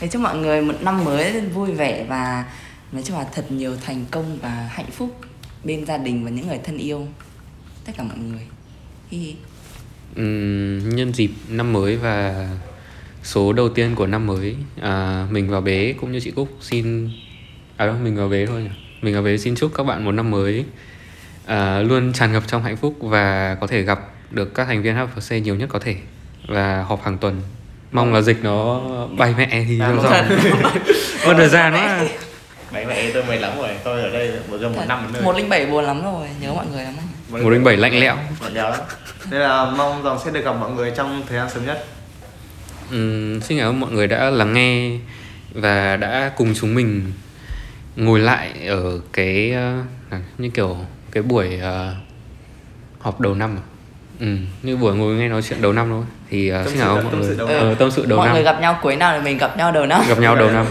Thế 0.00 0.08
chúc 0.08 0.22
mọi 0.22 0.36
người 0.36 0.62
một 0.62 0.74
năm 0.80 1.04
mới 1.04 1.40
vui 1.40 1.72
vẻ 1.72 2.04
và 2.08 2.44
nói 2.92 3.02
chung 3.02 3.18
là 3.18 3.26
thật 3.32 3.50
nhiều 3.50 3.76
thành 3.84 4.04
công 4.10 4.38
và 4.42 4.70
hạnh 4.72 4.90
phúc 4.90 5.20
bên 5.64 5.86
gia 5.86 5.98
đình 5.98 6.24
và 6.24 6.30
những 6.30 6.48
người 6.48 6.58
thân 6.64 6.78
yêu. 6.78 7.06
Tất 7.84 7.92
cả 7.96 8.02
mọi 8.02 8.18
người. 8.18 8.46
Hi 9.10 9.18
hi. 9.18 9.34
Ừm, 10.16 10.96
nhân 10.96 11.12
dịp 11.14 11.30
năm 11.48 11.72
mới 11.72 11.96
và 11.96 12.48
số 13.22 13.52
đầu 13.52 13.68
tiên 13.68 13.94
của 13.94 14.06
năm 14.06 14.26
mới 14.26 14.56
à, 14.80 15.26
mình 15.30 15.50
và 15.50 15.60
bé 15.60 15.92
cũng 15.92 16.12
như 16.12 16.20
chị 16.20 16.30
Cúc 16.30 16.48
xin 16.60 17.10
à 17.76 17.86
đâu 17.86 17.96
mình 18.04 18.16
và 18.16 18.28
bé 18.28 18.46
thôi 18.46 18.62
nhỉ? 18.62 18.70
Mình 19.02 19.14
và 19.14 19.20
bé 19.22 19.36
xin 19.36 19.54
chúc 19.56 19.74
các 19.74 19.82
bạn 19.82 20.04
một 20.04 20.12
năm 20.12 20.30
mới 20.30 20.64
à, 21.46 21.78
luôn 21.80 22.12
tràn 22.12 22.32
ngập 22.32 22.42
trong 22.46 22.62
hạnh 22.62 22.76
phúc 22.76 22.94
và 23.00 23.56
có 23.60 23.66
thể 23.66 23.82
gặp 23.82 24.00
được 24.30 24.54
các 24.54 24.64
thành 24.66 24.82
viên 24.82 24.94
HFC 24.96 25.38
nhiều 25.42 25.54
nhất 25.54 25.68
có 25.72 25.78
thể 25.78 25.96
và 26.48 26.82
họp 26.88 27.04
hàng 27.04 27.18
tuần. 27.18 27.42
Mong 27.92 28.14
là 28.14 28.20
dịch 28.20 28.38
nó 28.42 28.80
bay 29.18 29.34
mẹ 29.38 29.64
thì 29.68 29.80
À, 29.80 29.92
Ôi 31.24 31.34
thời 31.36 31.48
gian 31.48 31.72
nó 31.72 31.78
là- 31.82 32.04
Đấy 32.72 32.84
mẹ 32.88 33.10
tôi 33.14 33.24
mệt 33.24 33.36
lắm 33.36 33.52
rồi. 33.58 33.68
Tôi 33.84 34.02
ở 34.02 34.10
đây 34.10 34.30
một 34.50 34.58
giờ 34.60 34.68
một 34.68 34.82
năm 34.88 35.12
một 35.24 35.36
linh 35.36 35.48
bảy 35.48 35.66
buồn 35.66 35.84
lắm 35.84 36.02
rồi 36.04 36.28
nhớ 36.40 36.52
mọi 36.54 36.66
người 36.66 36.84
lắm. 36.84 36.94
rồi. 37.32 37.42
một 37.42 37.50
đến 37.50 37.64
bảy 37.64 37.76
lạnh 37.76 38.00
lẽo. 38.00 38.16
Lẽo 38.52 38.70
lắm 38.70 38.80
nên 39.30 39.40
là 39.40 39.64
mong 39.76 40.02
rằng 40.02 40.18
sẽ 40.24 40.30
được 40.30 40.44
gặp 40.44 40.52
mọi 40.52 40.70
người 40.70 40.92
trong 40.96 41.22
thời 41.28 41.38
gian 41.38 41.50
sớm 41.50 41.66
nhất. 41.66 41.86
Ừm, 42.90 43.40
xin 43.40 43.58
cảm 43.58 43.68
ơn 43.68 43.80
mọi 43.80 43.90
người 43.92 44.06
đã 44.06 44.30
lắng 44.30 44.52
nghe 44.52 44.90
và 45.54 45.96
đã 45.96 46.30
cùng 46.36 46.54
chúng 46.54 46.74
mình 46.74 47.12
ngồi 47.96 48.20
lại 48.20 48.50
ở 48.66 49.00
cái 49.12 49.50
là 50.10 50.20
như 50.38 50.48
kiểu 50.54 50.76
cái 51.12 51.22
buổi 51.22 51.58
ờ, 51.62 51.94
họp 52.98 53.20
đầu 53.20 53.34
năm 53.34 53.56
à? 53.56 53.62
ừ, 54.20 54.26
như 54.62 54.76
buổi 54.76 54.94
ngồi 54.94 55.14
nghe 55.14 55.28
nói 55.28 55.42
chuyện 55.42 55.62
đầu 55.62 55.72
năm 55.72 55.86
thôi 55.90 56.02
thì 56.30 56.50
Tâm 56.50 56.66
xin 56.68 56.78
đầu- 56.80 56.94
mọi 56.94 57.04
tâm 57.10 57.20
người 57.20 57.28
sự 57.28 57.36
đầu 57.38 57.48
năm. 57.48 57.74
tâm 57.78 57.90
sự 57.90 58.06
đầu 58.06 58.18
mọi 58.18 58.26
năm 58.26 58.34
người 58.34 58.44
gặp 58.44 58.60
nhau 58.60 58.78
cuối 58.82 58.96
năm 58.96 59.14
thì 59.18 59.24
mình 59.24 59.38
gặp 59.38 59.56
nhau 59.58 59.72
đầu 59.72 59.86
năm 59.86 60.02
gặp 60.08 60.18
nhau 60.18 60.36
đầu 60.36 60.50
năm 60.50 60.66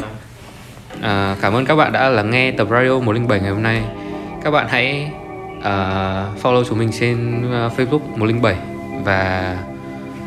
à, 1.02 1.36
cảm 1.42 1.54
ơn 1.54 1.66
các 1.66 1.76
bạn 1.76 1.92
đã 1.92 2.10
lắng 2.10 2.30
nghe 2.32 2.52
tập 2.52 2.68
radio 2.72 3.00
107 3.00 3.40
ngày 3.40 3.50
hôm 3.52 3.64
nay 3.64 3.82
các 4.44 4.52
bạn 4.52 4.68
hãy 4.70 5.12
à, 5.64 5.72
follow 6.44 6.64
chúng 6.70 6.78
mình 6.80 6.90
trên 7.00 7.42
à, 7.54 7.70
Facebook 7.78 8.00
107 8.16 8.56
và 9.04 9.58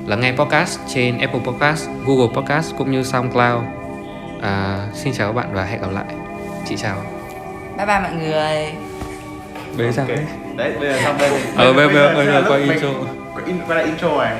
lắng 0.06 0.20
nghe 0.20 0.32
podcast 0.32 0.78
trên 0.94 1.18
Apple 1.18 1.40
Podcast, 1.46 1.88
Google 2.06 2.34
Podcast 2.36 2.74
cũng 2.78 2.90
như 2.92 3.02
SoundCloud. 3.02 3.62
À, 4.42 4.78
xin 4.94 5.12
chào 5.12 5.28
các 5.28 5.32
bạn 5.36 5.48
và 5.54 5.64
hẹn 5.64 5.80
gặp 5.80 5.90
lại. 5.92 6.04
Chị 6.68 6.76
chào. 6.76 6.96
bye 7.76 7.86
bye 7.86 8.00
mọi 8.00 8.12
người 8.12 8.87
Bế 9.76 9.92
sao 9.92 10.04
Ok. 10.04 10.16
đấy? 10.16 10.24
đấy 10.56 10.72
bây 10.80 10.88
giờ 10.92 10.98
xong 11.04 11.18
đây 11.18 11.30
Ờ, 11.56 11.72
bây- 11.72 11.88
bây- 11.88 12.14
bây 12.14 12.26
giờ 12.26 12.44
quay 12.48 12.60
intro. 12.60 12.88
quay 13.68 13.76
lại 13.76 13.84
intro 13.84 14.24
này. 14.24 14.36